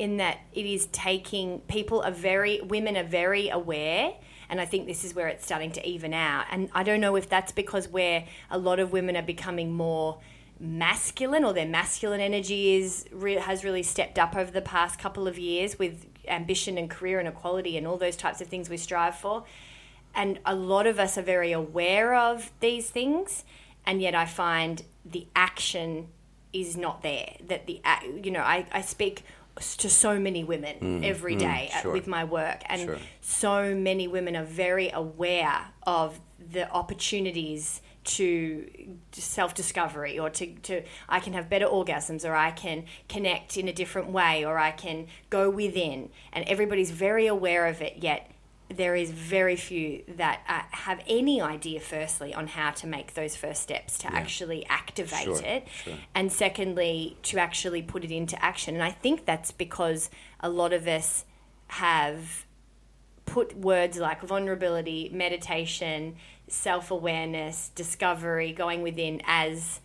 in 0.00 0.16
that 0.16 0.38
it 0.52 0.66
is 0.66 0.86
taking 0.86 1.60
people 1.60 2.00
are 2.02 2.10
very 2.10 2.60
women 2.60 2.96
are 2.96 3.04
very 3.04 3.50
aware 3.50 4.14
and 4.48 4.60
I 4.60 4.64
think 4.64 4.88
this 4.88 5.04
is 5.04 5.14
where 5.14 5.28
it's 5.28 5.44
starting 5.44 5.70
to 5.72 5.88
even 5.88 6.12
out 6.12 6.46
and 6.50 6.70
I 6.74 6.82
don't 6.82 7.00
know 7.00 7.14
if 7.14 7.28
that's 7.28 7.52
because 7.52 7.86
where 7.86 8.24
a 8.50 8.58
lot 8.58 8.80
of 8.80 8.90
women 8.90 9.16
are 9.16 9.22
becoming 9.22 9.72
more 9.72 10.18
masculine 10.60 11.44
or 11.44 11.52
their 11.52 11.66
masculine 11.66 12.20
energy 12.20 12.74
is 12.76 13.06
re- 13.12 13.34
has 13.34 13.64
really 13.64 13.82
stepped 13.82 14.18
up 14.18 14.36
over 14.36 14.50
the 14.50 14.62
past 14.62 14.98
couple 14.98 15.26
of 15.26 15.38
years 15.38 15.78
with 15.78 16.06
ambition 16.28 16.78
and 16.78 16.88
career 16.88 17.18
and 17.18 17.28
equality 17.28 17.76
and 17.76 17.86
all 17.86 17.96
those 17.98 18.16
types 18.16 18.40
of 18.40 18.46
things 18.48 18.70
we 18.70 18.76
strive 18.76 19.14
for 19.16 19.44
and 20.14 20.38
a 20.46 20.54
lot 20.54 20.86
of 20.86 20.98
us 20.98 21.18
are 21.18 21.22
very 21.22 21.52
aware 21.52 22.14
of 22.14 22.50
these 22.60 22.88
things 22.88 23.44
and 23.84 24.00
yet 24.00 24.14
I 24.14 24.24
find 24.26 24.82
the 25.04 25.26
action 25.36 26.08
is 26.52 26.76
not 26.76 27.02
there 27.02 27.34
that 27.48 27.66
the 27.66 27.80
you 28.22 28.30
know 28.30 28.40
I, 28.40 28.64
I 28.72 28.80
speak 28.80 29.24
to 29.78 29.90
so 29.90 30.18
many 30.18 30.42
women 30.44 30.76
mm, 30.80 31.04
every 31.04 31.34
mm, 31.36 31.40
day 31.40 31.70
at- 31.74 31.82
sure. 31.82 31.92
with 31.92 32.06
my 32.06 32.24
work 32.24 32.62
and 32.66 32.80
Sure. 32.82 32.98
so 33.20 33.74
many 33.74 34.08
women 34.08 34.34
are 34.36 34.44
very 34.44 34.88
aware 34.90 35.66
of 35.84 36.20
the 36.38 36.70
opportunities 36.70 37.80
to 38.04 38.68
self 39.12 39.54
discovery 39.54 40.18
or 40.18 40.30
to, 40.30 40.46
to 40.54 40.82
I 41.08 41.20
can 41.20 41.32
have 41.32 41.48
better 41.48 41.66
orgasms 41.66 42.24
or 42.28 42.34
I 42.34 42.50
can 42.50 42.84
connect 43.08 43.56
in 43.56 43.68
a 43.68 43.72
different 43.72 44.10
way 44.10 44.44
or 44.44 44.58
I 44.58 44.70
can 44.70 45.06
go 45.30 45.50
within. 45.50 46.10
And 46.32 46.44
everybody's 46.46 46.90
very 46.90 47.26
aware 47.26 47.66
of 47.66 47.80
it 47.82 47.98
yet 47.98 48.30
there 48.70 48.96
is 48.96 49.10
very 49.10 49.56
few 49.56 50.02
that 50.16 50.40
uh, 50.48 50.62
have 50.70 50.98
any 51.06 51.40
idea 51.40 51.78
firstly 51.78 52.32
on 52.32 52.46
how 52.46 52.70
to 52.70 52.86
make 52.86 53.12
those 53.12 53.36
first 53.36 53.62
steps 53.62 53.98
to 53.98 54.12
actually 54.12 54.64
activate 54.66 55.24
Sure, 55.24 55.42
it. 55.44 55.68
sure. 55.84 55.94
and 56.14 56.32
secondly 56.32 57.16
to 57.22 57.38
actually 57.38 57.82
put 57.82 58.04
it 58.04 58.10
into 58.10 58.42
action. 58.42 58.74
And 58.74 58.82
i 58.82 58.90
think 58.90 59.26
that's 59.26 59.52
because 59.52 60.08
a 60.40 60.48
lot 60.48 60.72
of 60.72 60.86
us 60.88 61.24
have 61.68 62.46
put 63.26 63.56
words 63.56 63.98
like 63.98 64.22
vulnerability 64.22 65.10
meditation 65.12 66.16
self-awareness 66.48 67.70
discovery 67.74 68.52
going 68.52 68.82
within 68.82 69.20
as 69.26 69.80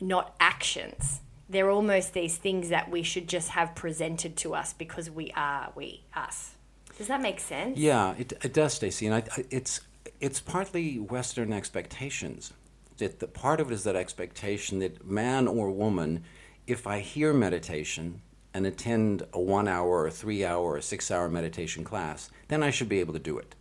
not 0.00 0.34
actions 0.40 1.20
they're 1.50 1.70
almost 1.70 2.12
these 2.12 2.36
things 2.36 2.68
that 2.68 2.90
we 2.90 3.02
should 3.02 3.26
just 3.26 3.50
have 3.50 3.74
presented 3.74 4.36
to 4.36 4.54
us 4.54 4.72
because 4.72 5.10
we 5.10 5.30
are 5.34 5.72
we 5.74 6.02
us 6.14 6.54
does 6.98 7.06
that 7.06 7.22
make 7.22 7.38
sense 7.38 7.78
Yeah, 7.78 8.14
it, 8.18 8.32
it 8.42 8.52
does, 8.52 8.74
Stacey, 8.74 9.06
and 9.06 9.14
I, 9.14 9.18
I, 9.36 9.44
it's 9.50 9.80
it's 10.20 10.40
partly 10.40 10.98
Western 10.98 11.52
expectations. 11.52 12.52
That 12.98 13.20
the 13.20 13.28
part 13.28 13.60
of 13.60 13.70
it 13.70 13.74
is 13.74 13.84
that 13.84 13.94
expectation 13.94 14.80
that 14.80 15.06
man 15.06 15.46
or 15.46 15.70
woman, 15.70 16.24
if 16.66 16.88
I 16.88 16.98
hear 16.98 17.32
meditation 17.32 18.20
and 18.52 18.66
attend 18.66 19.22
a 19.32 19.40
one-hour 19.40 20.04
or 20.04 20.10
three-hour 20.10 20.74
or 20.74 20.80
six-hour 20.80 21.28
meditation 21.28 21.84
class, 21.84 22.30
then 22.48 22.64
I 22.64 22.70
should 22.70 22.88
be 22.88 22.98
able 22.98 23.12
to 23.12 23.20
do 23.20 23.38
it. 23.38 23.54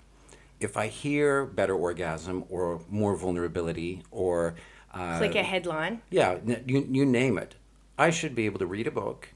If 0.59 0.75
I 0.77 0.87
hear 0.87 1.45
better 1.45 1.75
orgasm 1.75 2.45
or 2.49 2.81
more 2.89 3.15
vulnerability 3.15 4.03
or 4.11 4.55
uh, 4.93 5.17
click 5.17 5.35
a 5.35 5.43
headline 5.43 6.01
yeah, 6.09 6.37
you, 6.65 6.87
you 6.89 7.05
name 7.05 7.37
it. 7.37 7.55
I 7.97 8.09
should 8.09 8.35
be 8.35 8.45
able 8.45 8.59
to 8.59 8.65
read 8.65 8.87
a 8.87 8.91
book, 8.91 9.29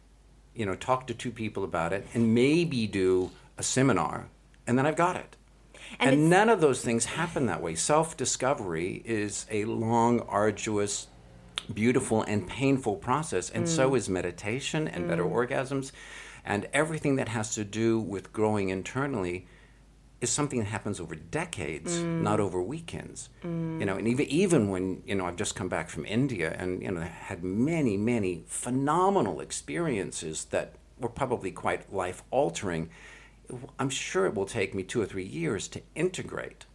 you 0.55 0.65
know, 0.65 0.75
talk 0.75 1.07
to 1.07 1.13
two 1.13 1.31
people 1.31 1.63
about 1.63 1.93
it, 1.93 2.05
and 2.13 2.33
maybe 2.33 2.87
do 2.87 3.31
a 3.57 3.63
seminar, 3.63 4.27
and 4.67 4.77
then 4.77 4.85
I've 4.85 4.95
got 4.95 5.15
it. 5.15 5.35
And 5.99 6.11
And, 6.11 6.29
none 6.29 6.49
of 6.49 6.61
those 6.61 6.81
things 6.81 7.05
happen 7.05 7.47
that 7.47 7.61
way. 7.61 7.75
Self 7.75 8.15
discovery 8.15 9.01
is 9.05 9.45
a 9.51 9.65
long, 9.65 10.21
arduous, 10.21 11.07
beautiful, 11.73 12.21
and 12.23 12.47
painful 12.47 12.95
process, 12.95 13.49
and 13.49 13.67
so 13.67 13.95
is 13.95 14.09
meditation 14.09 14.87
and 14.87 15.07
better 15.07 15.25
orgasms. 15.25 15.91
And 16.43 16.67
everything 16.73 17.17
that 17.17 17.29
has 17.29 17.53
to 17.55 17.63
do 17.63 17.99
with 17.99 18.33
growing 18.33 18.69
internally 18.69 19.47
is 20.21 20.29
something 20.29 20.59
that 20.59 20.65
happens 20.65 20.99
over 20.99 21.15
decades, 21.15 21.99
not 22.01 22.39
over 22.39 22.61
weekends. 22.61 23.29
You 23.79 23.85
know, 23.85 23.97
and 23.97 24.07
even 24.07 24.25
even 24.27 24.69
when 24.69 25.01
you 25.05 25.15
know 25.15 25.25
I've 25.25 25.35
just 25.35 25.55
come 25.55 25.67
back 25.67 25.89
from 25.89 26.05
India 26.05 26.55
and 26.57 26.81
you 26.81 26.91
know 26.91 27.01
had 27.01 27.43
many 27.43 27.97
many 27.97 28.43
phenomenal 28.47 29.41
experiences 29.41 30.45
that 30.45 30.75
were 30.99 31.09
probably 31.09 31.51
quite 31.51 31.91
life 31.91 32.23
altering. 32.31 32.89
I'm 33.79 33.89
sure 33.89 34.25
it 34.27 34.35
will 34.35 34.45
take 34.45 34.73
me 34.73 34.83
two 34.83 35.01
or 35.01 35.05
three 35.05 35.25
years 35.25 35.67
to 35.69 35.81
integrate 35.95 36.65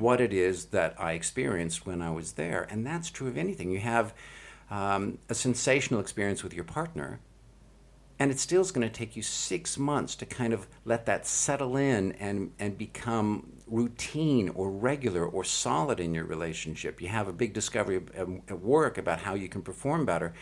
what 0.00 0.20
it 0.20 0.32
is 0.32 0.66
that 0.66 0.94
I 0.98 1.12
experienced 1.12 1.86
when 1.86 2.02
I 2.02 2.10
was 2.10 2.32
there, 2.32 2.66
and 2.70 2.86
that's 2.86 3.10
true 3.10 3.28
of 3.28 3.36
anything. 3.36 3.70
You 3.70 3.80
have 3.80 4.14
um, 4.70 5.18
a 5.28 5.34
sensational 5.34 6.00
experience 6.00 6.42
with 6.42 6.54
your 6.54 6.64
partner, 6.64 7.20
and 8.20 8.30
it 8.30 8.38
still 8.38 8.60
is 8.60 8.70
going 8.70 8.86
to 8.86 8.92
take 8.94 9.16
you 9.16 9.22
six 9.22 9.78
months 9.78 10.14
to 10.16 10.26
kind 10.26 10.52
of 10.52 10.68
let 10.84 11.06
that 11.06 11.26
settle 11.26 11.78
in 11.78 12.12
and, 12.12 12.52
and 12.58 12.76
become 12.76 13.50
routine 13.66 14.50
or 14.50 14.70
regular 14.70 15.24
or 15.24 15.42
solid 15.42 15.98
in 16.00 16.12
your 16.12 16.26
relationship. 16.26 17.00
You 17.00 17.08
have 17.08 17.28
a 17.28 17.32
big 17.32 17.54
discovery 17.54 17.96
at- 17.96 18.20
um, 18.20 18.42
at 18.46 18.60
work 18.60 18.98
about 18.98 19.20
how 19.20 19.34
you 19.34 19.48
can 19.48 19.62
perform 19.62 20.04
better. 20.04 20.34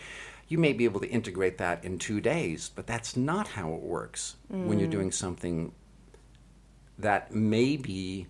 You 0.49 0.59
may 0.59 0.72
be 0.72 0.87
able 0.87 0.99
to 1.01 1.09
integrate 1.09 1.59
that 1.59 1.85
in 1.85 1.99
two 1.99 2.20
days, 2.20 2.68
but 2.74 2.89
that's 2.89 3.16
not 3.16 3.47
how 3.47 3.72
it 3.74 3.83
works 3.83 4.37
when 4.49 4.81
you're 4.81 4.89
mm. 4.89 4.93
doing 4.93 5.12
something 5.12 5.72
that 6.99 7.33
may 7.33 7.76
be 7.76 8.26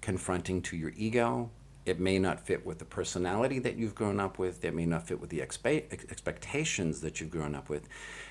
confronting 0.00 0.62
to 0.62 0.76
your 0.76 0.92
ego. 0.96 1.50
It 1.84 1.98
may 1.98 2.18
not 2.18 2.46
fit 2.46 2.64
with 2.64 2.78
the 2.78 2.84
personality 2.84 3.58
that 3.58 3.76
you've 3.76 3.94
grown 3.94 4.20
up 4.20 4.38
with. 4.38 4.64
It 4.64 4.74
may 4.74 4.86
not 4.86 5.06
fit 5.06 5.20
with 5.20 5.30
the 5.30 5.40
expe- 5.40 5.92
expectations 6.10 7.00
that 7.00 7.20
you've 7.20 7.30
grown 7.30 7.54
up 7.54 7.68
with. 7.68 7.88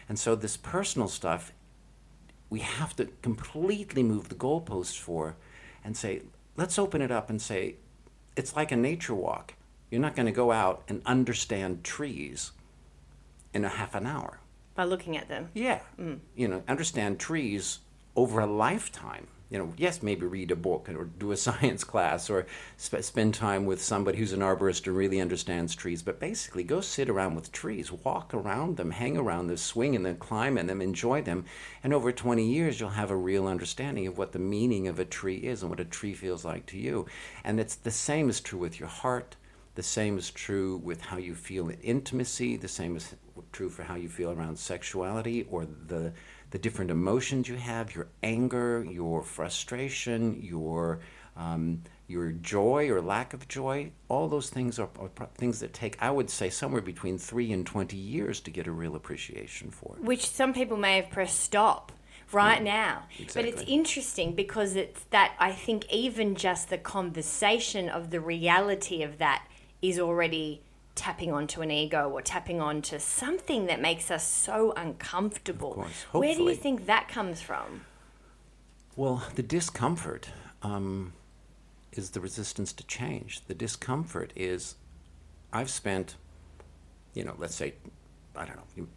And 0.09 0.17
so, 0.17 0.35
this 0.35 0.57
personal 0.57 1.07
stuff, 1.07 1.53
we 2.49 2.59
have 2.61 2.95
to 2.95 3.05
completely 3.21 4.03
move 4.03 4.29
the 4.29 4.35
goalposts 4.35 4.97
for 4.97 5.35
and 5.83 5.97
say, 5.97 6.21
let's 6.55 6.79
open 6.79 7.01
it 7.01 7.11
up 7.11 7.29
and 7.29 7.41
say, 7.41 7.75
it's 8.35 8.55
like 8.55 8.71
a 8.71 8.75
nature 8.75 9.15
walk. 9.15 9.53
You're 9.89 10.01
not 10.01 10.15
going 10.15 10.25
to 10.25 10.31
go 10.31 10.51
out 10.51 10.83
and 10.87 11.01
understand 11.05 11.83
trees 11.83 12.51
in 13.53 13.65
a 13.65 13.69
half 13.69 13.95
an 13.95 14.05
hour. 14.05 14.39
by 14.75 14.83
looking 14.83 15.17
at 15.17 15.27
them 15.27 15.49
Yeah. 15.53 15.79
Mm. 15.99 16.19
You 16.35 16.47
know, 16.47 16.63
understand 16.67 17.19
trees 17.19 17.79
over 18.15 18.39
a 18.39 18.45
lifetime. 18.45 19.27
You 19.49 19.59
know, 19.59 19.73
yes, 19.77 20.03
maybe 20.03 20.25
read 20.25 20.51
a 20.51 20.55
book 20.55 20.89
or 20.89 21.05
do 21.05 21.31
a 21.31 21.37
science 21.47 21.83
class 21.83 22.29
or 22.29 22.45
sp- 22.75 23.01
spend 23.01 23.33
time 23.33 23.65
with 23.65 23.81
somebody 23.81 24.17
who's 24.17 24.33
an 24.33 24.41
arborist 24.41 24.87
and 24.87 24.95
really 24.95 25.21
understands 25.21 25.73
trees. 25.75 26.01
But 26.01 26.19
basically, 26.19 26.63
go 26.63 26.81
sit 26.81 27.09
around 27.09 27.35
with 27.35 27.51
trees, 27.51 27.91
walk 27.91 28.33
around 28.33 28.77
them, 28.77 28.91
hang 28.91 29.17
around 29.17 29.47
them, 29.47 29.57
swing 29.57 29.93
in 29.93 30.03
them, 30.03 30.17
climb 30.17 30.57
in 30.57 30.67
them, 30.67 30.81
enjoy 30.81 31.21
them. 31.21 31.45
And 31.83 31.93
over 31.93 32.11
20 32.11 32.45
years, 32.45 32.79
you'll 32.79 32.89
have 32.89 33.11
a 33.11 33.15
real 33.15 33.47
understanding 33.47 34.07
of 34.07 34.17
what 34.17 34.33
the 34.33 34.39
meaning 34.39 34.87
of 34.87 34.99
a 34.99 35.05
tree 35.05 35.37
is 35.37 35.61
and 35.61 35.69
what 35.69 35.79
a 35.79 35.85
tree 35.85 36.13
feels 36.13 36.43
like 36.43 36.65
to 36.67 36.77
you. 36.77 37.05
And 37.43 37.59
it's 37.59 37.75
the 37.75 37.91
same 37.91 38.29
is 38.29 38.41
true 38.41 38.59
with 38.59 38.79
your 38.79 38.89
heart. 38.89 39.37
The 39.75 39.83
same 39.83 40.17
is 40.17 40.31
true 40.31 40.77
with 40.77 41.01
how 41.01 41.17
you 41.17 41.35
feel 41.35 41.69
in 41.69 41.77
intimacy. 41.81 42.57
The 42.57 42.67
same 42.67 42.95
is 42.95 43.13
true 43.51 43.69
for 43.69 43.83
how 43.83 43.93
you 43.93 44.09
feel 44.09 44.31
around 44.31 44.57
sexuality 44.57 45.45
or 45.51 45.67
the 45.87 46.13
the 46.51 46.57
different 46.57 46.91
emotions 46.91 47.47
you 47.47 47.55
have, 47.55 47.95
your 47.95 48.07
anger, 48.23 48.85
your 48.89 49.21
frustration, 49.23 50.41
your 50.41 50.99
um, 51.35 51.83
your 52.07 52.31
joy 52.31 52.89
or 52.89 53.01
lack 53.01 53.33
of 53.33 53.47
joy. 53.47 53.91
All 54.07 54.27
those 54.27 54.49
things 54.49 54.79
are, 54.79 54.89
are 54.99 55.09
things 55.35 55.59
that 55.59 55.73
take, 55.73 56.01
I 56.01 56.09
would 56.09 56.29
say, 56.29 56.49
somewhere 56.49 56.81
between 56.81 57.17
three 57.17 57.51
and 57.51 57.65
twenty 57.65 57.97
years 57.97 58.39
to 58.41 58.51
get 58.51 58.65
a 58.67 58.71
real 58.71 58.95
appreciation 58.95 59.69
for. 59.71 59.95
which 59.99 60.27
some 60.27 60.53
people 60.53 60.77
may 60.77 60.95
have 61.01 61.09
pressed 61.09 61.39
stop 61.39 61.91
right 62.31 62.61
now. 62.61 63.03
But 63.33 63.45
it's 63.45 63.63
interesting 63.67 64.33
because 64.35 64.75
it's 64.75 65.03
that 65.11 65.35
I 65.39 65.51
think 65.51 65.85
even 65.91 66.35
just 66.35 66.69
the 66.69 66.77
conversation 66.77 67.89
of 67.89 68.09
the 68.09 68.19
reality 68.19 69.03
of 69.03 69.17
that 69.19 69.47
is 69.81 69.99
already 69.99 70.63
tapping 70.97 71.31
onto 71.31 71.61
an 71.61 71.71
ego 71.71 72.09
or 72.09 72.21
tapping 72.21 72.59
onto 72.59 72.99
something 72.99 73.67
that 73.67 73.79
makes 73.79 74.11
us 74.11 74.27
so 74.27 74.73
uncomfortable. 74.75 75.75
course. 75.75 76.05
Where 76.11 76.35
do 76.35 76.43
you 76.43 76.55
think 76.55 76.87
that 76.87 77.07
comes 77.07 77.41
from? 77.41 77.85
Well, 78.97 79.23
the 79.35 79.43
discomfort 79.43 80.29
um, 80.63 81.13
is 81.93 82.09
the 82.09 82.19
resistance 82.19 82.73
to 82.73 82.85
change. 82.85 83.41
The 83.45 83.53
discomfort 83.53 84.33
is, 84.35 84.75
I've 85.53 85.69
spent, 85.69 86.15
you 87.13 87.23
know, 87.23 87.35
let's 87.37 87.55
say, 87.55 87.75
I 88.35 88.45
don't 88.45 88.57
know, 88.57 88.63
you, 88.75 88.87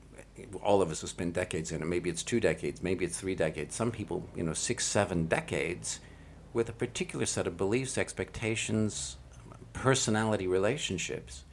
all 0.63 0.81
of 0.81 0.91
us 0.91 1.03
have 1.03 1.11
spent 1.11 1.35
decades 1.35 1.71
in 1.71 1.83
it. 1.83 1.85
Maybe 1.85 2.09
it's 2.09 2.23
two 2.23 2.41
decades, 2.41 2.83
maybe 2.83 3.05
it's 3.05 3.21
three 3.21 3.35
decades. 3.35 3.75
Some 3.75 3.91
people, 3.91 4.27
you 4.35 4.43
know, 4.43 4.55
six, 4.55 4.87
seven 4.87 5.27
decades 5.27 6.01
with 6.53 6.69
a 6.69 6.73
particular 6.73 7.27
set 7.27 7.47
of 7.47 7.57
beliefs, 7.57 7.99
expectations, 7.99 9.19
personality 9.73 10.47
relationships. 10.47 11.45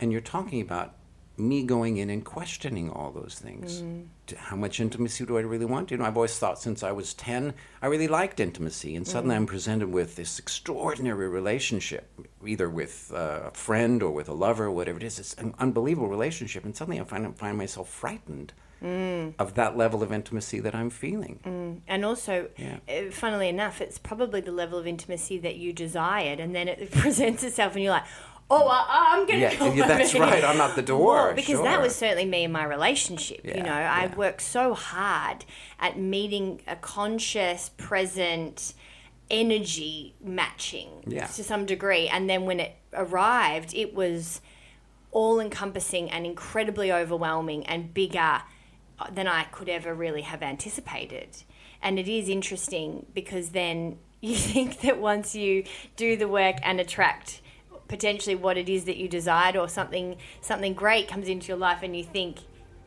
And 0.00 0.10
you're 0.12 0.20
talking 0.20 0.60
about 0.60 0.94
me 1.36 1.62
going 1.62 1.96
in 1.96 2.10
and 2.10 2.22
questioning 2.24 2.90
all 2.90 3.10
those 3.12 3.38
things. 3.38 3.82
D- 4.26 4.36
How 4.36 4.56
much 4.56 4.78
intimacy 4.78 5.24
do 5.24 5.38
I 5.38 5.40
really 5.40 5.64
want? 5.64 5.90
You 5.90 5.96
know, 5.96 6.04
I've 6.04 6.16
always 6.16 6.38
thought 6.38 6.58
since 6.60 6.82
I 6.82 6.92
was 6.92 7.14
10, 7.14 7.54
I 7.80 7.86
really 7.86 8.08
liked 8.08 8.40
intimacy. 8.40 8.94
And 8.94 9.06
suddenly 9.06 9.36
I'm 9.36 9.46
presented 9.46 9.90
with 9.90 10.16
this 10.16 10.38
extraordinary 10.38 11.28
relationship, 11.28 12.10
either 12.46 12.68
with 12.68 13.10
uh, 13.14 13.40
a 13.46 13.50
friend 13.52 14.02
or 14.02 14.10
with 14.10 14.28
a 14.28 14.34
lover, 14.34 14.66
or 14.66 14.70
whatever 14.72 14.98
it 14.98 15.02
is. 15.04 15.18
It's 15.18 15.32
an 15.34 15.54
unbelievable 15.58 16.08
relationship. 16.08 16.64
And 16.64 16.76
suddenly 16.76 17.00
I 17.00 17.04
find, 17.04 17.34
find 17.38 17.56
myself 17.56 17.88
frightened 17.88 18.52
of 18.82 19.54
that 19.56 19.76
level 19.76 20.02
of 20.02 20.10
intimacy 20.10 20.58
that 20.60 20.74
I'm 20.74 20.88
feeling. 20.88 21.82
And 21.86 22.02
also, 22.04 22.48
Yeah. 22.56 22.78
uh, 22.88 23.10
funnily 23.10 23.48
enough, 23.50 23.82
it's 23.82 23.98
probably 23.98 24.40
the 24.40 24.52
level 24.52 24.78
of 24.78 24.86
intimacy 24.86 25.36
that 25.38 25.56
you 25.56 25.74
desired, 25.74 26.40
and 26.40 26.54
then 26.54 26.66
it 26.66 26.90
presents 27.02 27.42
itself, 27.44 27.74
and 27.74 27.82
you're 27.84 27.92
like, 27.92 28.06
"Oh, 28.50 28.66
I, 28.68 29.12
I'm 29.12 29.26
going 29.26 29.38
to 29.38 29.38
Yeah, 29.38 29.54
go." 29.56 29.72
yeah, 29.72 29.86
that's 29.86 30.14
right. 30.14 30.42
I'm 30.44 30.56
not 30.58 30.74
the 30.76 30.82
door. 30.94 31.14
Well, 31.26 31.34
because 31.34 31.62
that 31.62 31.80
was 31.80 31.94
certainly 31.94 32.24
me 32.24 32.44
in 32.44 32.52
my 32.52 32.64
relationship. 32.64 33.40
you 33.44 33.52
Yeah, 33.54 33.62
know, 33.62 33.72
I 33.72 34.04
yeah. 34.06 34.14
worked 34.16 34.42
so 34.42 34.74
hard 34.74 35.44
at 35.78 35.98
meeting 35.98 36.60
a 36.66 36.76
conscious, 36.76 37.70
present 37.76 38.74
energy 39.30 40.14
matching 40.22 40.88
Yeah. 41.06 41.26
to 41.26 41.44
some 41.44 41.64
degree, 41.66 42.08
and 42.08 42.28
then 42.28 42.44
when 42.46 42.60
it 42.60 42.76
arrived, 42.92 43.74
it 43.74 43.94
was 43.94 44.40
all 45.12 45.40
encompassing 45.40 46.10
and 46.10 46.24
incredibly 46.26 46.92
overwhelming 46.92 47.66
and 47.66 47.92
bigger 47.94 48.42
uh, 48.98 49.10
than 49.10 49.26
I 49.26 49.44
could 49.44 49.68
ever 49.68 49.94
really 49.94 50.22
have 50.22 50.42
anticipated. 50.42 51.44
And 51.82 51.98
it 51.98 52.08
is 52.08 52.28
interesting 52.28 53.06
because 53.14 53.50
then 53.50 53.98
you 54.20 54.36
think 54.36 54.80
that 54.82 54.98
once 55.00 55.34
you 55.34 55.64
do 55.96 56.16
the 56.16 56.28
work 56.28 56.56
and 56.62 56.78
attract 56.80 57.40
potentially 57.90 58.36
what 58.46 58.56
it 58.56 58.68
is 58.68 58.84
that 58.84 58.96
you 58.96 59.08
desired 59.08 59.56
or 59.56 59.68
something 59.68 60.16
something 60.40 60.72
great 60.74 61.08
comes 61.08 61.26
into 61.28 61.48
your 61.48 61.56
life 61.68 61.80
and 61.82 61.92
you 61.96 62.04
think 62.04 62.38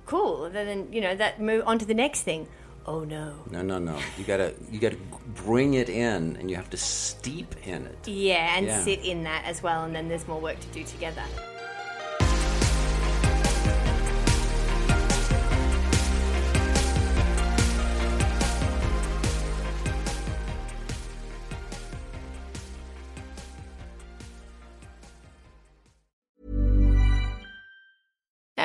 cool 0.06 0.50
then 0.50 0.88
you 0.96 1.02
know 1.06 1.14
that 1.16 1.40
move 1.42 1.62
on 1.68 1.78
to 1.78 1.86
the 1.86 1.94
next 2.06 2.22
thing 2.24 2.48
oh 2.86 3.02
no 3.16 3.26
No, 3.52 3.62
no, 3.62 3.78
no. 3.80 3.98
You 4.18 4.24
gotta, 4.26 4.50
you 4.72 4.80
gotta 4.80 4.98
bring 5.46 5.76
it 5.76 5.90
in, 5.90 6.36
and 6.38 6.50
you 6.50 6.56
have 6.58 6.70
to 6.72 6.78
steep 6.78 7.52
in 7.68 7.86
it. 7.92 8.08
yeah 8.08 8.58
and 8.58 8.66
Yeah. 8.66 8.84
sit 8.84 9.00
in 9.06 9.24
that 9.24 9.44
as 9.46 9.62
well 9.64 9.84
and 9.86 9.94
then 9.96 10.06
there's 10.10 10.28
more 10.28 10.42
work 10.48 10.60
to 10.60 10.68
do 10.80 10.84
together 10.84 11.24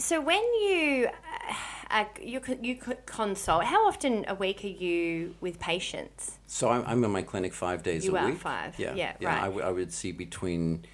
So 0.00 0.20
when 0.20 0.42
you 0.62 1.08
uh, 1.90 2.04
you 2.22 2.40
you 2.62 2.76
consult 3.06 3.64
how 3.64 3.86
often 3.86 4.24
a 4.28 4.34
week 4.34 4.64
are 4.64 4.68
you 4.68 5.34
with 5.40 5.58
patients 5.58 6.38
So 6.46 6.68
I'm, 6.70 6.84
I'm 6.86 7.04
in 7.04 7.10
my 7.10 7.22
clinic 7.22 7.52
five 7.52 7.82
days 7.82 8.04
You 8.04 8.16
a 8.16 8.26
week. 8.26 8.38
five. 8.38 8.78
Yeah, 8.78 8.94
Yeah, 8.94 9.12
I, 9.20 9.24
right. 9.24 9.44
w- 9.44 9.64
I 9.64 9.70
would 9.70 9.92
see 9.92 10.12
between 10.12 10.84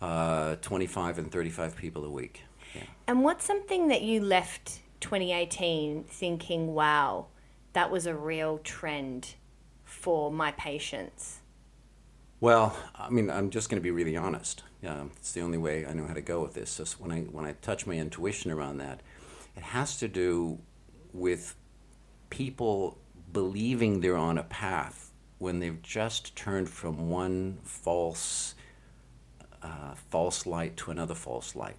uh, 0.00 0.56
25 0.56 1.18
and 1.18 1.32
35 1.32 1.76
people 1.76 2.04
a 2.04 2.10
week. 2.10 2.42
Yeah. 2.74 2.82
And 3.08 3.24
what's 3.24 3.44
something 3.44 3.88
that 3.88 4.02
you 4.02 4.20
left 4.20 4.80
2018 5.00 6.04
thinking, 6.04 6.74
wow, 6.74 7.26
that 7.72 7.90
was 7.90 8.06
a 8.06 8.14
real 8.14 8.58
trend 8.58 9.34
for 9.84 10.30
my 10.30 10.52
patients? 10.52 11.40
Well, 12.40 12.76
I 12.94 13.08
mean, 13.08 13.30
I'm 13.30 13.48
just 13.50 13.70
going 13.70 13.80
to 13.80 13.82
be 13.82 13.90
really 13.90 14.16
honest. 14.16 14.62
Yeah, 14.82 15.04
it's 15.16 15.32
the 15.32 15.40
only 15.40 15.58
way 15.58 15.86
I 15.86 15.92
know 15.94 16.06
how 16.06 16.14
to 16.14 16.20
go 16.20 16.40
with 16.42 16.54
this. 16.54 16.70
So 16.70 16.84
when 16.98 17.10
I 17.10 17.20
when 17.22 17.44
I 17.44 17.52
touch 17.62 17.86
my 17.86 17.94
intuition 17.94 18.50
around 18.50 18.78
that, 18.78 19.00
it 19.56 19.62
has 19.62 19.96
to 19.98 20.08
do 20.08 20.58
with 21.12 21.54
people 22.30 22.98
believing 23.32 24.00
they're 24.00 24.16
on 24.16 24.38
a 24.38 24.42
path 24.42 25.12
when 25.38 25.58
they've 25.60 25.80
just 25.82 26.36
turned 26.36 26.68
from 26.68 27.08
one 27.10 27.58
false 27.62 28.54
uh, 29.62 29.94
false 30.10 30.46
light 30.46 30.76
to 30.76 30.90
another 30.90 31.14
false 31.14 31.56
light. 31.56 31.76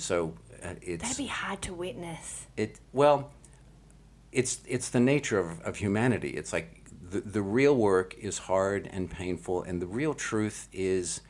So 0.00 0.34
uh, 0.62 0.74
it's 0.82 1.02
That'd 1.02 1.18
be 1.18 1.26
hard 1.26 1.60
to 1.62 1.74
witness. 1.74 2.46
it 2.56 2.80
well 2.92 3.30
it's 4.32 4.60
it's 4.66 4.88
the 4.88 5.00
nature 5.00 5.38
of, 5.38 5.60
of 5.60 5.76
humanity 5.76 6.30
it's 6.30 6.52
like 6.52 6.80
the, 7.10 7.20
the 7.20 7.42
real 7.42 7.76
work 7.76 8.14
is 8.18 8.38
hard 8.38 8.88
and 8.92 9.08
painful 9.10 9.62
and 9.62 9.80
the 9.80 9.86
real 9.86 10.14
truth 10.14 10.68
is 10.72 11.20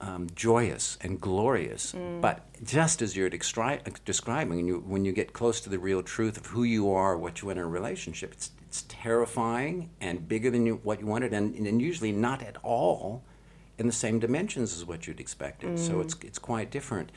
um, 0.00 0.28
joyous 0.34 0.96
and 1.02 1.20
glorious 1.20 1.94
but 2.20 2.46
just 2.64 3.02
as 3.02 3.16
you're 3.16 3.28
descri- 3.28 3.82
describing 4.04 4.56
when 4.56 4.66
you, 4.66 4.78
when 4.86 5.04
you 5.04 5.12
get 5.12 5.32
close 5.34 5.60
to 5.60 5.68
the 5.68 5.78
real 5.78 6.02
truth 6.02 6.38
of 6.38 6.46
who 6.46 6.62
you 6.62 6.90
are 6.90 7.18
what 7.18 7.42
you 7.42 7.46
want 7.48 7.58
in 7.58 7.64
a 7.64 7.68
relationship 7.68 8.32
it's, 8.32 8.50
it's 8.66 8.84
terrifying 8.88 9.90
and 10.00 10.26
bigger 10.26 10.50
than 10.50 10.64
you, 10.64 10.80
what 10.84 11.00
you 11.00 11.06
wanted 11.06 11.34
and, 11.34 11.54
and 11.54 11.82
usually 11.82 12.12
not 12.12 12.42
at 12.42 12.56
all 12.62 13.22
in 13.80 13.86
the 13.86 13.92
same 13.92 14.18
dimensions 14.18 14.76
as 14.76 14.84
what 14.84 15.06
you'd 15.06 15.20
expected. 15.20 15.78
So 15.78 16.00
it's, 16.00 16.14
it's 16.22 16.38
quite 16.38 16.70
different. 16.70 17.10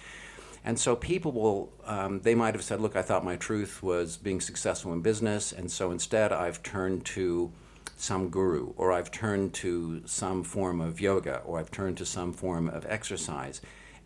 And 0.63 0.79
so 0.79 0.95
people 0.95 1.33
will, 1.33 1.73
um, 1.85 2.21
they 2.21 2.35
might 2.35 2.53
have 2.53 2.63
said, 2.63 2.79
look, 2.79 2.95
I 2.95 3.01
thought 3.01 3.25
my 3.25 3.35
truth 3.35 3.83
was 3.83 4.15
being 4.15 4.39
successful 4.39 4.93
in 4.93 5.01
business, 5.01 5.51
and 5.51 5.69
so 5.69 5.91
instead 5.91 6.31
I've 6.31 6.63
turned 6.63 7.03
to 7.07 7.51
some 7.95 8.29
guru, 8.29 8.73
or 8.75 8.91
I've 8.91 9.11
turned 9.11 9.53
to 9.55 10.01
some 10.05 10.43
form 10.43 10.81
of 10.81 10.99
yoga, 10.99 11.37
or 11.45 11.59
I've 11.59 11.71
turned 11.71 11.97
to 11.97 12.05
some 12.05 12.33
form 12.33 12.69
of 12.69 12.85
exercise. 12.87 13.61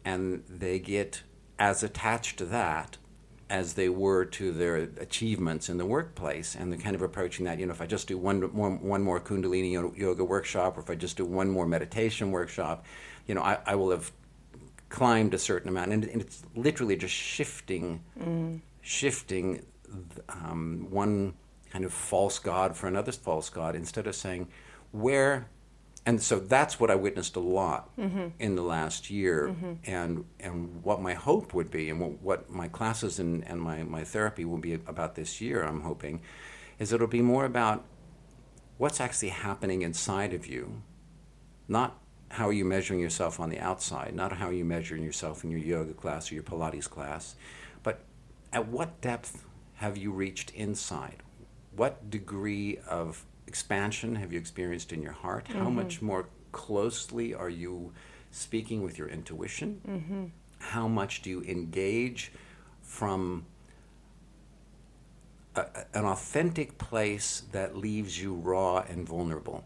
And 0.06 0.44
they 0.48 0.80
get 0.80 1.24
as 1.60 1.84
attached 1.84 2.38
to 2.38 2.46
that 2.46 2.98
as 3.50 3.74
they 3.74 3.88
were 3.88 4.26
to 4.26 4.52
their 4.52 4.76
achievements 4.76 5.70
in 5.70 5.78
the 5.78 5.86
workplace, 5.86 6.54
and 6.54 6.72
they're 6.72 6.80
kind 6.80 6.96
of 6.96 7.02
approaching 7.02 7.46
that. 7.46 7.60
You 7.60 7.66
know, 7.66 7.72
if 7.72 7.82
I 7.82 7.86
just 7.86 8.08
do 8.08 8.18
one 8.18 8.42
more, 8.54 8.72
one 8.72 9.02
more 9.02 9.20
Kundalini 9.20 9.72
yoga 9.98 10.24
workshop, 10.24 10.78
or 10.78 10.82
if 10.82 10.90
I 10.90 10.96
just 10.96 11.18
do 11.18 11.26
one 11.26 11.50
more 11.50 11.66
meditation 11.66 12.32
workshop, 12.32 12.86
you 13.26 13.36
know, 13.36 13.42
I, 13.42 13.58
I 13.66 13.76
will 13.76 13.92
have 13.92 14.12
climbed 14.90 15.34
a 15.34 15.38
certain 15.38 15.70
amount, 15.70 15.92
and, 15.94 16.04
and 16.06 16.22
it's 16.22 16.44
literally 16.56 16.96
just 16.98 17.14
shifting, 17.14 18.04
shifting 18.82 19.66
um, 20.30 20.88
one 20.90 21.34
kind 21.72 21.86
of 21.86 21.94
false 21.94 22.40
god 22.40 22.76
for 22.76 22.88
another 22.88 23.12
false 23.12 23.50
god 23.50 23.76
instead 23.76 24.08
of 24.08 24.16
saying 24.16 24.48
where. 24.92 25.50
And 26.06 26.22
so 26.24 26.40
that's 26.40 26.80
what 26.80 26.90
I 26.90 26.96
witnessed 26.96 27.36
a 27.36 27.42
lot 27.42 27.94
mm-hmm. 27.98 28.28
in 28.40 28.56
the 28.56 28.62
last 28.62 29.10
year, 29.10 29.50
mm-hmm. 29.50 29.74
and 29.84 30.24
and 30.40 30.82
what 30.82 31.02
my 31.02 31.14
hope 31.14 31.54
would 31.54 31.70
be, 31.70 31.90
and 31.90 32.00
what, 32.00 32.22
what 32.22 32.50
my 32.50 32.70
classes 32.70 33.20
and, 33.20 33.46
and 33.46 33.60
my, 33.60 33.84
my 33.84 34.06
therapy 34.06 34.46
will 34.46 34.58
be 34.58 34.76
about 34.76 35.16
this 35.16 35.42
year. 35.42 35.64
I'm 35.64 35.82
hoping, 35.82 36.22
is 36.80 36.94
it'll 36.94 37.08
be 37.08 37.22
more 37.22 37.44
about 37.44 37.84
what's 38.78 39.02
actually 39.02 39.30
happening 39.30 39.82
inside 39.82 40.34
of 40.34 40.48
you, 40.48 40.82
not 41.68 42.00
how 42.30 42.48
are 42.48 42.54
you 42.54 42.64
measuring 42.64 43.02
yourself 43.02 43.38
on 43.38 43.50
the 43.50 43.60
outside, 43.60 44.16
not 44.16 44.32
how 44.32 44.48
are 44.48 44.54
you 44.54 44.64
measuring 44.64 45.04
yourself 45.04 45.44
in 45.44 45.52
your 45.52 45.60
yoga 45.60 45.94
class 45.94 46.32
or 46.32 46.36
your 46.36 46.44
Pilates 46.44 46.90
class, 46.90 47.36
but 47.84 48.00
at 48.54 48.70
what 48.70 49.02
depth 49.02 49.44
have 49.76 49.98
you 49.98 50.12
reached 50.12 50.52
inside? 50.52 51.22
What 51.78 52.10
degree 52.10 52.80
of 52.90 53.26
expansion 53.48 54.16
have 54.16 54.34
you 54.34 54.40
experienced 54.40 54.92
in 54.92 55.02
your 55.02 55.14
heart? 55.14 55.48
How 55.48 55.62
mm-hmm. 55.62 55.76
much 55.76 56.02
more 56.02 56.28
closely 56.52 57.34
are 57.34 57.50
you 57.50 57.94
speaking 58.32 58.84
with 58.84 58.98
your 58.98 59.08
intuition? 59.08 59.82
Mm-hmm. 59.88 60.26
How 60.60 60.90
much 60.90 61.22
do 61.22 61.30
you 61.30 61.44
engage 61.44 62.34
from 62.82 63.46
a, 65.58 65.66
an 65.94 66.06
authentic 66.06 66.78
place 66.78 67.44
that 67.52 67.76
leaves 67.76 68.22
you 68.22 68.36
raw 68.36 68.80
and 68.88 69.08
vulnerable. 69.08 69.64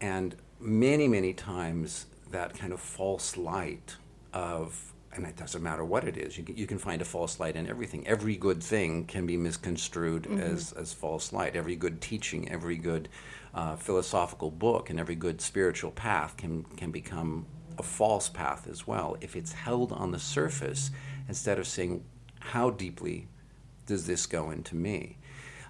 And 0.00 0.36
many, 0.60 1.08
many 1.08 1.32
times, 1.32 2.06
that 2.30 2.54
kind 2.54 2.72
of 2.72 2.80
false 2.80 3.36
light 3.36 3.96
of 4.32 4.91
and 5.14 5.26
it 5.26 5.36
doesn't 5.36 5.62
matter 5.62 5.84
what 5.84 6.04
it 6.04 6.16
is. 6.16 6.38
You 6.38 6.44
can, 6.44 6.56
you 6.56 6.66
can 6.66 6.78
find 6.78 7.02
a 7.02 7.04
false 7.04 7.38
light 7.38 7.56
in 7.56 7.68
everything. 7.68 8.06
Every 8.06 8.36
good 8.36 8.62
thing 8.62 9.04
can 9.04 9.26
be 9.26 9.36
misconstrued 9.36 10.26
as, 10.40 10.72
as 10.72 10.92
false 10.92 11.32
light. 11.32 11.54
Every 11.54 11.76
good 11.76 12.00
teaching, 12.00 12.50
every 12.50 12.76
good 12.76 13.08
uh, 13.54 13.76
philosophical 13.76 14.50
book, 14.50 14.88
and 14.88 14.98
every 14.98 15.14
good 15.14 15.40
spiritual 15.40 15.90
path 15.90 16.36
can, 16.36 16.64
can 16.76 16.90
become 16.90 17.46
a 17.78 17.82
false 17.82 18.28
path 18.28 18.66
as 18.70 18.86
well 18.86 19.16
if 19.20 19.36
it's 19.36 19.52
held 19.52 19.92
on 19.92 20.12
the 20.12 20.18
surface 20.18 20.90
instead 21.28 21.58
of 21.58 21.66
saying, 21.66 22.04
how 22.40 22.70
deeply 22.70 23.28
does 23.86 24.06
this 24.06 24.26
go 24.26 24.50
into 24.50 24.76
me? 24.76 25.18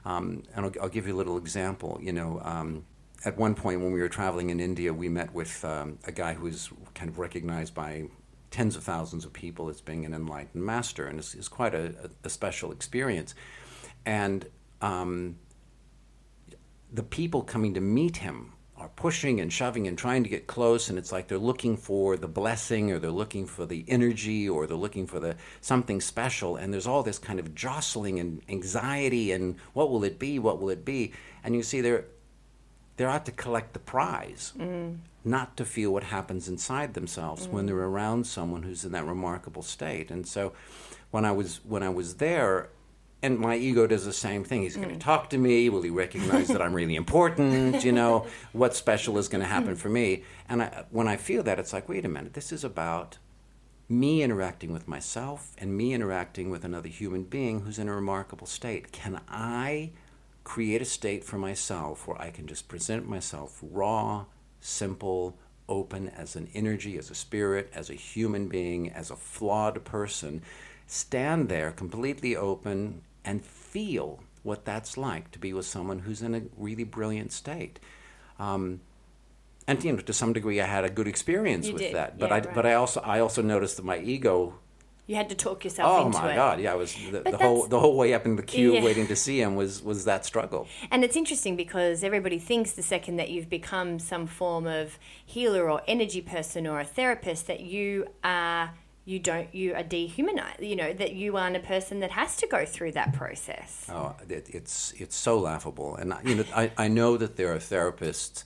Um, 0.05 0.45
and 0.55 0.67
I'll, 0.67 0.73
I'll, 0.83 0.89
give 0.89 1.07
you 1.07 1.15
a 1.15 1.17
little 1.17 1.37
example. 1.37 1.99
You 2.03 2.13
know, 2.13 2.41
um, 2.45 2.85
at 3.25 3.37
one 3.37 3.55
point 3.55 3.81
when 3.81 3.93
we 3.93 4.01
were 4.01 4.09
traveling 4.09 4.51
in 4.51 4.59
India, 4.59 4.93
we 4.93 5.09
met 5.09 5.33
with 5.33 5.65
um, 5.65 5.99
a 6.05 6.13
guy 6.13 6.35
who 6.35 6.45
was 6.45 6.71
kind 6.95 7.09
of 7.09 7.19
recognized 7.19 7.75
by 7.75 8.05
tens 8.53 8.77
of 8.77 8.85
thousands 8.85 9.25
of 9.25 9.33
people 9.33 9.69
as 9.69 9.81
being 9.81 10.05
an 10.05 10.15
enlightened 10.15 10.63
master, 10.65 11.07
and 11.07 11.19
it's, 11.19 11.35
it's 11.35 11.49
quite 11.49 11.75
a, 11.75 11.95
a, 12.23 12.29
special 12.29 12.71
experience. 12.71 13.35
And 14.07 14.47
um, 14.81 15.37
the 16.93 17.03
people 17.03 17.43
coming 17.43 17.75
to 17.75 17.81
meet 17.81 18.19
him 18.19 18.53
are 18.77 18.89
pushing 18.97 19.41
and 19.41 19.53
shoving 19.53 19.87
and 19.87 19.97
trying 19.97 20.25
to 20.25 20.29
get 20.29 20.47
close 20.49 20.89
and 20.89 20.99
it's 20.99 21.13
like 21.13 21.29
they're 21.29 21.39
looking 21.39 21.77
for 21.77 22.17
the 22.17 22.27
blessing 22.27 22.91
or 22.91 22.99
they're 22.99 23.11
looking 23.13 23.47
for 23.47 23.65
the 23.65 23.85
energy 23.87 24.49
or 24.49 24.67
they're 24.67 24.77
looking 24.77 25.07
for 25.07 25.21
the 25.21 25.37
something 25.61 26.01
special. 26.01 26.57
And 26.57 26.75
there's 26.75 26.87
all 26.87 27.05
this 27.05 27.19
kind 27.19 27.39
of 27.39 27.55
jostling 27.55 28.19
and 28.19 28.43
anxiety 28.49 29.31
and 29.31 29.57
what 29.73 29.91
will 29.91 30.03
it 30.03 30.19
be? 30.19 30.41
What 30.41 30.61
will 30.61 30.71
it 30.71 30.85
be? 30.85 31.13
And 31.45 31.55
you 31.55 31.63
see 31.63 31.81
they're 31.81 32.07
they're 32.97 33.09
out 33.09 33.27
to 33.27 33.33
collect 33.33 33.73
the 33.73 33.79
prize 33.79 34.53
mm. 34.59 34.97
not 35.25 35.57
to 35.57 35.65
feel 35.65 35.93
what 35.93 36.05
happens 36.05 36.49
inside 36.49 36.95
themselves 36.95 37.47
mm. 37.47 37.51
when 37.51 37.67
they're 37.67 37.77
around 37.77 38.27
someone 38.27 38.63
who's 38.63 38.85
in 38.85 38.93
that 38.93 39.07
remarkable 39.07 39.63
state 39.63 40.11
and 40.11 40.27
so 40.27 40.53
when 41.11 41.25
i 41.25 41.33
was 41.33 41.61
when 41.65 41.83
i 41.83 41.89
was 41.89 42.17
there 42.17 42.69
and 43.23 43.39
my 43.39 43.57
ego 43.57 43.87
does 43.87 44.05
the 44.05 44.13
same 44.13 44.43
thing. 44.43 44.63
He's 44.63 44.77
going 44.77 44.89
to 44.89 44.97
mm. 44.97 45.01
talk 45.01 45.31
to 45.31 45.39
me. 45.39 45.69
Will 45.69 45.83
he 45.83 45.91
recognize 45.91 46.49
that 46.49 46.61
I'm 46.61 46.75
really 46.75 46.97
important? 46.97 47.85
You 47.85 47.93
know, 47.93 48.27
what 48.53 48.75
special 48.75 49.17
is 49.17 49.29
going 49.29 49.43
to 49.43 49.49
happen 49.49 49.77
for 49.77 49.89
me? 49.89 50.25
And 50.49 50.63
I, 50.63 50.85
when 50.91 51.07
I 51.07 51.17
feel 51.17 51.45
that, 51.45 51.59
it's 51.59 51.73
like, 51.73 51.89
wait 51.89 52.05
a 52.05 52.09
minute, 52.09 52.35
this 52.35 52.51
is 52.51 52.65
about 52.65 53.19
me 53.89 54.23
interacting 54.23 54.73
with 54.73 54.89
myself 54.89 55.55
and 55.59 55.77
me 55.77 55.95
interacting 55.95 56.51
with 56.51 56.65
another 56.65 56.89
human 56.89 57.23
being 57.23 57.61
who's 57.61 57.79
in 57.79 57.89
a 57.89 57.95
remarkable 57.95 58.47
state. 58.47 58.91
Can 58.91 59.21
I 59.29 59.93
create 60.45 60.83
a 60.83 60.87
state 60.87 61.25
for 61.25 61.39
myself 61.39 62.07
where 62.07 62.21
I 62.21 62.31
can 62.31 62.47
just 62.47 62.69
present 62.69 63.09
myself 63.09 63.59
raw, 63.63 64.25
simple, 64.61 65.39
open 65.69 66.09
as 66.09 66.37
an 66.37 66.49
energy, 66.55 66.99
as 66.99 67.11
a 67.11 67.15
spirit, 67.15 67.71
as 67.75 67.91
a 67.91 67.95
human 67.95 68.49
being, 68.49 68.91
as 68.91 69.11
a 69.11 69.17
flawed 69.17 69.85
person? 69.85 70.43
Stand 70.87 71.49
there 71.49 71.71
completely 71.71 72.37
open 72.37 73.03
and 73.25 73.45
feel 73.45 74.21
what 74.43 74.65
that's 74.65 74.97
like 74.97 75.31
to 75.31 75.39
be 75.39 75.53
with 75.53 75.67
someone 75.67 76.01
who's 76.01 76.23
in 76.23 76.35
a 76.35 76.43
really 76.57 76.85
brilliant 76.85 77.33
state. 77.33 77.79
Um, 78.39 78.81
and 79.69 79.83
you 79.85 79.93
know, 79.93 79.99
to 79.99 80.13
some 80.13 80.33
degree, 80.33 80.61
I 80.61 80.67
had 80.67 80.85
a 80.85 80.91
good 80.91 81.07
experience 81.07 81.67
you 81.69 81.75
with 81.75 81.83
did. 81.83 81.95
that. 81.95 82.19
But 82.19 82.31
yeah, 82.31 82.35
I, 82.35 82.39
right. 82.41 82.55
but 82.55 82.67
I 82.67 82.75
also, 82.75 83.01
I 83.01 83.21
also 83.21 83.43
noticed 83.43 83.77
that 83.77 83.85
my 83.85 83.99
ego. 83.99 84.55
You 85.07 85.17
had 85.17 85.29
to 85.31 85.35
talk 85.35 85.65
yourself 85.65 85.91
oh 85.91 86.07
into 86.07 86.19
it. 86.19 86.21
Oh 86.21 86.27
my 86.27 86.35
God! 86.35 86.61
Yeah, 86.61 86.73
I 86.73 86.77
was 86.77 86.95
the, 86.95 87.21
the 87.21 87.37
whole 87.37 87.67
the 87.67 87.81
whole 87.81 87.97
way 87.97 88.15
up 88.15 88.25
in 88.25 88.37
the 88.37 88.43
queue 88.43 88.75
yeah. 88.75 88.85
waiting 88.85 89.09
to 89.09 89.17
see 89.17 89.41
him 89.41 89.57
was 89.57 89.83
was 89.83 90.05
that 90.05 90.25
struggle. 90.25 90.69
And 90.91 91.03
it's 91.03 91.17
interesting 91.17 91.57
because 91.57 92.05
everybody 92.05 92.39
thinks 92.39 92.73
the 92.73 92.83
second 92.83 93.17
that 93.17 93.29
you've 93.31 93.51
become 93.51 93.99
some 93.99 94.27
form 94.27 94.67
of 94.67 94.99
healer 95.25 95.69
or 95.69 95.83
energy 95.89 96.21
person 96.21 96.67
or 96.67 96.79
a 96.79 96.85
therapist 96.85 97.49
that 97.49 97.61
you 97.61 98.07
are 98.23 98.75
you 99.05 99.19
don't 99.19 99.53
you 99.53 99.75
are 99.75 99.83
dehumanized 99.83 100.63
you 100.63 100.77
know 100.77 100.93
that 100.93 101.13
you 101.15 101.37
aren't 101.37 101.57
a 101.57 101.61
person 101.61 102.01
that 102.01 102.13
has 102.13 102.37
to 102.37 102.47
go 102.47 102.65
through 102.65 102.93
that 102.93 103.13
process 103.13 103.87
oh 103.91 104.15
it, 104.29 104.49
it's 104.51 104.93
it's 104.93 105.17
so 105.17 105.39
laughable 105.39 105.97
and 105.97 106.15
you 106.25 106.37
know 106.37 106.45
I, 106.55 106.71
I 106.79 106.89
know 106.89 107.17
that 107.17 107.37
there 107.37 107.53
are 107.53 107.59
therapists 107.59 108.45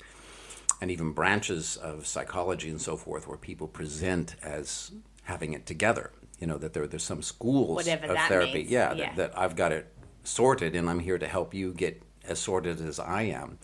and 0.80 0.90
even 0.90 1.12
branches 1.12 1.76
of 1.76 2.06
psychology 2.06 2.70
and 2.70 2.80
so 2.80 2.96
forth 2.96 3.28
where 3.28 3.36
people 3.36 3.68
present 3.68 4.36
as 4.42 4.92
having 5.24 5.52
it 5.52 5.66
together 5.66 6.10
you 6.38 6.46
know 6.46 6.58
that 6.58 6.72
there, 6.72 6.86
there's 6.86 7.02
some 7.02 7.22
schools 7.22 7.76
Whatever 7.76 8.06
of 8.06 8.14
that 8.14 8.28
therapy 8.28 8.54
means. 8.54 8.70
yeah, 8.70 8.92
Yeah. 8.92 9.14
That, 9.14 9.32
that 9.32 9.38
i've 9.38 9.56
got 9.56 9.72
it 9.72 9.92
sorted 10.24 10.74
and 10.76 10.88
i'm 10.90 10.98
here 11.00 11.18
to 11.18 11.26
help 11.26 11.54
you 11.54 11.72
get 11.72 12.02
as 12.24 12.38
sorted 12.38 12.80
as 12.80 12.98
i 12.98 13.22
am 13.22 13.58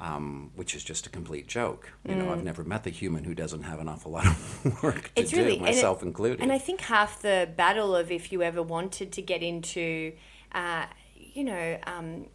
um, 0.00 0.52
which 0.54 0.76
is 0.76 0.84
just 0.84 1.08
a 1.08 1.10
complete 1.10 1.48
joke. 1.48 1.90
You 2.08 2.14
know, 2.14 2.30
I've 2.32 2.44
never 2.44 2.62
met 2.62 2.84
the 2.84 2.90
human 2.90 3.24
who 3.24 3.34
doesn't 3.34 3.64
have 3.64 3.80
an 3.80 3.88
awful 3.88 4.12
lot 4.12 4.26
of 4.26 4.64
work 4.84 5.02
to 5.02 5.10
Mm. 5.10 5.22
It's 5.22 5.30
do, 5.32 5.36
really- 5.38 5.56
and 5.58 5.62
it- 5.62 5.70
myself 5.74 6.04
included. 6.04 6.40
and 6.40 6.52
i 6.52 6.58
think 6.58 6.80
half 6.82 7.20
the 7.20 7.50
battle 7.56 7.96
of 7.96 8.12
if 8.12 8.30
you 8.30 8.40
ever 8.42 8.62
wanted 8.62 9.10
to 9.10 9.22
get 9.22 9.42
into 9.42 10.12
uh, 10.52 10.86
you 11.16 11.42
know 11.42 11.78
um, 11.88 12.26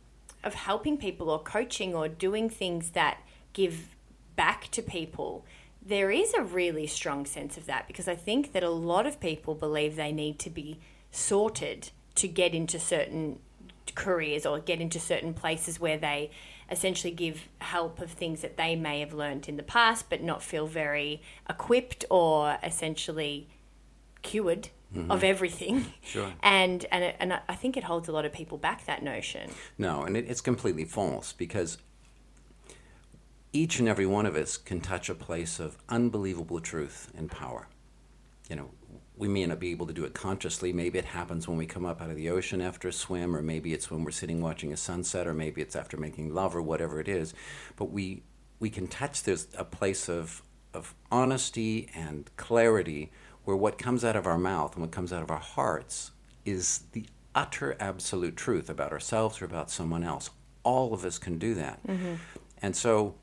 of 0.44 0.54
helping 0.56 0.98
people 0.98 1.30
or 1.30 1.40
coaching 1.42 1.96
or 1.96 2.10
doing 2.10 2.50
things 2.50 2.90
that 2.92 3.20
give 3.54 3.96
back 4.36 4.68
to 4.72 4.82
people 4.82 5.46
there 5.86 6.12
is 6.12 6.34
a 6.34 6.42
really 6.42 6.88
strong 6.88 7.26
sense 7.26 7.58
of 7.58 7.66
that 7.66 7.88
because 7.88 8.08
i 8.08 8.16
think 8.16 8.54
that 8.54 8.64
a 8.64 8.70
lot 8.70 9.06
of 9.06 9.20
people 9.20 9.54
believe 9.56 9.96
they 9.96 10.12
need 10.12 10.40
to 10.40 10.50
be 10.50 10.80
sorted 11.12 11.92
to 12.16 12.28
get 12.28 12.54
into 12.54 12.80
certain 12.80 13.40
careers 13.96 14.46
or 14.46 14.60
get 14.60 14.80
into 14.80 15.00
certain 15.00 15.34
places 15.34 15.80
where 15.80 15.98
they 15.98 16.32
essentially 16.72 17.14
give 17.14 17.50
help 17.60 18.00
of 18.00 18.10
things 18.10 18.42
that 18.42 18.58
they 18.58 18.76
may 18.76 19.00
have 19.00 19.14
learned 19.14 19.48
in 19.48 19.58
the 19.58 19.64
past 19.64 20.10
but 20.10 20.24
not 20.24 20.42
feel 20.42 20.66
very 20.66 21.22
equipped 21.50 22.06
or 22.10 22.58
essentially 22.64 23.48
cured 24.22 24.70
of 24.96 25.00
mm-hmm. 25.00 25.26
everything. 25.26 25.86
Sure. 26.04 26.32
And 26.44 26.86
and 26.92 27.04
it, 27.04 27.16
and 27.20 27.34
I 27.48 27.56
think 27.56 27.78
it 27.78 27.84
holds 27.84 28.08
a 28.08 28.12
lot 28.12 28.26
of 28.26 28.34
people 28.34 28.58
back 28.58 28.86
that 28.86 29.02
notion. 29.02 29.50
No, 29.78 30.04
and 30.04 30.16
it, 30.16 30.26
it's 30.30 30.42
completely 30.42 30.86
false 30.86 31.34
because 31.34 31.78
each 33.54 33.80
and 33.80 33.88
every 33.88 34.08
one 34.08 34.26
of 34.26 34.36
us 34.36 34.58
can 34.58 34.82
touch 34.82 35.10
a 35.10 35.16
place 35.16 35.60
of 35.60 35.78
unbelievable 35.88 36.60
truth 36.60 37.12
and 37.16 37.30
power. 37.30 37.68
You 38.50 38.56
know, 38.58 38.72
we 39.16 39.28
may 39.28 39.46
not 39.46 39.60
be 39.60 39.72
able 39.72 39.86
to 39.86 39.94
do 39.94 40.06
it 40.06 40.16
consciously. 40.16 40.74
Maybe 40.74 40.98
it 40.98 41.06
happens 41.06 41.48
when 41.48 41.58
we 41.58 41.68
come 41.68 41.86
up 41.86 42.02
out 42.02 42.10
of 42.10 42.16
the 42.16 42.32
ocean 42.32 42.62
after 42.62 42.88
a 42.88 42.94
swim, 42.94 43.36
or 43.36 43.44
maybe 43.44 43.74
it's 43.74 43.92
when 43.92 44.04
we're 44.04 44.12
sitting 44.12 44.42
watching 44.42 44.74
a 44.74 44.78
sunset, 44.78 45.28
or 45.28 45.36
maybe 45.36 45.62
it's 45.62 45.76
after 45.76 45.98
making 45.98 46.34
love, 46.34 46.56
or 46.56 46.62
whatever 46.62 47.00
it 47.00 47.08
is. 47.08 47.34
But 47.76 47.92
we 47.92 48.24
we 48.60 48.70
can 48.70 48.88
touch 48.88 49.24
this 49.24 49.48
a 49.56 49.64
place 49.64 50.10
of 50.10 50.42
of 50.74 50.96
honesty 51.12 51.90
and 51.94 52.30
clarity, 52.38 53.12
where 53.44 53.56
what 53.56 53.78
comes 53.78 54.04
out 54.04 54.16
of 54.16 54.26
our 54.26 54.40
mouth 54.40 54.74
and 54.74 54.82
what 54.82 54.92
comes 54.92 55.14
out 55.14 55.22
of 55.22 55.30
our 55.30 55.38
hearts 55.38 56.12
is 56.44 56.80
the 56.94 57.06
utter 57.36 57.78
absolute 57.80 58.36
truth 58.36 58.70
about 58.70 58.92
ourselves 58.92 59.42
or 59.42 59.46
about 59.46 59.70
someone 59.70 60.04
else. 60.04 60.32
All 60.64 60.94
of 60.94 61.06
us 61.06 61.20
can 61.20 61.38
do 61.38 61.54
that, 61.54 61.86
mm-hmm. 61.86 62.16
and 62.64 62.76
so 62.76 63.14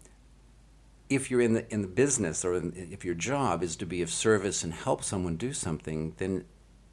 if 1.11 1.31
you're 1.31 1.41
in 1.41 1.55
the 1.55 1.75
in 1.75 1.83
the 1.83 1.89
business 1.89 2.45
or 2.45 2.55
in, 2.55 2.73
if 2.91 3.05
your 3.05 3.17
job 3.17 3.63
is 3.63 3.77
to 3.77 3.87
be 3.87 4.01
of 4.01 4.11
service 4.11 4.63
and 4.63 4.73
help 4.73 5.03
someone 5.03 5.37
do 5.37 5.53
something, 5.53 6.15
then 6.17 6.45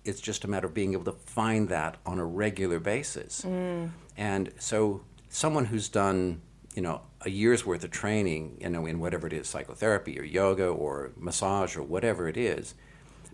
it's 0.04 0.20
just 0.20 0.44
a 0.44 0.48
matter 0.48 0.68
of 0.68 0.74
being 0.74 0.94
able 0.94 1.06
to 1.06 1.12
find 1.12 1.70
that 1.70 1.98
on 2.06 2.18
a 2.18 2.26
regular 2.26 2.80
basis. 2.80 3.44
Mm. 3.44 3.92
And 4.18 4.52
so, 4.58 5.02
someone 5.30 5.66
who's 5.66 5.88
done 5.88 6.42
you 6.76 6.82
know 6.82 7.02
a 7.22 7.30
year's 7.30 7.66
worth 7.66 7.84
of 7.84 7.92
training, 7.92 8.58
you 8.60 8.70
know, 8.70 8.86
in 8.86 9.00
whatever 9.00 9.28
it 9.28 9.34
is, 9.34 9.48
psychotherapy 9.48 10.20
or 10.20 10.24
yoga 10.24 10.68
or 10.68 11.12
massage 11.16 11.76
or 11.76 11.84
whatever 11.84 12.28
it 12.28 12.38
is, 12.38 12.74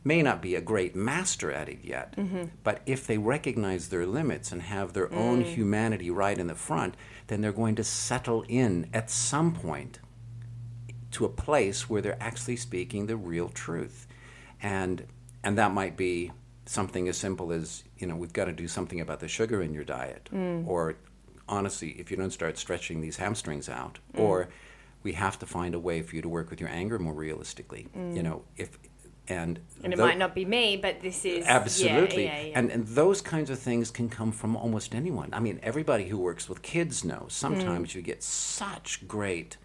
may 0.04 0.22
not 0.22 0.42
be 0.42 0.56
a 0.56 0.62
great 0.62 0.96
master 0.96 1.52
at 1.52 1.70
it 1.70 1.80
yet. 1.84 2.16
Mm-hmm. 2.18 2.46
But 2.64 2.82
if 2.86 3.08
they 3.08 3.18
recognize 3.18 3.90
their 3.90 4.06
limits 4.06 4.52
and 4.52 4.62
have 4.62 4.94
their 4.94 5.14
own 5.14 5.44
mm. 5.44 5.54
humanity 5.54 6.10
right 6.10 6.38
in 6.38 6.48
the 6.48 6.56
front, 6.56 6.96
then 7.28 7.42
they're 7.42 7.52
going 7.52 7.76
to 7.76 7.84
settle 7.84 8.44
in 8.48 8.90
at 8.94 9.10
some 9.10 9.54
point 9.54 10.00
to 11.14 11.26
a 11.26 11.30
place 11.30 11.90
where 11.90 12.02
they're 12.02 12.22
actually 12.22 12.58
speaking 12.58 13.08
the 13.08 13.18
real 13.18 13.50
truth. 13.50 14.08
And 14.62 15.06
and 15.44 15.58
that 15.58 15.74
might 15.74 15.98
be 15.98 16.32
something 16.66 17.10
as 17.10 17.18
simple 17.18 17.52
as, 17.52 17.84
you 17.98 18.08
know, 18.08 18.16
we've 18.16 18.32
got 18.32 18.46
to 18.46 18.54
do 18.54 18.68
something 18.68 19.02
about 19.02 19.20
the 19.20 19.28
sugar 19.28 19.62
in 19.62 19.74
your 19.74 19.84
diet. 19.84 20.30
Mm. 20.34 20.66
Or 20.66 20.96
honestly, 21.50 21.90
if 22.00 22.10
you 22.10 22.16
don't 22.16 22.32
start 22.32 22.58
stretching 22.58 23.02
these 23.02 23.18
hamstrings 23.18 23.68
out, 23.68 24.00
mm. 24.14 24.22
or 24.22 24.48
we 25.04 25.14
have 25.14 25.38
to 25.40 25.46
find 25.46 25.76
a 25.76 25.80
way 25.80 26.02
for 26.02 26.16
you 26.16 26.22
to 26.22 26.30
work 26.30 26.50
with 26.50 26.62
your 26.62 26.70
anger 26.70 26.98
more 26.98 27.14
realistically. 27.14 27.88
You 27.94 28.00
mm. 28.00 28.24
know, 28.24 28.44
if 28.56 28.78
and 29.28 29.60
And 29.84 29.94
it 29.94 29.98
tho- 29.98 30.06
might 30.06 30.18
not 30.18 30.36
be 30.36 30.46
me, 30.46 30.78
but 30.78 31.02
this 31.02 31.24
is 31.26 31.46
Absolutely. 31.46 32.26
Yeah, 32.26 32.40
yeah, 32.40 32.46
yeah. 32.48 32.60
And, 32.60 32.72
and 32.72 32.88
those 32.88 33.22
kinds 33.22 33.50
of 33.50 33.60
things 33.60 33.90
can 33.92 34.10
come 34.10 34.32
from 34.32 34.56
almost 34.56 34.94
anyone. 34.94 35.30
I 35.32 35.40
mean, 35.40 35.60
everybody 35.64 36.10
who 36.10 36.18
works 36.18 36.50
with 36.50 36.62
kids 36.62 37.04
knows 37.04 37.34
sometimes 37.34 37.96
you 37.96 38.02
get 38.02 38.24
such 38.24 39.08
great 39.08 39.58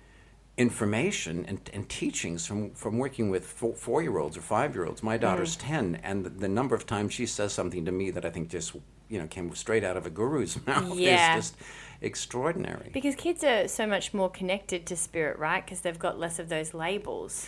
information 0.58 1.44
and, 1.46 1.70
and 1.72 1.88
teachings 1.88 2.44
from, 2.44 2.72
from 2.72 2.98
working 2.98 3.30
with 3.30 3.46
four, 3.46 3.74
four-year-olds 3.74 4.36
or 4.36 4.40
five-year-olds. 4.40 5.02
My 5.02 5.16
mm. 5.16 5.20
daughter's 5.20 5.56
10, 5.56 6.00
and 6.02 6.24
the, 6.24 6.30
the 6.30 6.48
number 6.48 6.74
of 6.74 6.84
times 6.84 7.14
she 7.14 7.26
says 7.26 7.52
something 7.52 7.84
to 7.84 7.92
me 7.92 8.10
that 8.10 8.24
I 8.24 8.30
think 8.30 8.48
just, 8.48 8.74
you 9.08 9.18
know, 9.20 9.28
came 9.28 9.54
straight 9.54 9.84
out 9.84 9.96
of 9.96 10.04
a 10.04 10.10
guru's 10.10 10.58
mouth 10.66 10.98
Yeah. 10.98 11.36
is 11.38 11.50
just 11.50 11.56
extraordinary. 12.00 12.90
because 12.92 13.14
kids 13.14 13.42
are 13.44 13.68
so 13.68 13.86
much 13.86 14.12
more 14.12 14.28
connected 14.28 14.84
to 14.86 14.96
spirit, 14.96 15.38
right? 15.38 15.64
Because 15.64 15.80
they've 15.80 15.98
got 15.98 16.18
less 16.18 16.38
of 16.40 16.48
those 16.48 16.74
labels. 16.74 17.46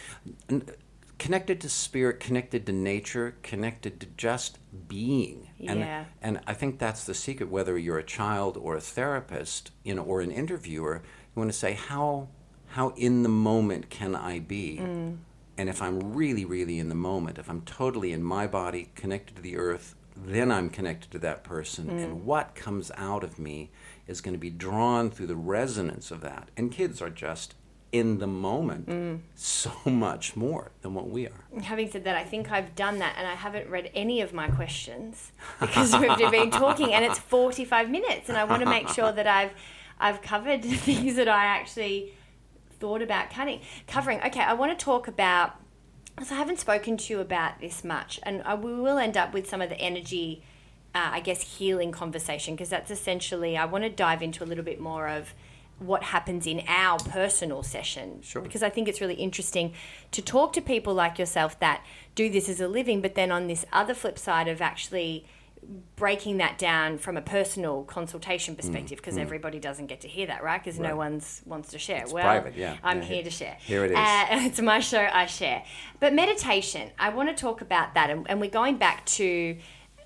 connected 1.18 1.60
to 1.60 1.68
spirit, 1.68 2.18
connected 2.20 2.64
to 2.66 2.72
nature, 2.72 3.36
connected 3.42 4.00
to 4.00 4.06
just 4.16 4.58
being. 4.88 5.50
And, 5.66 5.80
Yeah. 5.80 6.04
and 6.22 6.40
I 6.46 6.54
think 6.54 6.78
that's 6.78 7.04
the 7.04 7.14
secret, 7.14 7.50
whether 7.50 7.76
you're 7.76 7.98
a 7.98 8.04
child 8.04 8.56
or 8.56 8.76
a 8.76 8.80
therapist, 8.80 9.72
you 9.84 9.94
know, 9.94 10.02
or 10.02 10.20
an 10.22 10.30
interviewer, 10.30 11.02
you 11.34 11.40
want 11.40 11.52
to 11.52 11.58
say, 11.58 11.72
how, 11.74 12.28
how 12.70 12.90
in 12.96 13.22
the 13.22 13.28
moment 13.28 13.90
can 13.90 14.14
I 14.14 14.38
be? 14.38 14.78
Mm. 14.80 15.18
And 15.58 15.68
if 15.68 15.82
I'm 15.82 16.14
really, 16.14 16.44
really 16.44 16.78
in 16.78 16.88
the 16.88 16.94
moment, 16.94 17.38
if 17.38 17.50
I'm 17.50 17.62
totally 17.62 18.12
in 18.12 18.22
my 18.22 18.46
body, 18.46 18.90
connected 18.94 19.36
to 19.36 19.42
the 19.42 19.56
earth, 19.56 19.94
then 20.16 20.50
I'm 20.50 20.70
connected 20.70 21.10
to 21.12 21.18
that 21.20 21.44
person. 21.44 21.86
Mm. 21.86 22.04
And 22.04 22.24
what 22.24 22.54
comes 22.54 22.90
out 22.96 23.24
of 23.24 23.38
me 23.38 23.70
is 24.06 24.20
going 24.20 24.34
to 24.34 24.38
be 24.38 24.50
drawn 24.50 25.10
through 25.10 25.26
the 25.26 25.36
resonance 25.36 26.10
of 26.10 26.20
that. 26.22 26.50
And 26.56 26.70
kids 26.70 27.02
are 27.02 27.10
just 27.10 27.54
in 27.92 28.18
the 28.18 28.26
moment 28.26 28.88
mm. 28.88 29.18
so 29.34 29.72
much 29.84 30.36
more 30.36 30.70
than 30.82 30.94
what 30.94 31.08
we 31.08 31.26
are. 31.26 31.60
Having 31.62 31.90
said 31.90 32.04
that, 32.04 32.16
I 32.16 32.22
think 32.22 32.52
I've 32.52 32.76
done 32.76 33.00
that 33.00 33.14
and 33.18 33.26
I 33.26 33.34
haven't 33.34 33.68
read 33.68 33.90
any 33.94 34.20
of 34.20 34.32
my 34.32 34.48
questions 34.48 35.32
because 35.60 35.96
we've 35.96 36.30
been 36.30 36.50
talking 36.52 36.92
and 36.92 37.04
it's 37.04 37.18
45 37.18 37.90
minutes 37.90 38.28
and 38.28 38.38
I 38.38 38.44
want 38.44 38.62
to 38.62 38.68
make 38.68 38.88
sure 38.88 39.10
that 39.10 39.26
I've 39.26 39.52
I've 39.98 40.22
covered 40.22 40.64
things 40.64 41.16
that 41.16 41.28
I 41.28 41.44
actually 41.44 42.14
thought 42.80 43.02
about 43.02 43.30
cutting, 43.30 43.60
covering. 43.86 44.20
Okay, 44.22 44.40
I 44.40 44.54
want 44.54 44.76
to 44.76 44.84
talk 44.84 45.06
about 45.06 45.56
so 46.22 46.34
I 46.34 46.38
haven't 46.38 46.58
spoken 46.58 46.96
to 46.98 47.12
you 47.14 47.20
about 47.20 47.60
this 47.60 47.82
much 47.84 48.20
and 48.24 48.42
I, 48.42 48.54
we 48.54 48.74
will 48.74 48.98
end 48.98 49.16
up 49.16 49.32
with 49.32 49.48
some 49.48 49.62
of 49.62 49.70
the 49.70 49.80
energy 49.80 50.42
uh, 50.94 51.10
I 51.12 51.20
guess 51.20 51.58
healing 51.58 51.92
conversation 51.92 52.54
because 52.54 52.68
that's 52.68 52.90
essentially 52.90 53.56
I 53.56 53.64
want 53.64 53.84
to 53.84 53.90
dive 53.90 54.22
into 54.22 54.42
a 54.42 54.46
little 54.46 54.64
bit 54.64 54.80
more 54.80 55.08
of 55.08 55.32
what 55.78 56.02
happens 56.02 56.46
in 56.46 56.62
our 56.68 56.98
personal 56.98 57.62
session 57.62 58.20
Sure. 58.22 58.42
because 58.42 58.62
I 58.62 58.68
think 58.68 58.86
it's 58.86 59.00
really 59.00 59.14
interesting 59.14 59.72
to 60.12 60.20
talk 60.20 60.52
to 60.54 60.60
people 60.60 60.92
like 60.92 61.18
yourself 61.18 61.58
that 61.60 61.82
do 62.14 62.28
this 62.28 62.50
as 62.50 62.60
a 62.60 62.68
living, 62.68 63.00
but 63.00 63.14
then 63.14 63.32
on 63.32 63.46
this 63.46 63.64
other 63.72 63.94
flip 63.94 64.18
side 64.18 64.46
of 64.46 64.60
actually 64.60 65.24
breaking 65.96 66.38
that 66.38 66.58
down 66.58 66.98
from 66.98 67.16
a 67.16 67.20
personal 67.22 67.84
consultation 67.84 68.56
perspective 68.56 68.96
because 68.98 69.16
everybody 69.18 69.58
doesn't 69.58 69.86
get 69.86 70.00
to 70.00 70.08
hear 70.08 70.26
that 70.26 70.42
right 70.42 70.62
because 70.62 70.78
no 70.78 70.86
Mm, 70.88 70.88
Right. 70.90 70.96
one's 70.96 71.42
wants 71.46 71.70
to 71.70 71.78
share 71.78 72.04
well 72.10 72.22
private, 72.24 72.56
yeah. 72.56 72.76
i'm 72.82 72.98
Yeah, 72.98 73.04
here 73.04 73.14
here- 73.16 73.24
to 73.24 73.30
share 73.30 73.56
here 73.60 73.84
it 73.84 73.90
is. 73.92 73.96
uh, 73.96 74.26
it's 74.48 74.60
my 74.60 74.80
show 74.80 75.06
i 75.12 75.26
share 75.26 75.62
but 76.00 76.12
meditation 76.14 76.90
i 76.98 77.10
want 77.10 77.28
to 77.28 77.34
talk 77.34 77.60
about 77.60 77.94
that 77.94 78.10
and, 78.10 78.28
and 78.28 78.40
we're 78.40 78.50
going 78.50 78.78
back 78.78 79.04
to 79.06 79.56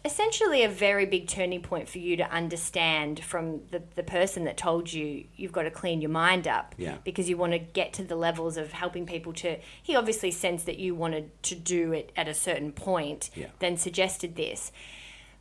essentially 0.05 0.63
a 0.65 0.69
very 0.69 1.07
big 1.07 1.27
turning 1.29 1.63
point 1.63 1.89
for 1.89 1.97
you 1.99 2.15
to 2.15 2.31
understand 2.31 3.25
from 3.25 3.63
the, 3.71 3.83
the 3.95 4.03
person 4.03 4.45
that 4.45 4.57
told 4.59 4.93
you 4.93 5.25
you've 5.35 5.53
got 5.53 5.63
to 5.63 5.71
clean 5.71 6.03
your 6.03 6.11
mind 6.11 6.47
up 6.47 6.75
Yeah. 6.77 6.97
because 7.05 7.27
you 7.29 7.39
want 7.39 7.53
to 7.53 7.59
get 7.59 7.95
to 7.95 8.05
the 8.05 8.17
levels 8.17 8.59
of 8.59 8.73
helping 8.73 9.07
people 9.07 9.33
to 9.35 9.57
he 9.83 9.97
obviously 9.97 10.31
sensed 10.31 10.67
that 10.67 10.79
you 10.79 10.95
wanted 10.95 11.31
to 11.45 11.55
do 11.55 11.93
it 11.93 12.13
at 12.17 12.29
a 12.29 12.35
certain 12.35 12.71
point 12.73 13.31
Yeah. 13.35 13.47
then 13.61 13.79
suggested 13.79 14.37
this 14.37 14.73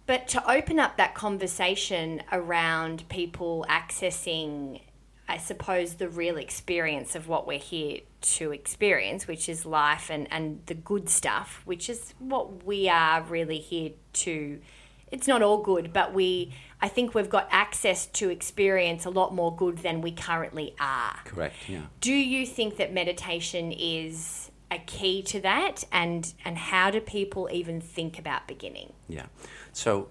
but 0.05 0.27
to 0.27 0.51
open 0.51 0.79
up 0.79 0.97
that 0.97 1.13
conversation 1.13 2.21
around 2.31 3.07
people 3.09 3.65
accessing 3.69 4.81
i 5.27 5.37
suppose 5.37 5.95
the 5.95 6.09
real 6.09 6.37
experience 6.37 7.15
of 7.15 7.27
what 7.27 7.47
we're 7.47 7.59
here 7.59 7.99
to 8.21 8.51
experience 8.51 9.27
which 9.27 9.47
is 9.47 9.65
life 9.65 10.09
and, 10.09 10.27
and 10.31 10.61
the 10.65 10.73
good 10.73 11.09
stuff 11.09 11.61
which 11.65 11.89
is 11.89 12.13
what 12.19 12.63
we 12.63 12.89
are 12.89 13.21
really 13.23 13.59
here 13.59 13.91
to 14.11 14.59
it's 15.11 15.27
not 15.27 15.41
all 15.41 15.61
good 15.61 15.93
but 15.93 16.13
we 16.13 16.51
i 16.81 16.87
think 16.87 17.13
we've 17.13 17.29
got 17.29 17.47
access 17.51 18.05
to 18.07 18.29
experience 18.29 19.05
a 19.05 19.09
lot 19.09 19.33
more 19.33 19.55
good 19.55 19.77
than 19.79 20.01
we 20.01 20.11
currently 20.11 20.75
are 20.79 21.15
Correct, 21.25 21.55
yeah. 21.67 21.83
do 22.01 22.13
you 22.13 22.45
think 22.45 22.77
that 22.77 22.93
meditation 22.93 23.71
is 23.71 24.51
a 24.71 24.79
key 24.79 25.21
to 25.21 25.39
that 25.41 25.83
and 25.91 26.33
and 26.43 26.57
how 26.57 26.89
do 26.89 26.99
people 26.99 27.47
even 27.51 27.79
think 27.79 28.17
about 28.17 28.47
beginning 28.47 28.91
Yeah. 29.07 29.25
So 29.73 30.09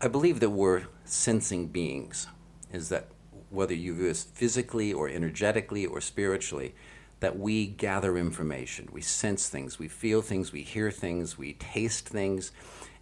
I 0.00 0.08
believe 0.08 0.40
that 0.40 0.50
we're 0.50 0.82
sensing 1.04 1.68
beings, 1.68 2.26
is 2.72 2.88
that 2.88 3.08
whether 3.48 3.74
you 3.74 3.94
view 3.94 4.10
us 4.10 4.24
physically 4.24 4.92
or 4.92 5.08
energetically 5.08 5.86
or 5.86 6.00
spiritually, 6.00 6.74
that 7.20 7.38
we 7.38 7.66
gather 7.66 8.18
information, 8.18 8.88
we 8.92 9.00
sense 9.00 9.48
things, 9.48 9.78
we 9.78 9.88
feel 9.88 10.20
things, 10.20 10.52
we 10.52 10.62
hear 10.62 10.90
things, 10.90 11.38
we 11.38 11.54
taste 11.54 12.08
things. 12.08 12.50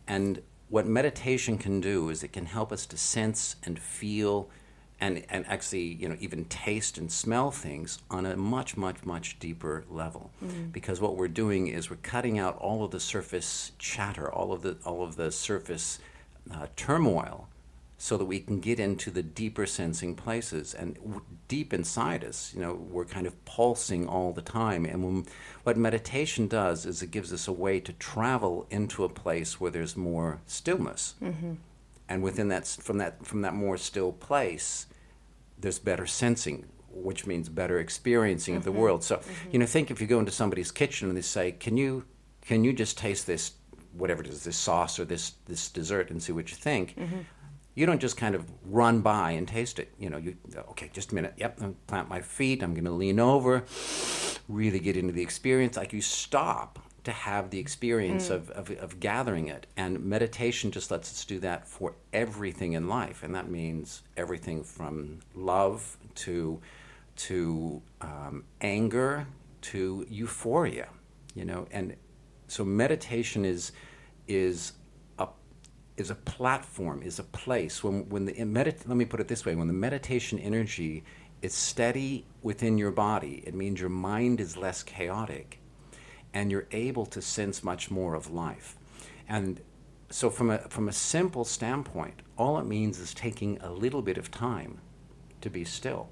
And 0.06 0.42
what 0.68 0.86
meditation 0.86 1.56
can 1.56 1.80
do 1.80 2.10
is 2.10 2.22
it 2.22 2.32
can 2.32 2.46
help 2.46 2.70
us 2.70 2.84
to 2.86 2.96
sense 2.98 3.56
and 3.64 3.78
feel 3.78 4.50
and, 5.02 5.24
and 5.28 5.44
actually, 5.48 5.82
you 5.82 6.08
know, 6.08 6.16
even 6.20 6.44
taste 6.44 6.96
and 6.96 7.10
smell 7.10 7.50
things 7.50 7.98
on 8.08 8.24
a 8.24 8.36
much, 8.36 8.76
much, 8.76 9.04
much 9.04 9.36
deeper 9.40 9.84
level. 9.90 10.30
Because 10.70 11.00
what 11.00 11.16
we're 11.16 11.26
doing 11.26 11.66
is 11.66 11.90
we're 11.90 11.96
cutting 11.96 12.38
out 12.38 12.56
all 12.58 12.84
of 12.84 12.92
the 12.92 13.00
surface 13.00 13.72
chatter, 13.78 14.32
all 14.32 14.52
of 14.52 14.62
the 14.62 14.76
all 14.84 15.02
of 15.02 15.16
the 15.16 15.32
surface 15.32 15.98
uh, 16.54 16.68
turmoil, 16.76 17.48
so 17.98 18.16
that 18.16 18.26
we 18.26 18.38
can 18.38 18.60
get 18.60 18.78
into 18.78 19.10
the 19.10 19.24
deeper 19.24 19.66
sensing 19.66 20.14
places. 20.14 20.72
And 20.72 20.94
w- 20.94 21.22
deep 21.48 21.72
inside 21.72 22.22
us, 22.22 22.52
you 22.54 22.60
know, 22.60 22.74
we're 22.74 23.04
kind 23.04 23.26
of 23.26 23.44
pulsing 23.44 24.06
all 24.06 24.32
the 24.32 24.40
time. 24.42 24.84
And 24.84 25.02
when, 25.04 25.26
what 25.64 25.76
meditation 25.76 26.46
does 26.46 26.86
is 26.86 27.02
it 27.02 27.10
gives 27.10 27.32
us 27.32 27.48
a 27.48 27.52
way 27.52 27.80
to 27.80 27.92
travel 27.94 28.68
into 28.70 29.02
a 29.02 29.08
place 29.08 29.60
where 29.60 29.72
there's 29.72 29.96
more 29.96 30.40
stillness 30.46 31.16
and 32.08 32.22
within 32.22 32.48
that 32.48 32.66
from 32.66 32.98
that 32.98 33.26
from 33.26 33.42
that 33.42 33.54
more 33.54 33.76
still 33.76 34.12
place 34.12 34.86
there's 35.62 35.78
better 35.78 36.06
sensing 36.06 36.66
which 36.94 37.26
means 37.26 37.48
better 37.48 37.78
experiencing 37.78 38.54
of 38.54 38.64
the 38.64 38.70
mm-hmm. 38.70 38.80
world. 38.80 39.02
So 39.02 39.16
mm-hmm. 39.16 39.50
you 39.52 39.58
know 39.58 39.66
think 39.66 39.90
if 39.90 40.00
you 40.00 40.06
go 40.06 40.18
into 40.18 40.32
somebody's 40.32 40.70
kitchen 40.70 41.08
and 41.08 41.16
they 41.16 41.22
say 41.22 41.52
can 41.52 41.76
you 41.76 42.04
can 42.42 42.64
you 42.64 42.72
just 42.72 42.98
taste 42.98 43.26
this 43.26 43.52
whatever 43.92 44.22
it 44.22 44.28
is 44.28 44.44
this 44.44 44.56
sauce 44.56 44.98
or 44.98 45.04
this 45.04 45.32
this 45.46 45.70
dessert 45.70 46.10
and 46.10 46.22
see 46.22 46.32
what 46.32 46.50
you 46.50 46.56
think? 46.56 46.96
Mm-hmm. 46.96 47.20
You 47.74 47.86
don't 47.86 48.00
just 48.00 48.18
kind 48.18 48.34
of 48.34 48.46
run 48.66 49.00
by 49.00 49.30
and 49.30 49.48
taste 49.48 49.78
it. 49.78 49.94
You 49.98 50.10
know 50.10 50.18
you 50.18 50.36
okay 50.70 50.90
just 50.92 51.12
a 51.12 51.14
minute. 51.14 51.34
Yep 51.38 51.62
i'm 51.62 51.76
plant 51.86 52.08
my 52.08 52.20
feet. 52.20 52.62
I'm 52.62 52.74
going 52.74 52.84
to 52.84 52.90
lean 52.90 53.18
over 53.18 53.64
really 54.48 54.80
get 54.80 54.96
into 54.96 55.12
the 55.12 55.22
experience. 55.22 55.76
Like 55.76 55.92
you 55.92 56.00
stop 56.00 56.78
to 57.04 57.12
have 57.12 57.50
the 57.50 57.58
experience 57.58 58.30
of, 58.30 58.50
of, 58.50 58.70
of 58.70 59.00
gathering 59.00 59.48
it. 59.48 59.66
And 59.76 60.04
meditation 60.04 60.70
just 60.70 60.90
lets 60.90 61.10
us 61.10 61.24
do 61.24 61.40
that 61.40 61.66
for 61.66 61.94
everything 62.12 62.74
in 62.74 62.88
life. 62.88 63.22
And 63.22 63.34
that 63.34 63.50
means 63.50 64.02
everything 64.16 64.62
from 64.64 65.20
love 65.34 65.96
to 66.16 66.60
to 67.14 67.82
um, 68.00 68.44
anger 68.60 69.26
to 69.60 70.06
euphoria 70.08 70.88
you 71.34 71.44
know? 71.44 71.66
And 71.70 71.96
so 72.48 72.64
meditation 72.64 73.44
is 73.44 73.72
is 74.28 74.72
a 75.18 75.28
is 75.96 76.10
a 76.10 76.14
platform, 76.14 77.02
is 77.02 77.18
a 77.18 77.24
place. 77.24 77.82
When 77.82 78.08
when 78.08 78.26
the 78.26 78.32
medit- 78.32 78.86
let 78.86 78.96
me 78.96 79.04
put 79.04 79.20
it 79.20 79.28
this 79.28 79.44
way: 79.44 79.54
when 79.54 79.68
the 79.68 79.72
meditation 79.72 80.38
energy 80.38 81.04
is 81.40 81.54
steady 81.54 82.26
within 82.42 82.78
your 82.78 82.92
body, 82.92 83.42
it 83.46 83.54
means 83.54 83.80
your 83.80 83.90
mind 83.90 84.40
is 84.40 84.56
less 84.56 84.82
chaotic, 84.82 85.58
and 86.34 86.50
you're 86.50 86.66
able 86.72 87.06
to 87.06 87.22
sense 87.22 87.62
much 87.62 87.90
more 87.90 88.14
of 88.14 88.30
life. 88.30 88.76
And 89.28 89.60
so, 90.10 90.28
from 90.30 90.50
a 90.50 90.58
from 90.68 90.88
a 90.88 90.92
simple 90.92 91.44
standpoint, 91.44 92.22
all 92.36 92.58
it 92.58 92.66
means 92.66 92.98
is 92.98 93.14
taking 93.14 93.58
a 93.60 93.72
little 93.72 94.02
bit 94.02 94.18
of 94.18 94.30
time 94.30 94.78
to 95.40 95.50
be 95.50 95.64
still. 95.64 96.08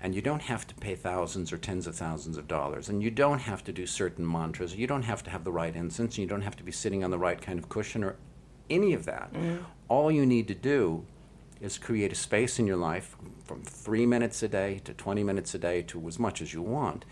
And 0.00 0.14
you 0.14 0.20
don't 0.20 0.42
have 0.42 0.66
to 0.66 0.74
pay 0.74 0.94
thousands 0.94 1.52
or 1.52 1.56
tens 1.56 1.86
of 1.86 1.94
thousands 1.96 2.36
of 2.36 2.46
dollars. 2.46 2.88
And 2.88 3.02
you 3.02 3.10
don't 3.10 3.38
have 3.40 3.64
to 3.64 3.72
do 3.72 3.86
certain 3.86 4.30
mantras. 4.30 4.76
You 4.76 4.86
don't 4.86 5.02
have 5.02 5.22
to 5.24 5.30
have 5.30 5.42
the 5.42 5.52
right 5.52 5.74
incense. 5.74 6.16
And 6.16 6.18
you 6.18 6.26
don't 6.26 6.42
have 6.42 6.56
to 6.56 6.62
be 6.62 6.72
sitting 6.72 7.02
on 7.02 7.10
the 7.10 7.18
right 7.18 7.40
kind 7.40 7.58
of 7.58 7.68
cushion 7.68 8.04
or 8.04 8.16
any 8.68 8.92
of 8.92 9.06
that. 9.06 9.32
Mm. 9.32 9.64
All 9.88 10.10
you 10.12 10.26
need 10.26 10.48
to 10.48 10.54
do 10.54 11.04
is 11.60 11.78
create 11.78 12.12
a 12.12 12.16
space 12.16 12.58
in 12.58 12.66
your 12.66 12.76
life 12.76 13.16
from 13.44 13.62
three 13.62 14.04
minutes 14.04 14.42
a 14.42 14.48
day 14.48 14.80
to 14.84 14.92
20 14.92 15.24
minutes 15.24 15.54
a 15.54 15.58
day 15.58 15.82
to 15.82 16.06
as 16.06 16.18
much 16.18 16.42
as 16.42 16.52
you 16.52 16.60
want. 16.60 17.04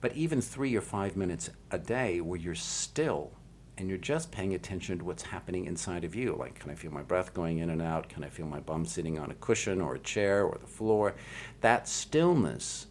But 0.00 0.14
even 0.14 0.40
three 0.40 0.74
or 0.76 0.80
five 0.80 1.16
minutes 1.16 1.50
a 1.70 1.78
day 1.78 2.20
where 2.20 2.38
you're 2.38 2.54
still 2.54 3.32
and 3.78 3.88
you're 3.88 3.98
just 3.98 4.32
paying 4.32 4.54
attention 4.54 4.98
to 4.98 5.04
what's 5.04 5.22
happening 5.22 5.66
inside 5.66 6.04
of 6.04 6.14
you. 6.14 6.34
Like, 6.38 6.58
can 6.58 6.70
I 6.70 6.74
feel 6.74 6.90
my 6.90 7.02
breath 7.02 7.34
going 7.34 7.58
in 7.58 7.70
and 7.70 7.82
out? 7.82 8.08
Can 8.08 8.24
I 8.24 8.28
feel 8.28 8.46
my 8.46 8.60
bum 8.60 8.86
sitting 8.86 9.18
on 9.18 9.30
a 9.30 9.34
cushion 9.34 9.80
or 9.80 9.96
a 9.96 9.98
chair 9.98 10.44
or 10.44 10.56
the 10.58 10.66
floor? 10.66 11.14
That 11.60 11.86
stillness 11.86 12.86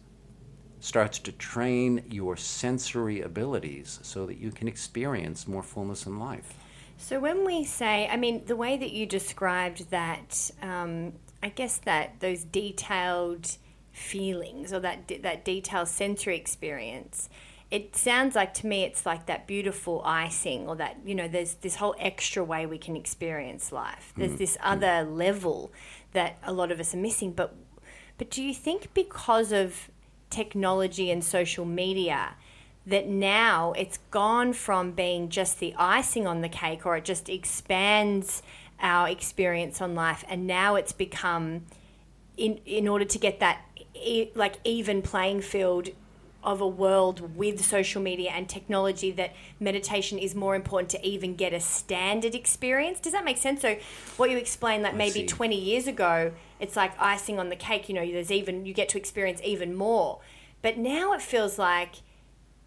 starts 0.78 1.18
to 1.18 1.32
train 1.32 2.04
your 2.08 2.36
sensory 2.36 3.22
abilities 3.22 3.98
so 4.02 4.26
that 4.26 4.38
you 4.38 4.52
can 4.52 4.68
experience 4.68 5.48
more 5.48 5.62
fullness 5.62 6.06
in 6.06 6.18
life. 6.20 6.54
So 6.98 7.18
when 7.18 7.44
we 7.44 7.64
say, 7.64 8.08
I 8.08 8.16
mean, 8.16 8.44
the 8.46 8.56
way 8.56 8.76
that 8.76 8.92
you 8.92 9.06
described 9.06 9.90
that, 9.90 10.50
um, 10.62 11.14
I 11.42 11.48
guess 11.48 11.78
that 11.78 12.20
those 12.20 12.44
detailed 12.44 13.56
feelings 13.96 14.74
or 14.74 14.80
that 14.80 15.10
that 15.22 15.44
detailed 15.44 15.88
sensory 15.88 16.36
experience, 16.36 17.30
it 17.70 17.96
sounds 17.96 18.34
like 18.36 18.52
to 18.54 18.66
me 18.66 18.84
it's 18.84 19.06
like 19.06 19.26
that 19.26 19.46
beautiful 19.46 20.02
icing 20.04 20.68
or 20.68 20.76
that 20.76 20.98
you 21.04 21.14
know 21.14 21.26
there's 21.26 21.54
this 21.54 21.76
whole 21.76 21.94
extra 21.98 22.44
way 22.44 22.66
we 22.66 22.78
can 22.78 22.94
experience 22.94 23.72
life. 23.72 24.12
There's 24.16 24.32
mm. 24.32 24.38
this 24.38 24.56
mm. 24.58 24.60
other 24.62 25.02
level 25.02 25.72
that 26.12 26.38
a 26.42 26.52
lot 26.52 26.70
of 26.70 26.78
us 26.78 26.94
are 26.94 26.98
missing. 26.98 27.32
But 27.32 27.54
but 28.18 28.30
do 28.30 28.42
you 28.42 28.54
think 28.54 28.92
because 28.92 29.50
of 29.50 29.90
technology 30.28 31.10
and 31.10 31.24
social 31.24 31.64
media 31.64 32.34
that 32.86 33.08
now 33.08 33.72
it's 33.72 33.98
gone 34.10 34.52
from 34.52 34.92
being 34.92 35.28
just 35.28 35.58
the 35.58 35.74
icing 35.78 36.26
on 36.26 36.42
the 36.42 36.48
cake 36.48 36.84
or 36.84 36.96
it 36.96 37.04
just 37.04 37.28
expands 37.28 38.42
our 38.80 39.08
experience 39.08 39.80
on 39.80 39.94
life 39.94 40.24
and 40.28 40.46
now 40.46 40.74
it's 40.74 40.92
become 40.92 41.62
in 42.36 42.58
in 42.66 42.86
order 42.86 43.04
to 43.04 43.18
get 43.18 43.40
that 43.40 43.65
e- 44.02 44.30
like 44.34 44.56
even 44.64 45.02
playing 45.02 45.42
field 45.42 45.88
of 46.42 46.60
a 46.60 46.66
world 46.66 47.36
with 47.36 47.64
social 47.64 48.00
media 48.00 48.30
and 48.30 48.48
technology 48.48 49.10
that 49.10 49.34
meditation 49.58 50.16
is 50.16 50.34
more 50.34 50.54
important 50.54 50.88
to 50.88 51.04
even 51.04 51.34
get 51.34 51.52
a 51.52 51.58
standard 51.58 52.36
experience. 52.36 53.00
Does 53.00 53.12
that 53.12 53.24
make 53.24 53.36
sense? 53.36 53.62
So 53.62 53.76
what 54.16 54.30
you 54.30 54.36
explained 54.36 54.84
that 54.84 54.94
maybe 54.94 55.20
see. 55.20 55.26
20 55.26 55.56
years 55.60 55.88
ago 55.88 56.32
it's 56.60 56.76
like 56.76 56.92
icing 57.00 57.38
on 57.38 57.48
the 57.48 57.56
cake, 57.56 57.88
you 57.88 57.94
know, 57.94 58.06
there's 58.10 58.30
even 58.30 58.64
you 58.64 58.72
get 58.72 58.88
to 58.90 58.98
experience 58.98 59.40
even 59.44 59.74
more. 59.74 60.20
But 60.62 60.78
now 60.78 61.12
it 61.12 61.20
feels 61.20 61.58
like 61.58 61.96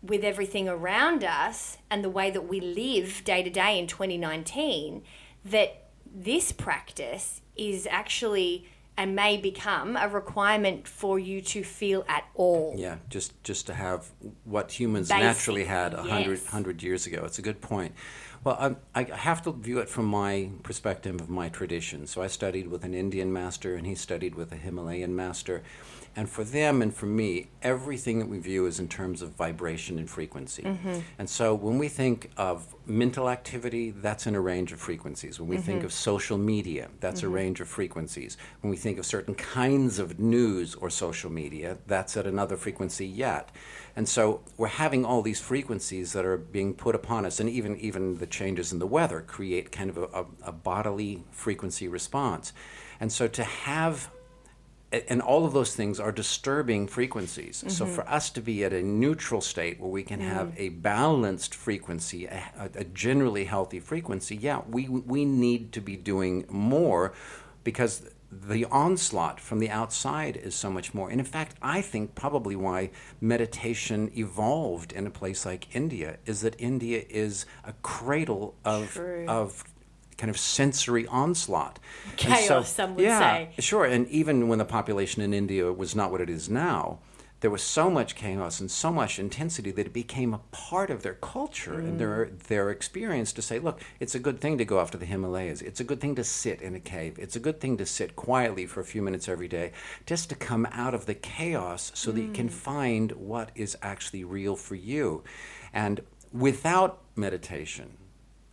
with 0.02 0.24
everything 0.24 0.70
around 0.70 1.24
us 1.24 1.78
and 1.90 2.04
the 2.04 2.10
way 2.10 2.30
that 2.32 2.48
we 2.48 2.60
live 2.60 3.24
day 3.26 3.44
to 3.44 3.50
day 3.50 3.80
in 3.80 3.88
2019 3.88 5.04
that 5.46 5.86
this 6.06 6.52
practice 6.52 7.42
is 7.56 7.88
actually 7.90 8.68
and 9.00 9.16
may 9.16 9.38
become 9.38 9.96
a 9.96 10.10
requirement 10.10 10.86
for 10.86 11.18
you 11.18 11.40
to 11.40 11.64
feel 11.64 12.04
at 12.10 12.26
all. 12.36 12.76
Yeah, 12.78 12.98
just 13.10 13.42
just 13.46 13.66
to 13.68 13.74
have 13.74 14.12
what 14.44 14.78
humans 14.78 15.08
Basic, 15.08 15.24
naturally 15.24 15.64
had 15.64 15.94
a 15.94 16.04
hundred 16.04 16.40
yes. 16.40 16.48
hundred 16.48 16.84
years 16.84 17.08
ago. 17.08 17.24
It's 17.24 17.40
a 17.40 17.42
good 17.42 17.62
point. 17.62 17.94
Well, 18.44 18.78
I, 18.94 19.02
I 19.02 19.16
have 19.16 19.42
to 19.44 19.54
view 19.54 19.80
it 19.80 19.90
from 19.90 20.06
my 20.06 20.50
perspective 20.64 21.20
of 21.22 21.30
my 21.30 21.48
tradition. 21.48 22.08
So 22.08 22.22
I 22.22 22.28
studied 22.28 22.68
with 22.68 22.84
an 22.84 22.94
Indian 22.94 23.32
master, 23.32 23.76
and 23.76 23.88
he 23.88 23.96
studied 23.96 24.36
with 24.36 24.52
a 24.52 24.58
Himalayan 24.58 25.16
master. 25.16 25.64
And 26.16 26.30
for 26.30 26.44
them 26.44 26.82
and 26.82 26.94
for 26.94 27.06
me, 27.06 27.50
everything 27.62 28.20
that 28.20 28.28
we 28.28 28.40
view 28.40 28.66
is 28.66 28.80
in 28.80 28.88
terms 28.88 29.22
of 29.22 29.32
vibration 29.32 30.00
and 30.00 30.10
frequency. 30.10 30.64
Mm-hmm. 30.64 31.00
And 31.18 31.30
so 31.30 31.54
when 31.54 31.78
we 31.78 31.88
think 31.88 32.32
of 32.38 32.76
mental 32.86 33.30
activity, 33.30 33.92
that's 33.92 34.28
in 34.28 34.36
a 34.36 34.42
range 34.42 34.72
of 34.72 34.80
frequencies. 34.80 35.40
When 35.40 35.48
we 35.48 35.58
mm-hmm. 35.58 35.66
think 35.66 35.84
of 35.84 35.94
social 35.94 36.38
media, 36.38 36.90
that's 37.00 37.22
a 37.22 37.26
mm-hmm. 37.26 37.36
range 37.36 37.62
of 37.62 37.68
frequencies. 37.68 38.38
When 38.62 38.72
we 38.72 38.78
think 38.78 38.98
of 38.98 39.06
certain 39.06 39.36
kinds 39.36 40.00
of 40.00 40.20
news 40.20 40.76
or 40.76 40.90
social 40.90 41.32
media, 41.32 41.78
that's 41.88 42.18
at 42.18 42.26
another 42.26 42.58
frequency 42.58 43.08
yet. 43.08 43.50
And 43.96 44.08
so 44.08 44.42
we're 44.58 44.68
having 44.68 45.06
all 45.06 45.22
these 45.22 45.42
frequencies 45.42 46.14
that 46.14 46.26
are 46.26 46.38
being 46.38 46.74
put 46.74 46.96
upon 46.96 47.26
us, 47.26 47.40
and 47.40 47.50
even 47.50 47.78
even 47.78 48.18
the 48.18 48.28
changes 48.28 48.72
in 48.72 48.80
the 48.80 48.88
weather 48.88 49.22
create 49.22 49.72
kind 49.72 49.90
of 49.90 49.98
a, 49.98 50.04
a, 50.04 50.26
a 50.44 50.52
bodily 50.52 51.24
frequency 51.32 51.88
response. 51.88 52.54
And 53.00 53.12
so 53.12 53.28
to 53.28 53.44
have 53.44 54.10
and 54.92 55.22
all 55.22 55.46
of 55.46 55.54
those 55.54 55.76
things 55.76 56.00
are 56.00 56.12
disturbing 56.12 56.88
frequencies. 56.88 57.64
So 57.68 57.86
mm-hmm. 57.86 57.94
for 57.94 58.10
us 58.10 58.30
to 58.32 58.42
be 58.42 58.64
at 58.64 58.74
a 58.74 58.82
neutral 58.82 59.42
state 59.42 59.80
where 59.80 59.90
we 59.90 60.04
can 60.04 60.20
have 60.20 60.52
a 60.58 60.70
balanced 60.70 61.54
frequency, 61.54 62.26
a, 62.26 62.44
a- 62.58 62.80
a 62.80 62.84
generally 62.86 63.46
healthy 63.46 63.80
frequency, 63.80 64.36
yeah, 64.36 64.62
we 64.68 64.88
we 64.88 65.26
need 65.26 65.72
to 65.74 65.82
be 65.82 65.96
doing 65.96 66.46
more 66.50 67.14
because 67.64 68.10
the 68.32 68.66
onslaught 68.66 69.40
from 69.40 69.60
the 69.60 69.70
outside 69.70 70.38
is 70.38 70.54
so 70.54 70.70
much 70.70 70.94
more. 70.94 71.10
And 71.10 71.20
in 71.20 71.26
fact, 71.26 71.56
I 71.62 71.82
think 71.82 72.14
probably 72.14 72.56
why 72.56 72.92
meditation 73.20 74.12
evolved 74.16 74.92
in 74.92 75.08
a 75.08 75.10
place 75.10 75.46
like 75.46 75.76
India 75.76 76.18
is 76.26 76.42
that 76.42 76.56
India 76.60 77.04
is 77.10 77.46
a 77.64 77.74
cradle 77.82 78.56
of 78.64 78.94
True. 78.94 79.26
of 79.28 79.64
kind 80.20 80.30
of 80.30 80.38
sensory 80.38 81.08
onslaught. 81.08 81.80
Chaos, 82.18 82.72
some 82.72 82.96
would 82.96 83.04
yeah, 83.04 83.20
say. 83.20 83.50
Sure, 83.58 83.86
and 83.86 84.08
even 84.10 84.48
when 84.48 84.60
the 84.60 84.66
population 84.66 85.24
in 85.24 85.34
India 85.34 85.72
was 85.74 85.96
not 85.96 86.12
what 86.12 86.22
it 86.22 86.30
is 86.30 86.50
now, 86.50 87.00
there 87.42 87.50
was 87.50 87.64
so 87.64 87.90
much 87.90 88.16
chaos 88.16 88.60
and 88.60 88.70
so 88.70 88.92
much 88.92 89.18
intensity 89.18 89.72
that 89.72 89.88
it 89.88 89.94
became 89.94 90.34
a 90.34 90.42
part 90.52 90.90
of 90.90 91.04
their 91.04 91.14
culture 91.14 91.80
and 91.80 91.98
their 91.98 92.26
mm. 92.26 92.40
their 92.44 92.70
experience 92.70 93.32
to 93.34 93.42
say, 93.42 93.60
look, 93.60 93.80
it's 94.00 94.14
a 94.14 94.20
good 94.20 94.42
thing 94.42 94.58
to 94.58 94.66
go 94.66 94.80
after 94.80 94.98
the 94.98 95.06
Himalayas. 95.06 95.62
It's 95.62 95.80
a 95.80 95.86
good 95.86 96.02
thing 96.02 96.16
to 96.16 96.24
sit 96.24 96.62
in 96.62 96.76
a 96.76 96.80
cave. 96.80 97.18
It's 97.18 97.38
a 97.38 97.40
good 97.40 97.62
thing 97.62 97.78
to 97.78 97.86
sit 97.86 98.16
quietly 98.16 98.66
for 98.66 98.82
a 98.82 98.86
few 98.86 99.02
minutes 99.02 99.30
every 99.30 99.48
day, 99.48 99.72
just 100.06 100.30
to 100.30 100.36
come 100.36 100.68
out 100.72 100.94
of 100.94 101.06
the 101.06 101.16
chaos 101.16 101.92
so 101.96 102.12
that 102.12 102.22
you 102.22 102.32
can 102.32 102.50
mm. 102.50 102.54
find 102.54 103.14
what 103.14 103.52
is 103.56 103.78
actually 103.82 104.26
real 104.26 104.58
for 104.58 104.76
you. 104.76 105.24
And 105.74 106.02
without 106.34 107.02
meditation, 107.16 107.98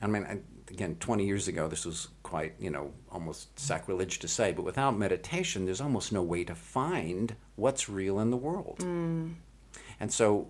I 0.00 0.06
mean, 0.06 0.24
I, 0.24 0.38
again, 0.70 0.96
20 1.00 1.26
years 1.26 1.48
ago, 1.48 1.68
this 1.68 1.84
was 1.84 2.08
quite, 2.22 2.54
you 2.58 2.70
know, 2.70 2.92
almost 3.10 3.58
sacrilege 3.58 4.18
to 4.20 4.28
say, 4.28 4.52
but 4.52 4.64
without 4.64 4.98
meditation, 4.98 5.64
there's 5.64 5.80
almost 5.80 6.12
no 6.12 6.22
way 6.22 6.44
to 6.44 6.54
find 6.54 7.36
what's 7.54 7.88
real 7.88 8.18
in 8.20 8.30
the 8.30 8.36
world. 8.36 8.78
Mm. 8.80 9.34
And 10.00 10.12
so 10.12 10.48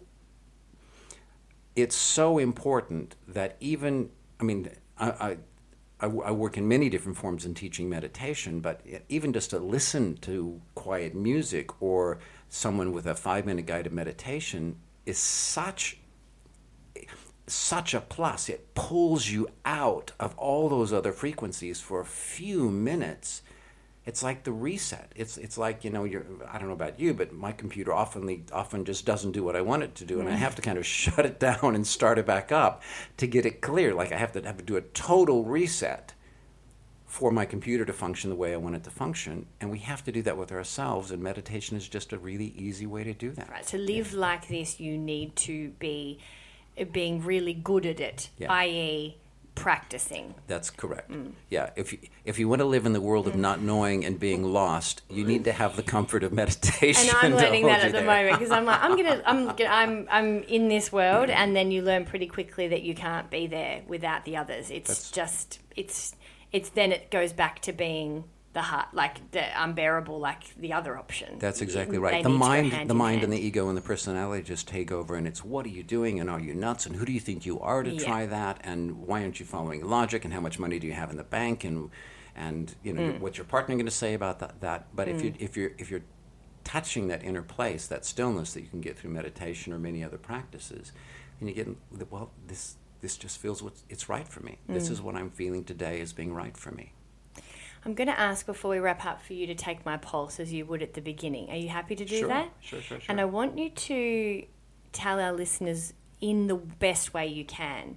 it's 1.74 1.96
so 1.96 2.38
important 2.38 3.14
that 3.28 3.56
even, 3.60 4.10
I 4.40 4.44
mean, 4.44 4.70
I 4.98 5.36
I 5.98 6.08
work 6.08 6.58
in 6.58 6.68
many 6.68 6.90
different 6.90 7.16
forms 7.16 7.46
in 7.46 7.54
teaching 7.54 7.88
meditation, 7.88 8.60
but 8.60 8.82
even 9.08 9.32
just 9.32 9.50
to 9.50 9.58
listen 9.58 10.18
to 10.18 10.60
quiet 10.74 11.14
music 11.14 11.80
or 11.80 12.18
someone 12.50 12.92
with 12.92 13.06
a 13.06 13.14
five 13.14 13.46
minute 13.46 13.64
guided 13.64 13.92
meditation 13.92 14.76
is 15.06 15.16
such 15.16 15.98
such 17.46 17.94
a 17.94 18.00
plus. 18.00 18.48
It 18.48 18.74
pulls 18.74 19.28
you 19.28 19.48
out 19.64 20.12
of 20.18 20.36
all 20.36 20.68
those 20.68 20.92
other 20.92 21.12
frequencies 21.12 21.80
for 21.80 22.00
a 22.00 22.06
few 22.06 22.70
minutes. 22.70 23.42
It's 24.04 24.22
like 24.22 24.44
the 24.44 24.52
reset. 24.52 25.10
It's 25.16 25.36
it's 25.36 25.58
like 25.58 25.82
you 25.84 25.90
know 25.90 26.04
you're. 26.04 26.24
I 26.48 26.58
don't 26.58 26.68
know 26.68 26.74
about 26.74 27.00
you, 27.00 27.12
but 27.12 27.32
my 27.32 27.50
computer 27.50 27.92
often 27.92 28.44
often 28.52 28.84
just 28.84 29.04
doesn't 29.04 29.32
do 29.32 29.42
what 29.42 29.56
I 29.56 29.62
want 29.62 29.82
it 29.82 29.96
to 29.96 30.04
do, 30.04 30.20
and 30.20 30.28
I 30.28 30.32
have 30.32 30.54
to 30.56 30.62
kind 30.62 30.78
of 30.78 30.86
shut 31.04 31.26
it 31.26 31.40
down 31.40 31.74
and 31.74 31.84
start 31.86 32.18
it 32.18 32.26
back 32.26 32.52
up 32.52 32.82
to 33.16 33.26
get 33.26 33.46
it 33.46 33.60
clear. 33.60 33.92
Like 33.92 34.12
I 34.12 34.16
have 34.16 34.32
to 34.32 34.42
have 34.42 34.58
to 34.58 34.64
do 34.64 34.76
a 34.76 34.80
total 34.80 35.44
reset 35.44 36.14
for 37.04 37.32
my 37.32 37.44
computer 37.44 37.84
to 37.84 37.92
function 37.92 38.30
the 38.30 38.36
way 38.36 38.52
I 38.52 38.58
want 38.58 38.76
it 38.76 38.84
to 38.84 38.90
function, 38.90 39.46
and 39.60 39.70
we 39.70 39.78
have 39.78 40.04
to 40.04 40.12
do 40.12 40.22
that 40.22 40.36
with 40.36 40.52
ourselves. 40.52 41.10
And 41.10 41.20
meditation 41.20 41.76
is 41.76 41.88
just 41.88 42.12
a 42.12 42.18
really 42.18 42.54
easy 42.56 42.86
way 42.86 43.02
to 43.02 43.12
do 43.12 43.32
that. 43.32 43.50
Right. 43.50 43.66
To 43.68 43.78
live 43.78 44.14
like 44.14 44.46
this, 44.46 44.78
you 44.78 44.96
need 44.96 45.34
to 45.36 45.70
be 45.80 46.20
being 46.92 47.22
really 47.24 47.54
good 47.54 47.86
at 47.86 48.00
it, 48.00 48.30
Yeah. 48.38 48.52
i.e., 48.52 49.16
practicing. 49.54 50.34
That's 50.48 50.68
correct. 50.68 51.10
Mm. 51.10 51.32
Yeah, 51.48 51.70
if 51.76 51.90
you, 51.92 51.98
if 52.26 52.38
you 52.38 52.46
want 52.46 52.60
to 52.60 52.66
live 52.66 52.84
in 52.84 52.92
the 52.92 53.00
world 53.00 53.26
of 53.26 53.34
not 53.36 53.60
knowing 53.62 54.04
and 54.04 54.20
being 54.20 54.44
lost, 54.44 55.00
you 55.08 55.24
need 55.24 55.44
to 55.44 55.52
have 55.52 55.76
the 55.76 55.82
comfort 55.82 56.22
of 56.22 56.32
meditation. 56.42 57.08
And 57.22 57.34
I'm 57.34 57.40
learning 57.42 57.64
that 57.66 57.80
at 57.80 57.86
the 57.92 57.98
there. 57.98 58.06
moment 58.06 58.38
because 58.38 58.50
I'm 58.52 58.66
like, 58.66 58.82
I'm 58.82 58.96
gonna, 58.96 59.22
I'm, 59.24 59.46
gonna, 59.56 59.70
I'm, 59.70 60.06
I'm 60.10 60.42
in 60.42 60.68
this 60.68 60.92
world, 60.92 61.30
and 61.30 61.56
then 61.56 61.70
you 61.70 61.80
learn 61.80 62.04
pretty 62.04 62.26
quickly 62.26 62.68
that 62.68 62.82
you 62.82 62.94
can't 62.94 63.30
be 63.30 63.46
there 63.46 63.80
without 63.88 64.24
the 64.26 64.36
others. 64.36 64.70
It's 64.70 64.88
That's- 64.88 65.10
just, 65.10 65.60
it's, 65.74 66.14
it's 66.52 66.68
then 66.68 66.92
it 66.92 67.10
goes 67.10 67.32
back 67.32 67.60
to 67.62 67.72
being 67.72 68.24
the 68.56 68.62
heart, 68.62 68.88
like 68.94 69.30
the 69.32 69.44
unbearable, 69.62 70.18
like 70.18 70.56
the 70.58 70.72
other 70.72 70.96
option. 70.96 71.38
That's 71.38 71.60
exactly 71.60 71.98
They 71.98 72.02
right. 72.02 72.22
The 72.22 72.30
to 72.30 72.34
go 72.34 72.38
mind, 72.38 72.72
hand 72.72 72.88
the 72.88 72.94
mind, 72.94 73.22
and 73.22 73.30
the 73.30 73.38
ego 73.38 73.68
and 73.68 73.76
the 73.76 73.82
personality 73.82 74.42
just 74.42 74.66
take 74.66 74.90
over, 74.90 75.14
and 75.14 75.28
it's 75.28 75.44
what 75.44 75.66
are 75.66 75.74
you 75.78 75.82
doing, 75.82 76.18
and 76.18 76.30
are 76.30 76.40
you 76.40 76.54
nuts, 76.54 76.86
and 76.86 76.96
who 76.96 77.04
do 77.04 77.12
you 77.12 77.20
think 77.20 77.44
you 77.44 77.60
are 77.60 77.82
to 77.82 77.90
Yeah. 77.90 78.02
try 78.02 78.24
that, 78.24 78.58
and 78.64 79.06
why 79.06 79.20
aren't 79.22 79.38
you 79.40 79.44
following 79.44 79.84
logic, 79.84 80.24
and 80.24 80.32
how 80.32 80.40
much 80.40 80.58
money 80.58 80.78
do 80.78 80.86
you 80.86 80.94
have 80.94 81.10
in 81.10 81.18
the 81.18 81.24
bank, 81.24 81.64
and 81.64 81.90
and 82.34 82.74
you 82.82 82.94
know 82.94 83.02
Mm. 83.02 83.20
what's 83.20 83.36
your 83.36 83.44
partner 83.44 83.74
going 83.74 83.84
to 83.84 83.90
say 83.92 84.14
about 84.14 84.38
that? 84.38 84.58
that? 84.62 84.86
But 84.96 85.08
if 85.08 85.22
you 85.22 85.34
if 85.38 85.54
you're 85.54 85.72
if 85.76 85.90
you're 85.90 86.04
touching 86.64 87.08
that 87.08 87.22
inner 87.22 87.42
place, 87.42 87.86
that 87.88 88.06
stillness 88.06 88.54
that 88.54 88.62
you 88.62 88.68
can 88.68 88.80
get 88.80 88.96
through 88.98 89.10
meditation 89.10 89.70
or 89.74 89.78
many 89.78 90.02
other 90.02 90.18
practices, 90.18 90.92
and 91.40 91.48
you 91.50 91.54
get 91.54 91.68
well, 92.10 92.30
this 92.46 92.76
this 93.02 93.18
just 93.18 93.36
feels 93.38 93.62
what 93.62 93.74
it's 93.90 94.08
right 94.08 94.26
for 94.26 94.40
me. 94.40 94.56
Mm. 94.66 94.72
This 94.72 94.88
is 94.88 95.02
what 95.02 95.14
I'm 95.14 95.28
feeling 95.28 95.62
today 95.62 96.00
as 96.00 96.14
being 96.14 96.32
right 96.32 96.56
for 96.56 96.70
me. 96.72 96.94
I'm 97.86 97.94
going 97.94 98.08
to 98.08 98.18
ask 98.18 98.44
before 98.44 98.72
we 98.72 98.78
wrap 98.80 99.04
up 99.06 99.22
for 99.22 99.32
you 99.32 99.46
to 99.46 99.54
take 99.54 99.86
my 99.86 99.96
pulse 99.96 100.40
as 100.40 100.52
you 100.52 100.66
would 100.66 100.82
at 100.82 100.94
the 100.94 101.00
beginning. 101.00 101.48
Are 101.50 101.56
you 101.56 101.68
happy 101.68 101.94
to 101.94 102.04
do 102.04 102.18
Sure, 102.18 102.28
that? 102.28 102.50
sure, 102.60 102.80
sure, 102.82 102.98
sure. 102.98 103.06
And. 103.08 103.20
I 103.20 103.24
want 103.26 103.56
you 103.56 103.70
to 103.70 104.44
tell 104.92 105.20
our 105.20 105.32
listeners 105.32 105.92
in 106.20 106.48
the 106.48 106.56
best 106.56 107.14
way 107.14 107.28
you 107.28 107.44
can 107.44 107.96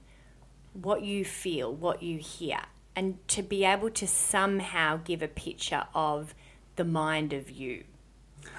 what 0.74 1.02
you 1.02 1.26
feel, 1.26 1.74
what 1.74 2.04
you 2.04 2.20
hear, 2.20 2.60
and 2.96 3.18
to 3.30 3.42
be 3.42 3.66
able 3.66 3.90
to 3.90 4.06
somehow 4.08 4.98
give 4.98 5.24
a 5.24 5.28
picture 5.28 5.86
of 5.96 6.36
the 6.76 6.84
mind 6.86 7.34
of 7.34 7.50
you. 7.50 7.84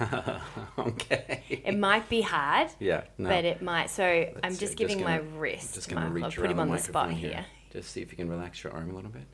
okay. 0.79 1.43
It 1.49 1.79
might 1.79 2.09
be 2.09 2.23
hard. 2.23 2.71
Yeah, 2.81 3.03
no. 3.19 3.29
But 3.29 3.45
it 3.45 3.63
might. 3.63 3.91
So 3.91 4.05
I'm 4.05 4.35
Let's 4.43 4.57
see, 4.57 4.61
just 4.67 4.77
giving 4.77 4.99
gonna- 4.99 5.23
my 5.23 5.39
wrist. 5.39 5.75
Just 5.75 5.89
going 5.89 6.03
to 6.03 6.09
reach 6.09 6.25
I'll 6.25 6.31
put 6.33 6.51
him 6.51 6.59
on 6.59 6.69
the, 6.71 6.77
the 6.77 6.83
spot 6.83 7.11
microphone 7.11 7.31
here. 7.31 7.47
Just 7.73 7.93
see 7.93 8.03
if 8.03 8.11
you 8.11 8.17
can 8.17 8.29
relax 8.29 8.65
your 8.65 8.73
arm 8.73 8.91
a 8.91 8.95
little 8.95 9.11
bit. 9.11 9.27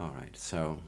All 0.00 0.10
right. 0.10 0.36
So 0.36 0.78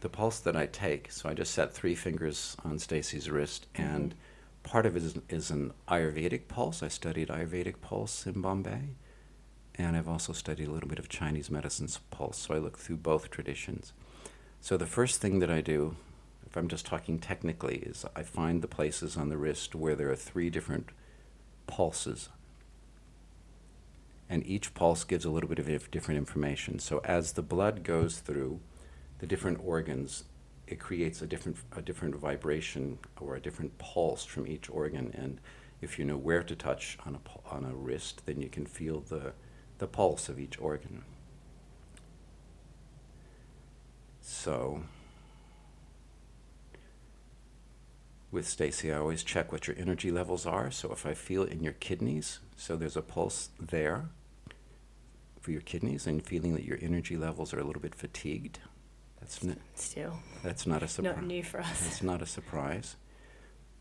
the 0.00 0.08
pulse 0.08 0.40
that 0.40 0.56
I 0.56 0.66
take. 0.66 1.10
So 1.12 1.28
I 1.28 1.34
just 1.34 1.54
set 1.54 1.72
three 1.72 1.94
fingers 1.94 2.56
on 2.64 2.78
Stacey's 2.78 3.30
wrist, 3.30 3.66
Mm-hmm. 3.74 3.94
and 3.94 4.14
part 4.62 4.86
of 4.86 4.96
it 4.96 5.02
is, 5.02 5.18
is 5.28 5.50
an 5.50 5.72
Ayurvedic 5.88 6.48
pulse. 6.48 6.82
I 6.82 6.88
studied 6.88 7.28
Ayurvedic 7.28 7.80
pulse 7.80 8.26
in 8.26 8.40
Bombay, 8.40 8.96
and 9.76 9.96
I've 9.96 10.08
also 10.08 10.32
studied 10.32 10.68
a 10.68 10.70
little 10.70 10.88
bit 10.88 10.98
of 10.98 11.08
Chinese 11.08 11.50
medicine's 11.50 11.98
pulse. 12.10 12.38
So 12.38 12.54
I 12.54 12.58
look 12.58 12.78
through 12.78 12.98
both 12.98 13.30
traditions. 13.30 13.92
So 14.60 14.76
the 14.76 14.86
first 14.86 15.20
thing 15.20 15.38
that 15.40 15.50
I 15.50 15.60
do, 15.60 15.96
if 16.46 16.56
I'm 16.56 16.68
just 16.68 16.86
talking 16.86 17.18
technically, 17.18 17.76
is 17.78 18.04
I 18.14 18.22
find 18.22 18.60
the 18.62 18.68
places 18.68 19.16
on 19.16 19.28
the 19.28 19.36
wrist 19.36 19.74
where 19.74 19.94
there 19.96 20.10
are 20.10 20.16
three 20.16 20.50
different 20.50 20.90
pulses. 21.66 22.28
And 24.32 24.46
each 24.46 24.72
pulse 24.72 25.04
gives 25.04 25.26
a 25.26 25.30
little 25.30 25.46
bit 25.50 25.58
of 25.58 25.90
different 25.90 26.16
information. 26.16 26.78
So 26.78 27.02
as 27.04 27.32
the 27.32 27.42
blood 27.42 27.84
goes 27.84 28.20
through 28.20 28.60
the 29.18 29.26
different 29.26 29.60
organs, 29.62 30.24
it 30.66 30.80
creates 30.80 31.20
a 31.20 31.26
different, 31.26 31.58
a 31.76 31.82
different 31.82 32.16
vibration 32.16 32.98
or 33.20 33.36
a 33.36 33.40
different 33.40 33.76
pulse 33.76 34.24
from 34.24 34.46
each 34.46 34.70
organ. 34.70 35.12
And 35.14 35.38
if 35.82 35.98
you 35.98 36.06
know 36.06 36.16
where 36.16 36.42
to 36.44 36.56
touch 36.56 36.96
on 37.04 37.16
a, 37.16 37.54
on 37.54 37.66
a 37.66 37.74
wrist, 37.74 38.22
then 38.24 38.40
you 38.40 38.48
can 38.48 38.64
feel 38.64 39.00
the, 39.00 39.34
the 39.76 39.86
pulse 39.86 40.30
of 40.30 40.40
each 40.40 40.58
organ. 40.58 41.04
So, 44.22 44.84
with 48.30 48.48
Stacey, 48.48 48.90
I 48.90 48.96
always 48.96 49.22
check 49.22 49.52
what 49.52 49.66
your 49.66 49.76
energy 49.78 50.10
levels 50.10 50.46
are. 50.46 50.70
So 50.70 50.90
if 50.90 51.04
I 51.04 51.12
feel 51.12 51.42
in 51.42 51.62
your 51.62 51.74
kidneys, 51.74 52.38
so 52.56 52.76
there's 52.76 52.96
a 52.96 53.02
pulse 53.02 53.50
there 53.60 54.08
for 55.42 55.50
your 55.50 55.60
kidneys, 55.60 56.06
and 56.06 56.24
feeling 56.24 56.54
that 56.54 56.64
your 56.64 56.78
energy 56.80 57.16
levels 57.16 57.52
are 57.52 57.60
a 57.60 57.64
little 57.64 57.82
bit 57.82 57.94
fatigued, 57.94 58.60
that's 59.20 59.44
n- 59.44 59.58
Still, 59.74 60.14
that's 60.42 60.66
not 60.66 60.82
a 60.82 60.88
surprise. 60.88 61.16
not 61.16 61.24
new 61.24 61.42
for 61.42 61.60
us. 61.60 61.80
That's 61.80 62.02
not 62.02 62.22
a 62.22 62.26
surprise. 62.26 62.96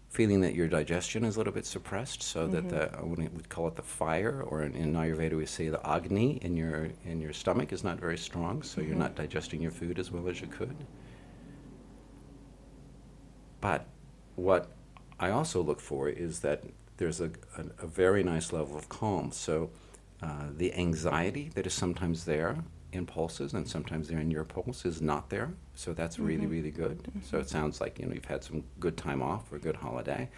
Feeling 0.10 0.42
that 0.42 0.56
your 0.56 0.68
digestion 0.68 1.24
is 1.24 1.36
a 1.36 1.40
little 1.40 1.54
bit 1.54 1.66
suppressed, 1.66 2.22
so 2.22 2.48
that 2.48 2.68
the 2.68 2.88
mm-hmm. 2.88 3.00
I 3.00 3.04
wouldn't 3.04 3.48
call 3.48 3.68
it 3.68 3.76
the 3.76 3.84
fire, 3.84 4.42
or 4.42 4.64
in, 4.64 4.76
in 4.76 4.94
Ayurveda 4.94 5.38
we 5.38 5.46
say 5.46 5.70
the 5.70 5.88
agni 5.88 6.38
in 6.42 6.58
your 6.58 6.90
in 7.06 7.22
your 7.22 7.32
stomach 7.32 7.72
is 7.72 7.84
not 7.84 8.00
very 8.00 8.18
strong, 8.18 8.64
so 8.64 8.82
you're 8.82 8.92
mm-hmm. 8.92 9.00
not 9.00 9.16
digesting 9.16 9.62
your 9.62 9.72
food 9.72 10.00
as 10.00 10.12
well 10.12 10.28
as 10.28 10.42
you 10.42 10.48
could. 10.48 10.76
But 13.62 13.86
what 14.36 14.72
I 15.20 15.30
also 15.30 15.62
look 15.62 15.80
for 15.80 16.10
is 16.10 16.40
that 16.40 16.64
there's 16.98 17.22
a, 17.22 17.32
a, 17.58 17.84
a 17.84 17.88
very 17.88 18.24
nice 18.24 18.52
level 18.52 18.76
of 18.78 18.90
calm. 18.90 19.32
So 19.32 19.70
uh, 20.22 20.48
the 20.56 20.74
anxiety 20.74 21.50
that 21.56 21.66
is 21.66 21.74
sometimes 21.74 22.26
there 22.26 22.58
in 22.94 23.06
pulses 23.06 23.54
and 23.54 23.68
sometimes 23.68 24.08
there 24.10 24.20
in 24.20 24.30
your 24.30 24.44
pulse 24.44 24.86
is 24.86 25.02
not 25.02 25.30
there. 25.30 25.54
So 25.76 25.94
that's 25.94 26.20
really, 26.20 26.46
really 26.46 26.72
good. 26.72 27.00
So 27.24 27.40
it 27.40 27.50
sounds 27.50 27.80
like 27.82 27.98
you 28.00 28.06
know 28.06 28.14
you've 28.14 28.26
had 28.26 28.44
some 28.44 28.64
good 28.80 28.98
time 28.98 29.22
off 29.22 29.52
or 29.52 29.56
a 29.56 29.60
good 29.60 29.78
holiday. 29.78 30.30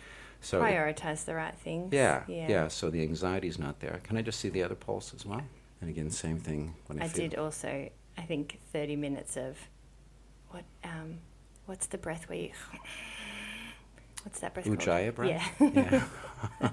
So 0.41 0.63
it- 0.63 0.71
Prioritize 0.71 1.25
the 1.25 1.35
right 1.35 1.57
things. 1.57 1.93
yeah, 1.93 2.23
yeah. 2.27 2.47
yeah, 2.49 2.67
So 2.67 2.89
the 2.89 3.01
anxiety 3.01 3.47
is 3.47 3.57
not 3.57 3.79
there. 3.79 3.99
Can 4.03 4.17
I 4.17 4.21
just 4.21 4.39
see 4.39 4.49
the 4.49 4.61
other 4.63 4.75
pulse 4.75 5.13
as 5.13 5.25
well? 5.25 5.41
And 5.81 5.89
again, 5.89 6.09
same 6.09 6.37
thing 6.39 6.75
when 6.87 7.01
I, 7.01 7.05
I 7.05 7.07
did 7.07 7.35
also, 7.35 7.89
I 8.17 8.21
think, 8.21 8.59
30 8.71 8.95
minutes 8.97 9.35
of 9.37 9.57
what, 10.49 10.63
um, 10.83 11.19
what's 11.65 11.87
the 11.87 11.97
breath 11.97 12.29
where 12.29 12.37
you, 12.37 12.51
what's 14.23 14.39
that 14.39 14.53
breath? 14.53 14.65
Ujjayi 14.65 15.13
breath. 15.15 15.29
Yeah, 15.59 15.69
Yeah. 15.73 16.03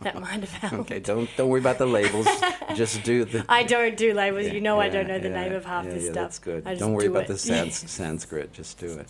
that 0.00 0.20
might 0.20 0.40
have 0.40 0.50
helped. 0.52 0.90
okay. 0.90 0.98
Don't 1.00 1.28
don't 1.36 1.48
worry 1.48 1.60
about 1.60 1.78
the 1.78 1.86
labels. 1.86 2.26
just 2.74 3.02
do 3.04 3.24
the. 3.24 3.44
I 3.48 3.62
don't 3.62 3.96
do 3.96 4.12
labels. 4.14 4.46
Yeah, 4.46 4.52
you 4.54 4.60
know 4.60 4.80
I 4.80 4.88
don't 4.88 5.06
know 5.06 5.18
the 5.18 5.28
yeah, 5.28 5.42
name 5.42 5.52
of 5.52 5.64
half 5.64 5.84
yeah, 5.84 5.92
this 5.92 6.04
yeah, 6.04 6.10
stuff. 6.12 6.24
That's 6.24 6.38
good. 6.40 6.66
I 6.66 6.70
just 6.70 6.80
Don't 6.80 6.92
worry 6.92 7.04
do 7.04 7.10
about 7.10 7.24
it. 7.24 7.28
the 7.28 7.38
sans- 7.38 7.90
Sanskrit. 7.90 8.52
Just 8.52 8.78
do 8.78 8.92
it. 8.98 9.08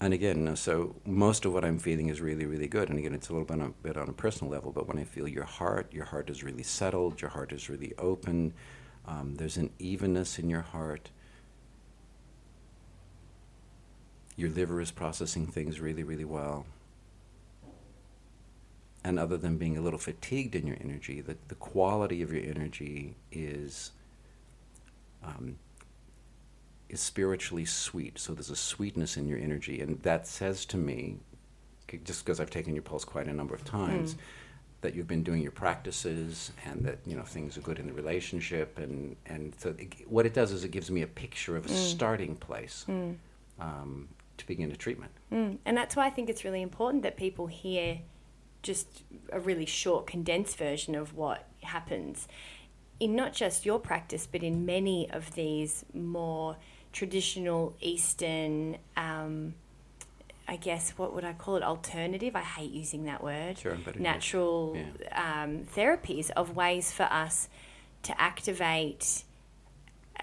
And 0.00 0.12
again, 0.12 0.54
so 0.56 0.94
most 1.06 1.46
of 1.46 1.54
what 1.54 1.64
I'm 1.64 1.78
feeling 1.78 2.08
is 2.10 2.20
really, 2.20 2.44
really 2.44 2.66
good. 2.68 2.90
And 2.90 2.98
again, 2.98 3.14
it's 3.14 3.30
a 3.30 3.32
little 3.32 3.46
bit 3.46 3.60
on, 3.62 3.74
bit 3.82 3.96
on 3.96 4.08
a 4.10 4.12
personal 4.12 4.52
level, 4.52 4.70
but 4.70 4.86
when 4.86 4.98
I 4.98 5.04
feel 5.04 5.26
your 5.26 5.44
heart, 5.44 5.90
your 5.92 6.04
heart 6.04 6.28
is 6.28 6.44
really 6.44 6.62
settled, 6.62 7.22
your 7.22 7.30
heart 7.30 7.50
is 7.50 7.70
really 7.70 7.94
open, 7.96 8.52
um, 9.06 9.36
there's 9.36 9.56
an 9.56 9.70
evenness 9.78 10.38
in 10.38 10.50
your 10.50 10.60
heart. 10.60 11.10
Your 14.36 14.50
liver 14.50 14.80
is 14.80 14.90
processing 14.90 15.46
things 15.46 15.80
really, 15.80 16.02
really 16.02 16.24
well. 16.24 16.66
And 19.02 19.18
other 19.18 19.36
than 19.36 19.56
being 19.56 19.76
a 19.76 19.80
little 19.80 19.98
fatigued 19.98 20.54
in 20.54 20.66
your 20.66 20.76
energy, 20.80 21.20
the, 21.20 21.36
the 21.48 21.54
quality 21.54 22.22
of 22.22 22.32
your 22.32 22.42
energy 22.42 23.14
is 23.30 23.92
um, 25.24 25.56
is 26.88 27.00
spiritually 27.00 27.64
sweet. 27.64 28.18
So 28.18 28.32
there's 28.34 28.50
a 28.50 28.56
sweetness 28.56 29.16
in 29.16 29.26
your 29.26 29.38
energy, 29.38 29.80
and 29.80 30.00
that 30.02 30.26
says 30.26 30.64
to 30.66 30.76
me, 30.76 31.16
just 32.04 32.24
because 32.24 32.40
I've 32.40 32.50
taken 32.50 32.74
your 32.74 32.82
pulse 32.82 33.04
quite 33.04 33.26
a 33.28 33.32
number 33.32 33.54
of 33.54 33.64
times, 33.64 34.16
that 34.82 34.94
you've 34.94 35.08
been 35.08 35.22
doing 35.22 35.42
your 35.42 35.52
practices, 35.52 36.52
and 36.64 36.84
that 36.84 36.98
you 37.06 37.16
know 37.16 37.22
things 37.22 37.56
are 37.56 37.60
good 37.62 37.78
in 37.78 37.86
the 37.86 37.92
relationship, 37.92 38.78
and 38.78 39.16
and 39.26 39.54
so 39.58 39.74
it, 39.78 39.94
what 40.08 40.26
it 40.26 40.34
does 40.34 40.52
is 40.52 40.64
it 40.64 40.70
gives 40.70 40.90
me 40.90 41.02
a 41.02 41.06
picture 41.06 41.56
of 41.56 41.64
a 41.66 41.68
starting 41.68 42.36
place. 42.36 42.84
Um, 43.58 44.08
to 44.38 44.46
begin 44.46 44.70
a 44.70 44.76
treatment. 44.76 45.12
Mm. 45.32 45.58
And 45.64 45.76
that's 45.76 45.96
why 45.96 46.06
I 46.06 46.10
think 46.10 46.28
it's 46.28 46.44
really 46.44 46.62
important 46.62 47.02
that 47.02 47.16
people 47.16 47.46
hear 47.46 48.00
just 48.62 49.04
a 49.30 49.40
really 49.40 49.66
short, 49.66 50.06
condensed 50.06 50.56
version 50.56 50.94
of 50.94 51.14
what 51.14 51.46
happens 51.62 52.26
in 52.98 53.14
not 53.14 53.32
just 53.32 53.66
your 53.66 53.78
practice, 53.78 54.26
but 54.30 54.42
in 54.42 54.64
many 54.64 55.10
of 55.10 55.34
these 55.34 55.84
more 55.92 56.56
traditional 56.92 57.74
Eastern, 57.80 58.78
um, 58.96 59.54
I 60.48 60.56
guess, 60.56 60.90
what 60.92 61.14
would 61.14 61.24
I 61.24 61.34
call 61.34 61.56
it? 61.56 61.62
Alternative. 61.62 62.34
I 62.34 62.40
hate 62.40 62.70
using 62.70 63.04
that 63.04 63.22
word. 63.22 63.58
Sure, 63.58 63.76
but 63.84 63.96
it 63.96 63.98
is. 63.98 64.02
Natural 64.02 64.76
um, 65.12 65.66
therapies 65.76 66.30
of 66.30 66.56
ways 66.56 66.90
for 66.90 67.04
us 67.04 67.48
to 68.04 68.20
activate 68.20 69.24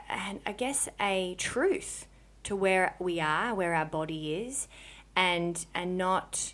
and 0.10 0.40
I 0.46 0.52
guess 0.52 0.90
a 1.00 1.36
truth 1.38 2.08
to 2.44 2.56
where 2.56 2.96
we 3.00 3.20
are, 3.20 3.54
where 3.54 3.74
our 3.74 3.86
body 3.86 4.36
is, 4.36 4.68
and 5.16 5.66
and 5.74 5.98
not 5.98 6.54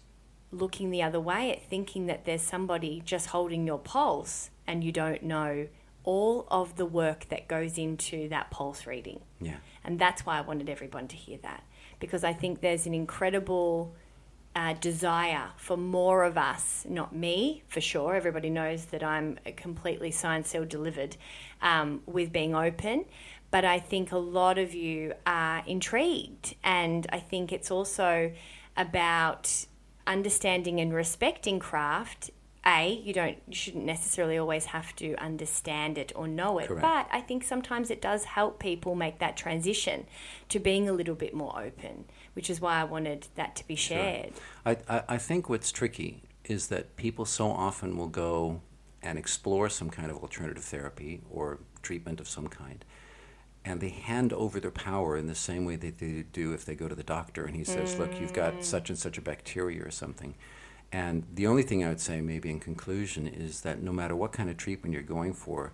looking 0.52 0.90
the 0.90 1.04
other 1.04 1.20
way 1.20 1.52
at 1.52 1.64
thinking 1.70 2.08
that 2.08 2.26
there's 2.26 2.42
somebody 2.42 3.02
just 3.06 3.28
holding 3.28 3.68
your 3.68 3.78
pulse 3.78 4.50
and 4.66 4.84
you 4.84 4.92
don't 4.92 5.22
know 5.22 5.68
all 6.04 6.48
of 6.50 6.76
the 6.76 6.86
work 6.86 7.28
that 7.30 7.48
goes 7.48 7.78
into 7.78 8.28
that 8.30 8.50
pulse 8.50 8.88
reading. 8.88 9.20
Yeah. 9.40 9.58
And 9.84 10.00
that's 10.00 10.26
why 10.26 10.40
I 10.40 10.42
wanted 10.42 10.70
everyone 10.70 11.08
to 11.10 11.16
hear 11.16 11.38
that 11.44 11.64
because 12.00 12.24
I 12.24 12.34
think 12.34 12.62
there's 12.62 12.88
an 12.88 12.94
incredible 12.94 13.94
uh, 14.56 14.74
desire 14.74 15.50
for 15.58 15.78
more 15.78 16.24
of 16.24 16.38
us, 16.38 16.86
not 16.90 17.16
me 17.16 17.64
for 17.68 17.82
sure. 17.82 18.16
Everybody 18.16 18.50
knows 18.50 18.86
that 18.86 19.04
I'm 19.04 19.38
completely 19.56 20.12
science 20.12 20.50
cell 20.50 20.66
delivered 20.66 21.18
um, 21.62 22.02
with 22.06 22.32
being 22.32 22.56
open. 22.56 23.06
But 23.52 23.66
I 23.66 23.80
think 23.80 24.12
a 24.12 24.18
lot 24.18 24.58
of 24.58 24.74
you 24.74 25.14
are 25.26 25.64
intrigued. 25.66 26.56
And 26.64 27.08
I 27.12 27.20
think 27.20 27.52
it's 27.52 27.72
also 27.72 28.32
about 28.78 29.66
understanding 30.08 30.80
and 30.80 30.94
respecting 30.94 31.60
craft 31.60 32.32
a 32.66 33.02
you 33.06 33.14
don't 33.14 33.38
you 33.48 33.56
shouldn't 33.56 33.86
necessarily 33.86 34.38
always 34.38 34.66
have 34.66 34.94
to 34.94 35.16
understand 35.16 35.98
it 35.98 36.12
or 36.14 36.28
know 36.28 36.60
it 36.60 36.68
Correct. 36.68 36.82
but 36.82 37.08
i 37.10 37.22
think 37.22 37.42
sometimes 37.42 37.90
it 37.90 38.02
does 38.02 38.26
help 38.26 38.60
people 38.60 38.96
make 38.96 39.20
that 39.20 39.38
transition 39.38 40.06
to 40.50 40.60
being 40.60 40.90
a 40.90 40.92
little 40.92 41.16
bit 41.16 41.34
more 41.34 41.58
open 41.58 42.04
which 42.34 42.50
is 42.50 42.60
why 42.60 42.82
i 42.82 42.84
wanted 42.84 43.28
that 43.36 43.56
to 43.56 43.66
be 43.66 43.76
shared 43.76 44.34
I, 44.66 44.78
I, 44.90 45.04
I 45.08 45.18
think 45.18 45.48
what's 45.48 45.72
tricky 45.72 46.24
is 46.50 46.68
that 46.68 46.98
people 46.98 47.26
so 47.26 47.50
often 47.50 47.96
will 47.96 48.08
go 48.08 48.62
and 49.02 49.18
explore 49.18 49.70
some 49.70 49.90
kind 49.90 50.12
of 50.12 50.18
alternative 50.18 50.64
therapy 50.64 51.22
or 51.30 51.60
treatment 51.82 52.20
of 52.20 52.28
some 52.28 52.48
kind, 52.48 52.84
and 53.66 53.82
they 53.82 53.90
hand 53.90 54.34
over 54.34 54.60
their 54.60 54.72
power 54.72 55.18
in 55.18 55.28
the 55.28 55.36
same 55.36 55.66
way 55.66 55.76
that 55.76 56.00
they 56.00 56.24
do 56.32 56.54
if 56.54 56.66
they 56.66 56.76
go 56.76 56.88
to 56.88 56.96
the 56.96 57.04
doctor 57.04 57.46
and 57.46 57.56
he 57.56 57.64
says, 57.64 57.98
Look, 58.00 58.20
you've 58.20 58.34
got 58.34 58.54
mm. 58.56 58.64
such 58.64 58.90
and 58.90 58.98
such 58.98 59.18
a 59.18 59.22
bacteria 59.22 59.86
or 59.86 59.92
something. 59.92 60.36
And 60.92 61.26
the 61.34 61.46
only 61.46 61.64
thing 61.64 61.84
I 61.84 61.90
would 61.90 62.00
say, 62.00 62.20
maybe 62.22 62.50
in 62.50 62.60
conclusion, 62.60 63.28
is 63.28 63.62
that 63.62 63.84
no 63.84 63.92
matter 63.92 64.16
what 64.16 64.32
kind 64.32 64.50
of 64.50 64.58
treatment 64.58 64.94
you're 64.94 65.04
going 65.04 65.34
for, 65.34 65.74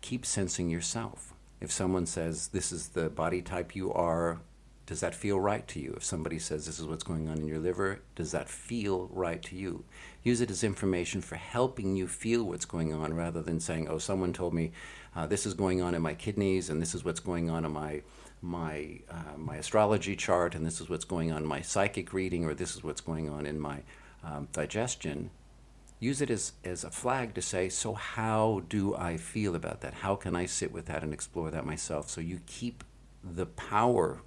keep 0.00 0.26
sensing 0.26 0.68
yourself. 0.68 1.34
If 1.60 1.70
someone 1.70 2.06
says, 2.06 2.48
This 2.48 2.72
is 2.72 2.88
the 2.88 3.08
body 3.10 3.42
type 3.42 3.76
you 3.76 3.92
are, 3.92 4.40
does 4.86 5.00
that 5.00 5.14
feel 5.14 5.38
right 5.38 5.68
to 5.68 5.78
you? 5.80 5.92
If 5.96 6.04
somebody 6.04 6.38
says, 6.38 6.66
This 6.66 6.80
is 6.80 6.86
what's 6.86 7.04
going 7.04 7.28
on 7.28 7.38
in 7.38 7.46
your 7.46 7.58
liver, 7.58 8.00
does 8.16 8.32
that 8.32 8.48
feel 8.48 9.08
right 9.12 9.42
to 9.42 9.56
you? 9.56 9.84
Use 10.22 10.40
it 10.40 10.50
as 10.50 10.64
information 10.64 11.20
for 11.20 11.36
helping 11.36 11.94
you 11.94 12.08
feel 12.08 12.44
what's 12.44 12.64
going 12.64 12.92
on 12.94 13.14
rather 13.14 13.42
than 13.42 13.60
saying, 13.60 13.88
Oh, 13.88 13.98
someone 13.98 14.32
told 14.32 14.54
me 14.54 14.72
uh, 15.18 15.26
this 15.26 15.46
is 15.46 15.54
going 15.54 15.82
on 15.82 15.94
in 15.94 16.02
my 16.02 16.14
kidneys 16.14 16.70
and 16.70 16.80
this 16.80 16.94
is 16.94 17.04
what's 17.04 17.20
going 17.20 17.50
on 17.50 17.64
in 17.64 17.72
my. 17.72 18.02
My 18.40 19.00
uh, 19.10 19.36
my 19.36 19.56
astrology 19.56 20.14
chart, 20.14 20.54
and 20.54 20.64
this 20.64 20.80
is 20.80 20.88
what's 20.88 21.04
going 21.04 21.32
on 21.32 21.38
in 21.38 21.48
my 21.48 21.60
psychic 21.60 22.12
reading, 22.12 22.44
or 22.44 22.54
this 22.54 22.76
is 22.76 22.84
what's 22.84 23.00
going 23.00 23.28
on 23.28 23.46
in 23.46 23.58
my 23.58 23.82
um, 24.22 24.46
digestion 24.52 25.30
use 26.00 26.20
it 26.20 26.30
as, 26.30 26.52
as 26.64 26.84
a 26.84 26.90
flag 26.90 27.34
to 27.34 27.42
say, 27.42 27.68
so 27.68 27.94
how 27.94 28.62
do 28.68 28.94
I 28.94 29.16
feel 29.16 29.54
about 29.54 29.80
that? 29.80 29.94
How 29.94 30.14
can 30.14 30.36
I 30.36 30.46
sit 30.46 30.72
with 30.72 30.86
that 30.86 31.02
and 31.02 31.12
explore 31.12 31.50
that 31.50 31.66
myself? 31.66 32.08
So 32.08 32.20
you 32.20 32.40
keep 32.46 32.84
the 33.22 33.46
power 33.46 34.20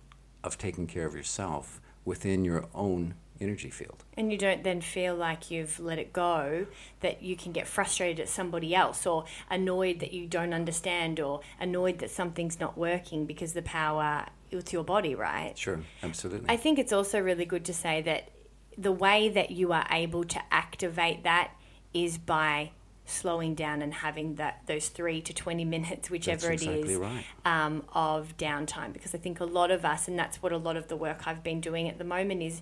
of 0.43 0.57
taking 0.57 0.87
care 0.87 1.05
of 1.05 1.15
yourself 1.15 1.79
within 2.03 2.43
your 2.43 2.67
own 2.73 3.13
energy 3.41 3.69
field. 3.69 4.03
and 4.15 4.31
you 4.31 4.37
don't 4.37 4.63
then 4.63 4.79
feel 4.79 5.15
like 5.15 5.49
you've 5.51 5.79
let 5.79 5.97
it 5.99 6.13
go 6.13 6.65
that 7.01 7.21
you 7.23 7.35
can 7.35 7.51
get 7.51 7.67
frustrated 7.67 8.19
at 8.19 8.29
somebody 8.29 8.73
else 8.75 9.05
or 9.05 9.25
annoyed 9.49 9.99
that 9.99 10.13
you 10.13 10.27
don't 10.27 10.53
understand 10.53 11.19
or 11.19 11.41
annoyed 11.59 11.99
that 11.99 12.09
something's 12.11 12.59
not 12.59 12.77
working 12.77 13.25
because 13.25 13.53
the 13.53 13.61
power 13.61 14.25
it's 14.51 14.71
your 14.73 14.83
body 14.83 15.15
right 15.15 15.57
Sure, 15.57 15.79
absolutely. 16.03 16.49
I 16.49 16.57
think 16.57 16.77
it's 16.79 16.93
also 16.93 17.19
really 17.19 17.45
good 17.45 17.65
to 17.65 17.73
say 17.73 18.01
that 18.03 18.29
the 18.77 18.91
way 18.91 19.29
that 19.29 19.51
you 19.51 19.73
are 19.73 19.85
able 19.91 20.23
to 20.23 20.41
activate 20.51 21.23
that 21.23 21.51
is 21.93 22.17
by 22.17 22.71
slowing 23.05 23.55
down 23.55 23.81
and 23.81 23.93
having 23.93 24.35
that 24.35 24.61
those 24.67 24.87
three 24.87 25.21
to 25.21 25.33
20 25.33 25.65
minutes 25.65 26.09
whichever 26.09 26.47
That's 26.47 26.61
exactly 26.63 26.93
is 26.93 26.97
right. 26.99 27.25
um, 27.43 27.83
of 27.93 28.37
downtime 28.37 28.93
because 28.93 29.13
i 29.13 29.17
think 29.17 29.39
a 29.41 29.45
lot 29.45 29.71
of 29.71 29.83
us 29.83 30.07
and 30.07 30.17
that's 30.17 30.41
what 30.41 30.53
a 30.53 30.57
lot 30.57 30.77
of 30.77 30.87
the 30.87 30.95
work 30.95 31.27
i've 31.27 31.43
been 31.43 31.59
doing 31.59 31.89
at 31.89 31.97
the 31.97 32.03
moment 32.05 32.41
is 32.41 32.61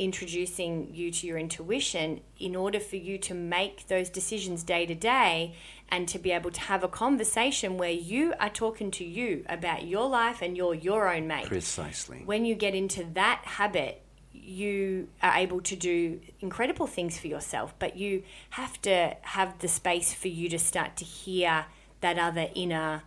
introducing 0.00 0.88
you 0.94 1.10
to 1.10 1.26
your 1.26 1.36
intuition 1.36 2.22
in 2.38 2.56
order 2.56 2.80
for 2.80 2.96
you 2.96 3.18
to 3.18 3.34
make 3.34 3.86
those 3.88 4.08
decisions 4.08 4.62
day 4.62 4.86
to 4.86 4.94
day 4.94 5.54
and 5.90 6.08
to 6.08 6.18
be 6.18 6.32
able 6.32 6.50
to 6.50 6.60
have 6.60 6.82
a 6.82 6.88
conversation 6.88 7.76
where 7.76 7.90
you 7.90 8.32
are 8.40 8.48
talking 8.48 8.90
to 8.90 9.04
you 9.04 9.44
about 9.46 9.84
your 9.84 10.08
life 10.08 10.40
and 10.40 10.56
you're 10.56 10.74
your 10.74 11.12
own 11.14 11.26
mate 11.26 11.44
Precisely. 11.44 12.22
when 12.24 12.46
you 12.46 12.54
get 12.54 12.74
into 12.74 13.04
that 13.12 13.42
habit, 13.44 14.00
you 14.32 15.06
are 15.22 15.36
able 15.36 15.60
to 15.60 15.76
do 15.76 16.18
incredible 16.40 16.86
things 16.86 17.18
for 17.18 17.26
yourself, 17.26 17.74
but 17.78 17.94
you 17.94 18.22
have 18.50 18.80
to 18.80 19.14
have 19.20 19.58
the 19.58 19.68
space 19.68 20.14
for 20.14 20.28
you 20.28 20.48
to 20.48 20.58
start 20.58 20.96
to 20.96 21.04
hear 21.04 21.66
that 22.00 22.18
other 22.18 22.48
inner 22.54 23.02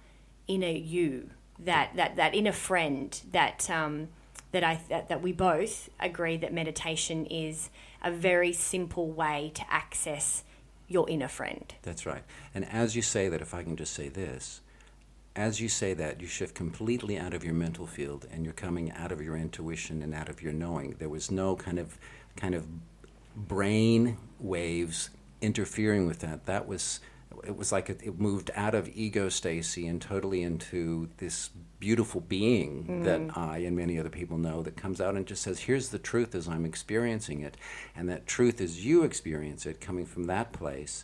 inner 0.47 0.67
you, 0.67 1.31
that 1.57 1.95
that, 1.95 2.17
that 2.17 2.35
inner 2.35 2.51
friend 2.51 3.19
that 3.31 3.67
um, 3.71 4.09
that 4.53 4.63
I 4.63 4.79
that, 4.87 5.09
that 5.09 5.21
we 5.21 5.33
both 5.33 5.89
agree 5.99 6.37
that 6.37 6.53
meditation 6.53 7.25
is 7.25 7.69
a 8.01 8.11
very 8.11 8.53
simple 8.53 9.09
way 9.11 9.51
to 9.55 9.63
access 9.69 10.43
your 10.87 11.09
inner 11.09 11.27
friend. 11.27 11.73
That's 11.81 12.05
right. 12.05 12.23
And 12.55 12.65
as 12.65 12.95
you 12.95 13.01
say 13.01 13.27
that, 13.29 13.41
if 13.41 13.53
I 13.53 13.63
can 13.63 13.75
just 13.75 13.93
say 13.93 14.09
this, 14.09 14.61
as 15.35 15.59
you 15.59 15.67
say 15.67 15.93
that, 15.95 16.21
you 16.21 16.27
shift 16.27 16.53
completely 16.53 17.17
out 17.17 17.33
of 17.33 17.43
your 17.43 17.55
mental 17.55 17.87
field 17.87 18.27
and 18.31 18.45
you're 18.45 18.53
coming 18.53 18.91
out 18.91 19.11
of 19.11 19.21
your 19.21 19.35
intuition 19.35 20.03
and 20.03 20.13
out 20.13 20.29
of 20.29 20.41
your 20.41 20.53
knowing. 20.53 20.95
There 20.99 21.09
was 21.09 21.31
no 21.31 21.55
kind 21.55 21.79
of 21.79 21.97
kind 22.35 22.53
of 22.55 22.67
brain 23.35 24.17
waves 24.39 25.09
interfering 25.41 26.05
with 26.05 26.19
that. 26.19 26.45
That 26.45 26.67
was 26.67 26.99
it 27.45 27.55
was 27.57 27.71
like 27.71 27.89
it, 27.89 28.01
it 28.03 28.19
moved 28.19 28.51
out 28.55 28.75
of 28.75 28.89
ego 28.93 29.29
Stacey 29.29 29.87
and 29.87 30.01
totally 30.01 30.41
into 30.43 31.09
this 31.17 31.49
beautiful 31.79 32.21
being 32.21 33.03
that 33.03 33.21
I 33.37 33.57
and 33.59 33.75
many 33.75 33.99
other 33.99 34.09
people 34.09 34.37
know 34.37 34.61
that 34.63 34.77
comes 34.77 35.01
out 35.01 35.15
and 35.15 35.25
just 35.25 35.41
says, 35.41 35.59
"Here's 35.61 35.89
the 35.89 35.99
truth 35.99 36.33
as 36.35 36.47
I'm 36.47 36.65
experiencing 36.65 37.41
it," 37.41 37.57
and 37.95 38.07
that 38.09 38.25
truth 38.27 38.61
as 38.61 38.85
you 38.85 39.03
experience 39.03 39.65
it, 39.65 39.81
coming 39.81 40.05
from 40.05 40.25
that 40.25 40.53
place, 40.53 41.03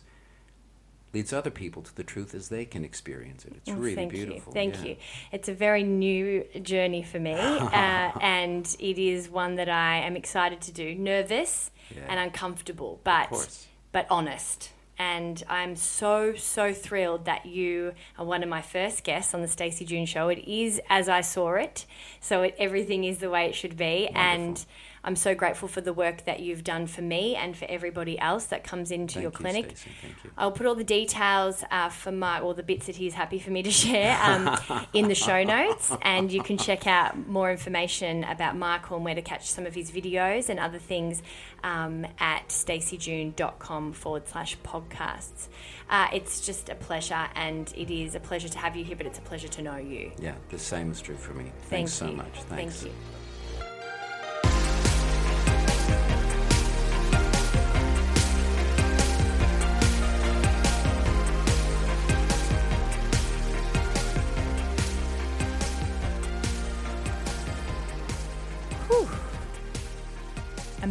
leads 1.12 1.32
other 1.32 1.50
people 1.50 1.82
to 1.82 1.94
the 1.96 2.04
truth 2.04 2.34
as 2.34 2.48
they 2.48 2.64
can 2.64 2.84
experience 2.84 3.44
it. 3.44 3.52
It's 3.56 3.68
Oh, 3.70 3.74
really 3.74 3.94
thank 3.96 4.12
beautiful. 4.12 4.52
You. 4.52 4.54
Thank 4.54 4.76
yeah. 4.76 4.84
you. 4.90 4.96
It's 5.32 5.48
a 5.48 5.54
very 5.54 5.82
new 5.82 6.44
journey 6.62 7.02
for 7.02 7.18
me, 7.18 7.32
uh, 7.34 8.12
and 8.20 8.64
it 8.78 8.96
is 8.98 9.28
one 9.28 9.56
that 9.56 9.68
I 9.68 9.96
am 9.98 10.16
excited 10.16 10.60
to 10.62 10.72
do. 10.72 10.94
Nervous 10.94 11.70
Yeah. 11.94 12.02
and 12.08 12.18
uncomfortable, 12.20 13.00
but 13.04 13.66
but 13.92 14.06
honest. 14.08 14.70
And 15.00 15.42
I'm 15.48 15.76
so 15.76 16.34
so 16.36 16.74
thrilled 16.74 17.24
that 17.24 17.46
you 17.46 17.94
are 18.18 18.24
one 18.26 18.42
of 18.42 18.50
my 18.50 18.60
first 18.60 19.02
guests 19.02 19.32
on 19.32 19.40
the 19.40 19.48
Stacey 19.48 19.86
June 19.86 20.04
Show. 20.04 20.28
It 20.28 20.46
is 20.46 20.78
as 20.90 21.08
I 21.08 21.22
saw 21.22 21.54
it, 21.54 21.86
so 22.20 22.42
it, 22.42 22.54
everything 22.58 23.04
is 23.04 23.16
the 23.16 23.30
way 23.30 23.46
it 23.46 23.54
should 23.54 23.78
be, 23.78 24.08
and. 24.08 24.64
I'm 25.02 25.16
so 25.16 25.34
grateful 25.34 25.66
for 25.66 25.80
the 25.80 25.92
work 25.92 26.24
that 26.26 26.40
you've 26.40 26.62
done 26.62 26.86
for 26.86 27.00
me 27.00 27.34
and 27.34 27.56
for 27.56 27.64
everybody 27.68 28.18
else 28.18 28.46
that 28.46 28.64
comes 28.64 28.90
into 28.90 29.14
Thank 29.14 29.22
your 29.22 29.32
you, 29.32 29.36
clinic. 29.36 29.64
Stacey. 29.76 29.90
Thank 30.02 30.24
you. 30.24 30.30
I'll 30.36 30.52
put 30.52 30.66
all 30.66 30.74
the 30.74 30.84
details 30.84 31.64
uh, 31.70 31.88
for 31.88 32.12
my, 32.12 32.40
or 32.40 32.52
the 32.52 32.62
bits 32.62 32.86
that 32.86 32.96
he's 32.96 33.14
happy 33.14 33.38
for 33.38 33.50
me 33.50 33.62
to 33.62 33.70
share 33.70 34.20
um, 34.22 34.58
in 34.92 35.08
the 35.08 35.14
show 35.14 35.42
notes. 35.42 35.92
And 36.02 36.30
you 36.30 36.42
can 36.42 36.58
check 36.58 36.86
out 36.86 37.26
more 37.28 37.50
information 37.50 38.24
about 38.24 38.56
Michael 38.56 38.96
and 38.96 39.04
where 39.04 39.14
to 39.14 39.22
catch 39.22 39.50
some 39.50 39.64
of 39.66 39.74
his 39.74 39.90
videos 39.90 40.48
and 40.50 40.60
other 40.60 40.78
things 40.78 41.22
um, 41.64 42.06
at 42.18 42.48
staceyjune.com 42.48 43.92
forward 43.92 44.28
slash 44.28 44.58
podcasts. 44.58 45.48
Uh, 45.88 46.08
it's 46.12 46.40
just 46.40 46.68
a 46.68 46.74
pleasure, 46.74 47.26
and 47.34 47.72
it 47.76 47.90
is 47.90 48.14
a 48.14 48.20
pleasure 48.20 48.48
to 48.48 48.58
have 48.58 48.76
you 48.76 48.84
here, 48.84 48.96
but 48.96 49.06
it's 49.06 49.18
a 49.18 49.22
pleasure 49.22 49.48
to 49.48 49.62
know 49.62 49.76
you. 49.76 50.12
Yeah, 50.20 50.34
the 50.50 50.58
same 50.58 50.92
is 50.92 51.00
true 51.00 51.16
for 51.16 51.32
me. 51.34 51.44
Thank 51.44 51.68
Thanks 51.70 51.92
so 51.94 52.06
you. 52.06 52.16
much. 52.16 52.42
Thanks. 52.42 52.82
Thank 52.82 52.92
you. 52.92 53.19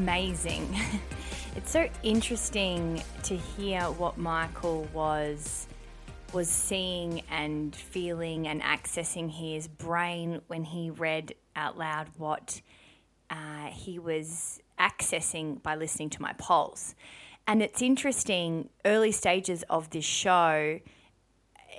Amazing. 0.09 0.75
It's 1.55 1.71
so 1.71 1.89
interesting 2.03 3.03
to 3.23 3.35
hear 3.35 3.81
what 3.81 4.17
Michael 4.17 4.87
was 4.93 5.67
was 6.31 6.47
seeing 6.47 7.21
and 7.29 7.75
feeling 7.75 8.47
and 8.47 8.61
accessing 8.61 9.29
his 9.29 9.67
brain 9.67 10.41
when 10.47 10.63
he 10.63 10.89
read 10.91 11.33
out 11.55 11.77
loud 11.77 12.07
what 12.17 12.61
uh, 13.29 13.65
he 13.71 13.99
was 13.99 14.61
accessing 14.79 15.61
by 15.61 15.75
listening 15.75 16.11
to 16.11 16.21
my 16.21 16.33
pulse. 16.33 16.95
And 17.47 17.61
it's 17.61 17.81
interesting, 17.81 18.69
early 18.85 19.11
stages 19.11 19.63
of 19.69 19.89
this 19.89 20.05
show, 20.05 20.79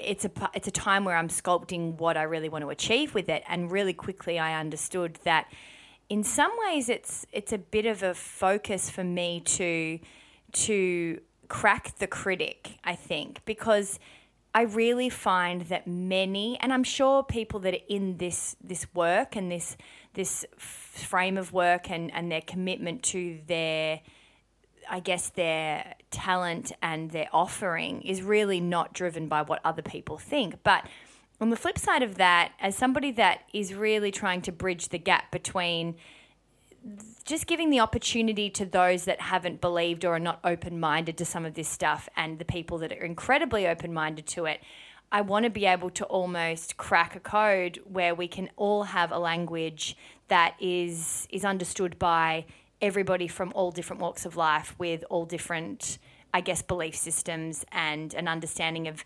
it's 0.00 0.24
a 0.24 0.30
it's 0.52 0.68
a 0.68 0.72
time 0.72 1.04
where 1.04 1.16
I'm 1.16 1.28
sculpting 1.28 1.96
what 1.98 2.16
I 2.16 2.24
really 2.24 2.48
want 2.48 2.62
to 2.62 2.70
achieve 2.70 3.14
with 3.14 3.28
it, 3.28 3.42
and 3.48 3.70
really 3.70 3.94
quickly 3.94 4.38
I 4.38 4.60
understood 4.60 5.18
that 5.24 5.46
in 6.10 6.24
some 6.24 6.50
ways 6.66 6.90
it's 6.90 7.24
it's 7.32 7.52
a 7.52 7.58
bit 7.58 7.86
of 7.86 8.02
a 8.02 8.12
focus 8.12 8.90
for 8.90 9.04
me 9.04 9.40
to 9.40 9.98
to 10.52 11.20
crack 11.48 11.96
the 11.98 12.06
critic. 12.06 12.78
I 12.84 12.96
think 12.96 13.42
because 13.46 13.98
I 14.52 14.62
really 14.62 15.08
find 15.08 15.62
that 15.62 15.86
many, 15.86 16.58
and 16.60 16.72
I'm 16.72 16.82
sure 16.82 17.22
people 17.22 17.60
that 17.60 17.74
are 17.74 17.86
in 17.88 18.16
this 18.18 18.56
this 18.62 18.86
work 18.92 19.36
and 19.36 19.50
this 19.50 19.76
this 20.14 20.44
frame 20.58 21.38
of 21.38 21.52
work 21.52 21.88
and 21.88 22.12
and 22.12 22.30
their 22.30 22.42
commitment 22.42 23.04
to 23.04 23.38
their 23.46 24.00
I 24.90 24.98
guess 24.98 25.28
their 25.28 25.94
talent 26.10 26.72
and 26.82 27.12
their 27.12 27.28
offering 27.32 28.02
is 28.02 28.22
really 28.22 28.60
not 28.60 28.92
driven 28.92 29.28
by 29.28 29.42
what 29.42 29.60
other 29.64 29.82
people 29.82 30.18
think. 30.18 30.64
But 30.64 30.84
on 31.40 31.50
the 31.50 31.56
flip 31.56 31.78
side 31.78 32.02
of 32.02 32.16
that, 32.16 32.52
as 32.60 32.76
somebody 32.76 33.10
that 33.12 33.42
is 33.52 33.74
really 33.74 34.10
trying 34.10 34.42
to 34.42 34.52
bridge 34.52 34.88
the 34.88 34.98
gap 34.98 35.30
between 35.30 35.94
just 37.24 37.46
giving 37.46 37.70
the 37.70 37.80
opportunity 37.80 38.50
to 38.50 38.64
those 38.64 39.04
that 39.04 39.20
haven't 39.20 39.60
believed 39.60 40.04
or 40.04 40.14
are 40.16 40.18
not 40.18 40.40
open 40.44 40.80
minded 40.80 41.16
to 41.18 41.24
some 41.24 41.44
of 41.44 41.54
this 41.54 41.68
stuff 41.68 42.08
and 42.16 42.38
the 42.38 42.44
people 42.44 42.78
that 42.78 42.92
are 42.92 43.04
incredibly 43.04 43.66
open 43.66 43.92
minded 43.92 44.26
to 44.26 44.46
it, 44.46 44.60
I 45.12 45.20
want 45.22 45.44
to 45.44 45.50
be 45.50 45.66
able 45.66 45.90
to 45.90 46.04
almost 46.04 46.76
crack 46.76 47.16
a 47.16 47.20
code 47.20 47.80
where 47.84 48.14
we 48.14 48.28
can 48.28 48.50
all 48.56 48.84
have 48.84 49.10
a 49.10 49.18
language 49.18 49.96
that 50.28 50.54
is 50.60 51.26
is 51.30 51.44
understood 51.44 51.98
by 51.98 52.44
everybody 52.80 53.26
from 53.26 53.52
all 53.54 53.72
different 53.72 54.00
walks 54.00 54.24
of 54.24 54.36
life 54.36 54.74
with 54.78 55.04
all 55.10 55.24
different 55.24 55.98
I 56.32 56.40
guess 56.40 56.62
belief 56.62 56.94
systems 56.94 57.64
and 57.72 58.14
an 58.14 58.28
understanding 58.28 58.86
of 58.86 59.04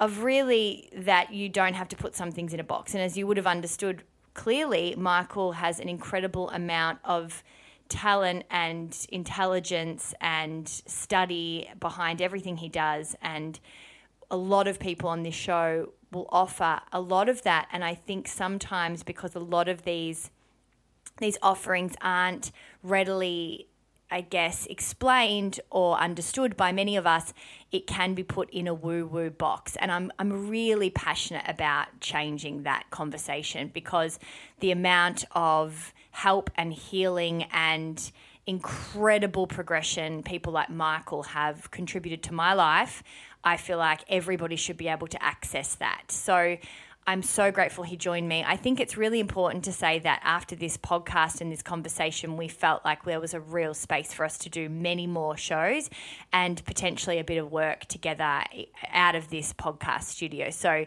of 0.00 0.24
really 0.24 0.88
that 0.96 1.32
you 1.32 1.48
don't 1.48 1.74
have 1.74 1.88
to 1.88 1.96
put 1.96 2.16
some 2.16 2.32
things 2.32 2.54
in 2.54 2.58
a 2.58 2.64
box. 2.64 2.94
And 2.94 3.02
as 3.02 3.16
you 3.16 3.26
would 3.26 3.36
have 3.36 3.46
understood 3.46 4.02
clearly, 4.34 4.94
Michael 4.96 5.52
has 5.52 5.78
an 5.78 5.88
incredible 5.88 6.48
amount 6.50 6.98
of 7.04 7.44
talent 7.90 8.44
and 8.50 8.96
intelligence 9.10 10.14
and 10.20 10.66
study 10.68 11.68
behind 11.78 12.22
everything 12.22 12.56
he 12.56 12.68
does. 12.68 13.14
And 13.20 13.60
a 14.30 14.36
lot 14.36 14.66
of 14.66 14.80
people 14.80 15.10
on 15.10 15.22
this 15.22 15.34
show 15.34 15.92
will 16.10 16.28
offer 16.32 16.80
a 16.92 17.00
lot 17.00 17.28
of 17.28 17.42
that. 17.42 17.68
And 17.70 17.84
I 17.84 17.94
think 17.94 18.26
sometimes 18.26 19.02
because 19.02 19.34
a 19.34 19.40
lot 19.40 19.68
of 19.68 19.82
these 19.84 20.30
these 21.18 21.36
offerings 21.42 21.94
aren't 22.00 22.50
readily 22.82 23.66
I 24.10 24.22
guess, 24.22 24.66
explained 24.66 25.60
or 25.70 25.98
understood 25.98 26.56
by 26.56 26.72
many 26.72 26.96
of 26.96 27.06
us, 27.06 27.32
it 27.70 27.86
can 27.86 28.14
be 28.14 28.22
put 28.22 28.50
in 28.50 28.66
a 28.66 28.74
woo 28.74 29.06
woo 29.06 29.30
box. 29.30 29.76
And 29.76 29.92
I'm, 29.92 30.10
I'm 30.18 30.48
really 30.48 30.90
passionate 30.90 31.44
about 31.46 31.86
changing 32.00 32.64
that 32.64 32.84
conversation 32.90 33.70
because 33.72 34.18
the 34.58 34.72
amount 34.72 35.24
of 35.32 35.92
help 36.10 36.50
and 36.56 36.72
healing 36.72 37.44
and 37.52 38.10
incredible 38.46 39.46
progression 39.46 40.22
people 40.22 40.52
like 40.52 40.70
Michael 40.70 41.22
have 41.22 41.70
contributed 41.70 42.22
to 42.24 42.34
my 42.34 42.52
life, 42.52 43.02
I 43.44 43.56
feel 43.56 43.78
like 43.78 44.00
everybody 44.08 44.56
should 44.56 44.76
be 44.76 44.88
able 44.88 45.06
to 45.06 45.22
access 45.22 45.76
that. 45.76 46.04
So 46.08 46.56
I'm 47.10 47.22
so 47.24 47.50
grateful 47.50 47.82
he 47.82 47.96
joined 47.96 48.28
me. 48.28 48.44
I 48.46 48.54
think 48.54 48.78
it's 48.78 48.96
really 48.96 49.18
important 49.18 49.64
to 49.64 49.72
say 49.72 49.98
that 49.98 50.20
after 50.22 50.54
this 50.54 50.76
podcast 50.76 51.40
and 51.40 51.50
this 51.50 51.60
conversation, 51.60 52.36
we 52.36 52.46
felt 52.46 52.84
like 52.84 53.02
there 53.02 53.18
was 53.18 53.34
a 53.34 53.40
real 53.40 53.74
space 53.74 54.14
for 54.14 54.24
us 54.24 54.38
to 54.38 54.48
do 54.48 54.68
many 54.68 55.08
more 55.08 55.36
shows 55.36 55.90
and 56.32 56.64
potentially 56.64 57.18
a 57.18 57.24
bit 57.24 57.38
of 57.38 57.50
work 57.50 57.86
together 57.86 58.44
out 58.92 59.16
of 59.16 59.28
this 59.28 59.52
podcast 59.52 60.04
studio. 60.04 60.50
So, 60.50 60.86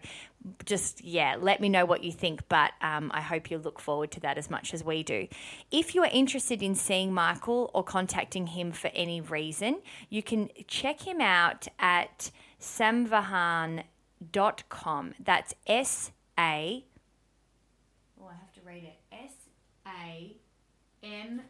just 0.64 1.04
yeah, 1.04 1.36
let 1.38 1.60
me 1.60 1.68
know 1.68 1.84
what 1.84 2.06
you 2.06 2.14
think. 2.14 2.48
But 2.48 2.72
um, 2.80 3.12
I 3.14 3.20
hope 3.20 3.52
you 3.52 3.58
look 3.58 3.82
forward 3.82 4.12
to 4.12 4.22
that 4.22 4.38
as 4.38 4.50
much 4.50 4.74
as 4.74 4.82
we 4.82 5.04
do. 5.04 5.28
If 5.72 5.94
you 5.94 6.04
are 6.04 6.10
interested 6.10 6.64
in 6.64 6.76
seeing 6.76 7.14
Michael 7.14 7.70
or 7.74 7.84
contacting 7.84 8.48
him 8.48 8.72
for 8.72 8.90
any 8.94 9.20
reason, 9.20 9.82
you 10.10 10.24
can 10.24 10.52
check 10.70 11.02
him 11.02 11.20
out 11.20 11.68
at 11.80 12.32
samvahan.com. 12.62 13.84
That's 15.20 15.54
S 15.68 16.12
A. 16.38 16.85
Oh, 18.19 18.27
I 18.27 18.34
have 18.34 18.53
to 18.53 18.61
read 18.65 18.84
it. 18.84 18.97
S 19.11 19.34
A 19.88 20.35
M 21.03 21.41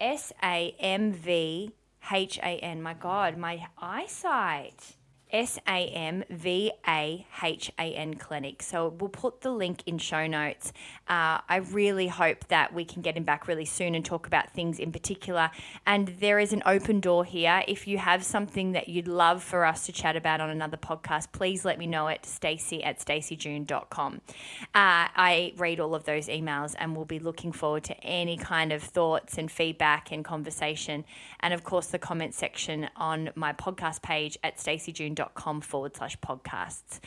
S 0.00 0.32
A 0.42 0.74
M 0.78 1.12
V 1.12 1.72
H 2.10 2.38
A 2.38 2.58
N. 2.58 2.82
My 2.82 2.94
God, 2.94 3.36
my 3.36 3.66
eyesight. 3.78 4.96
S 5.32 5.58
A 5.66 5.86
M 5.88 6.24
V 6.28 6.72
A 6.86 7.26
H 7.42 7.72
A 7.78 7.94
N 7.94 8.14
clinic. 8.14 8.62
So 8.62 8.88
we'll 8.98 9.08
put 9.08 9.40
the 9.40 9.50
link 9.50 9.82
in 9.86 9.96
show 9.98 10.26
notes. 10.26 10.72
Uh, 11.08 11.40
I 11.48 11.62
really 11.70 12.08
hope 12.08 12.46
that 12.48 12.74
we 12.74 12.84
can 12.84 13.00
get 13.00 13.16
him 13.16 13.24
back 13.24 13.48
really 13.48 13.64
soon 13.64 13.94
and 13.94 14.04
talk 14.04 14.26
about 14.26 14.52
things 14.52 14.78
in 14.78 14.92
particular. 14.92 15.50
And 15.86 16.08
there 16.20 16.38
is 16.38 16.52
an 16.52 16.62
open 16.66 17.00
door 17.00 17.24
here. 17.24 17.62
If 17.66 17.86
you 17.86 17.98
have 17.98 18.24
something 18.24 18.72
that 18.72 18.88
you'd 18.88 19.08
love 19.08 19.42
for 19.42 19.64
us 19.64 19.86
to 19.86 19.92
chat 19.92 20.16
about 20.16 20.40
on 20.40 20.50
another 20.50 20.76
podcast, 20.76 21.32
please 21.32 21.64
let 21.64 21.78
me 21.78 21.86
know 21.86 22.08
at 22.08 22.26
stacey 22.26 22.84
at 22.84 22.98
staceyjune.com. 22.98 24.20
Uh, 24.60 24.66
I 24.74 25.54
read 25.56 25.80
all 25.80 25.94
of 25.94 26.04
those 26.04 26.28
emails 26.28 26.74
and 26.78 26.94
we'll 26.94 27.04
be 27.06 27.18
looking 27.18 27.52
forward 27.52 27.84
to 27.84 27.98
any 28.04 28.36
kind 28.36 28.72
of 28.72 28.82
thoughts 28.82 29.38
and 29.38 29.50
feedback 29.50 30.12
and 30.12 30.24
conversation. 30.24 31.04
And 31.40 31.54
of 31.54 31.64
course, 31.64 31.86
the 31.86 31.98
comment 31.98 32.34
section 32.34 32.90
on 32.96 33.30
my 33.34 33.52
podcast 33.54 34.02
page 34.02 34.36
at 34.44 34.58
staceyjune.com 34.58 35.21
forward 35.60 35.96
slash 35.96 36.18
podcasts. 36.18 37.00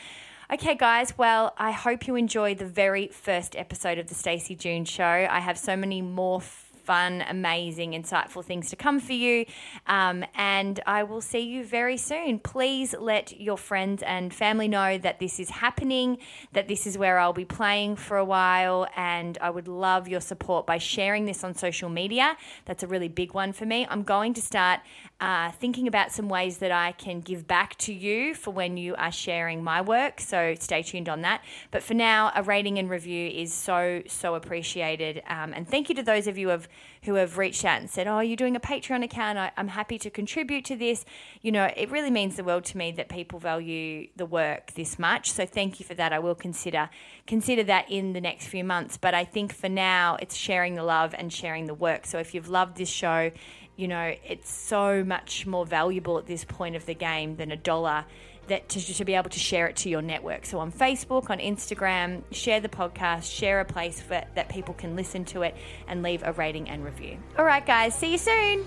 Okay, 0.52 0.76
guys, 0.76 1.18
well, 1.18 1.54
I 1.58 1.72
hope 1.72 2.06
you 2.06 2.14
enjoy 2.14 2.54
the 2.54 2.66
very 2.66 3.08
first 3.08 3.56
episode 3.56 3.98
of 3.98 4.06
the 4.06 4.14
Stacey 4.14 4.54
June 4.54 4.84
Show. 4.84 5.26
I 5.28 5.40
have 5.40 5.58
so 5.58 5.76
many 5.76 6.02
more 6.02 6.40
fun, 6.86 7.24
amazing, 7.28 7.92
insightful 7.92 8.44
things 8.44 8.70
to 8.70 8.76
come 8.76 9.00
for 9.00 9.12
you. 9.12 9.44
Um, 9.86 10.24
and 10.34 10.80
I 10.86 11.02
will 11.02 11.20
see 11.20 11.40
you 11.40 11.64
very 11.64 11.96
soon. 11.96 12.38
Please 12.38 12.94
let 12.98 13.40
your 13.40 13.58
friends 13.58 14.02
and 14.02 14.32
family 14.32 14.68
know 14.68 14.96
that 14.98 15.18
this 15.18 15.40
is 15.40 15.50
happening, 15.50 16.18
that 16.52 16.68
this 16.68 16.86
is 16.86 16.96
where 16.96 17.18
I'll 17.18 17.32
be 17.32 17.44
playing 17.44 17.96
for 17.96 18.16
a 18.16 18.24
while. 18.24 18.86
And 18.96 19.36
I 19.40 19.50
would 19.50 19.68
love 19.68 20.06
your 20.06 20.20
support 20.20 20.66
by 20.66 20.78
sharing 20.78 21.24
this 21.26 21.42
on 21.42 21.54
social 21.54 21.88
media. 21.88 22.36
That's 22.66 22.82
a 22.82 22.86
really 22.86 23.08
big 23.08 23.34
one 23.34 23.52
for 23.52 23.66
me. 23.66 23.86
I'm 23.90 24.04
going 24.04 24.34
to 24.34 24.42
start 24.42 24.80
uh, 25.20 25.50
thinking 25.52 25.88
about 25.88 26.12
some 26.12 26.28
ways 26.28 26.58
that 26.58 26.70
I 26.70 26.92
can 26.92 27.20
give 27.20 27.46
back 27.46 27.76
to 27.78 27.92
you 27.92 28.34
for 28.34 28.52
when 28.52 28.76
you 28.76 28.94
are 28.96 29.12
sharing 29.12 29.64
my 29.64 29.80
work. 29.80 30.20
So 30.20 30.54
stay 30.60 30.82
tuned 30.82 31.08
on 31.08 31.22
that. 31.22 31.42
But 31.70 31.82
for 31.82 31.94
now, 31.94 32.30
a 32.34 32.42
rating 32.42 32.78
and 32.78 32.88
review 32.88 33.28
is 33.28 33.52
so, 33.52 34.02
so 34.06 34.34
appreciated. 34.34 35.22
Um, 35.28 35.52
and 35.54 35.66
thank 35.68 35.88
you 35.88 35.94
to 35.96 36.02
those 36.02 36.26
of 36.26 36.38
you 36.38 36.46
who 36.46 36.52
have, 36.52 36.68
who 37.04 37.14
have 37.14 37.38
reached 37.38 37.64
out 37.64 37.80
and 37.80 37.88
said, 37.88 38.06
Oh, 38.06 38.20
you're 38.20 38.36
doing 38.36 38.56
a 38.56 38.60
Patreon 38.60 39.04
account. 39.04 39.38
I, 39.38 39.52
I'm 39.56 39.68
happy 39.68 39.98
to 39.98 40.10
contribute 40.10 40.64
to 40.66 40.76
this. 40.76 41.04
You 41.40 41.52
know, 41.52 41.70
it 41.76 41.90
really 41.90 42.10
means 42.10 42.36
the 42.36 42.44
world 42.44 42.64
to 42.66 42.76
me 42.76 42.92
that 42.92 43.08
people 43.08 43.38
value 43.38 44.08
the 44.16 44.26
work 44.26 44.72
this 44.74 44.98
much. 44.98 45.30
So 45.30 45.46
thank 45.46 45.78
you 45.80 45.86
for 45.86 45.94
that. 45.94 46.12
I 46.12 46.18
will 46.18 46.34
consider 46.34 46.90
consider 47.26 47.64
that 47.64 47.90
in 47.90 48.12
the 48.12 48.20
next 48.20 48.46
few 48.46 48.64
months. 48.64 48.96
But 48.96 49.14
I 49.14 49.24
think 49.24 49.54
for 49.54 49.68
now, 49.68 50.16
it's 50.20 50.36
sharing 50.36 50.74
the 50.74 50.84
love 50.84 51.14
and 51.16 51.32
sharing 51.32 51.66
the 51.66 51.74
work. 51.74 52.06
So 52.06 52.18
if 52.18 52.34
you've 52.34 52.48
loved 52.48 52.76
this 52.76 52.88
show, 52.88 53.30
you 53.76 53.88
know, 53.88 54.14
it's 54.24 54.50
so 54.50 55.04
much 55.04 55.46
more 55.46 55.66
valuable 55.66 56.18
at 56.18 56.26
this 56.26 56.44
point 56.44 56.76
of 56.76 56.86
the 56.86 56.94
game 56.94 57.36
than 57.36 57.52
a 57.52 57.56
dollar 57.56 58.04
that 58.48 58.68
to, 58.70 58.94
to 58.94 59.04
be 59.04 59.14
able 59.14 59.30
to 59.30 59.38
share 59.38 59.66
it 59.66 59.76
to 59.76 59.88
your 59.88 60.02
network. 60.02 60.46
So 60.46 60.58
on 60.58 60.72
Facebook, 60.72 61.30
on 61.30 61.38
Instagram, 61.38 62.22
share 62.32 62.60
the 62.60 62.68
podcast, 62.68 63.32
share 63.32 63.60
a 63.60 63.64
place 63.64 64.00
for, 64.00 64.22
that 64.34 64.48
people 64.48 64.74
can 64.74 64.96
listen 64.96 65.24
to 65.26 65.42
it 65.42 65.54
and 65.88 66.02
leave 66.02 66.22
a 66.24 66.32
rating 66.32 66.68
and 66.68 66.84
review. 66.84 67.18
All 67.38 67.44
right, 67.44 67.64
guys, 67.64 67.94
see 67.94 68.12
you 68.12 68.18
soon. 68.18 68.66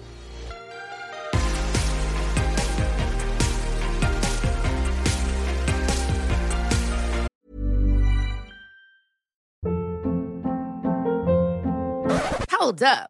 Hold 12.51 12.83
up. 12.83 13.09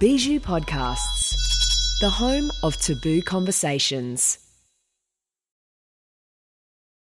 Bijou 0.00 0.40
Podcasts, 0.40 1.34
the 2.00 2.08
home 2.08 2.50
of 2.62 2.78
taboo 2.78 3.20
conversations. 3.20 4.38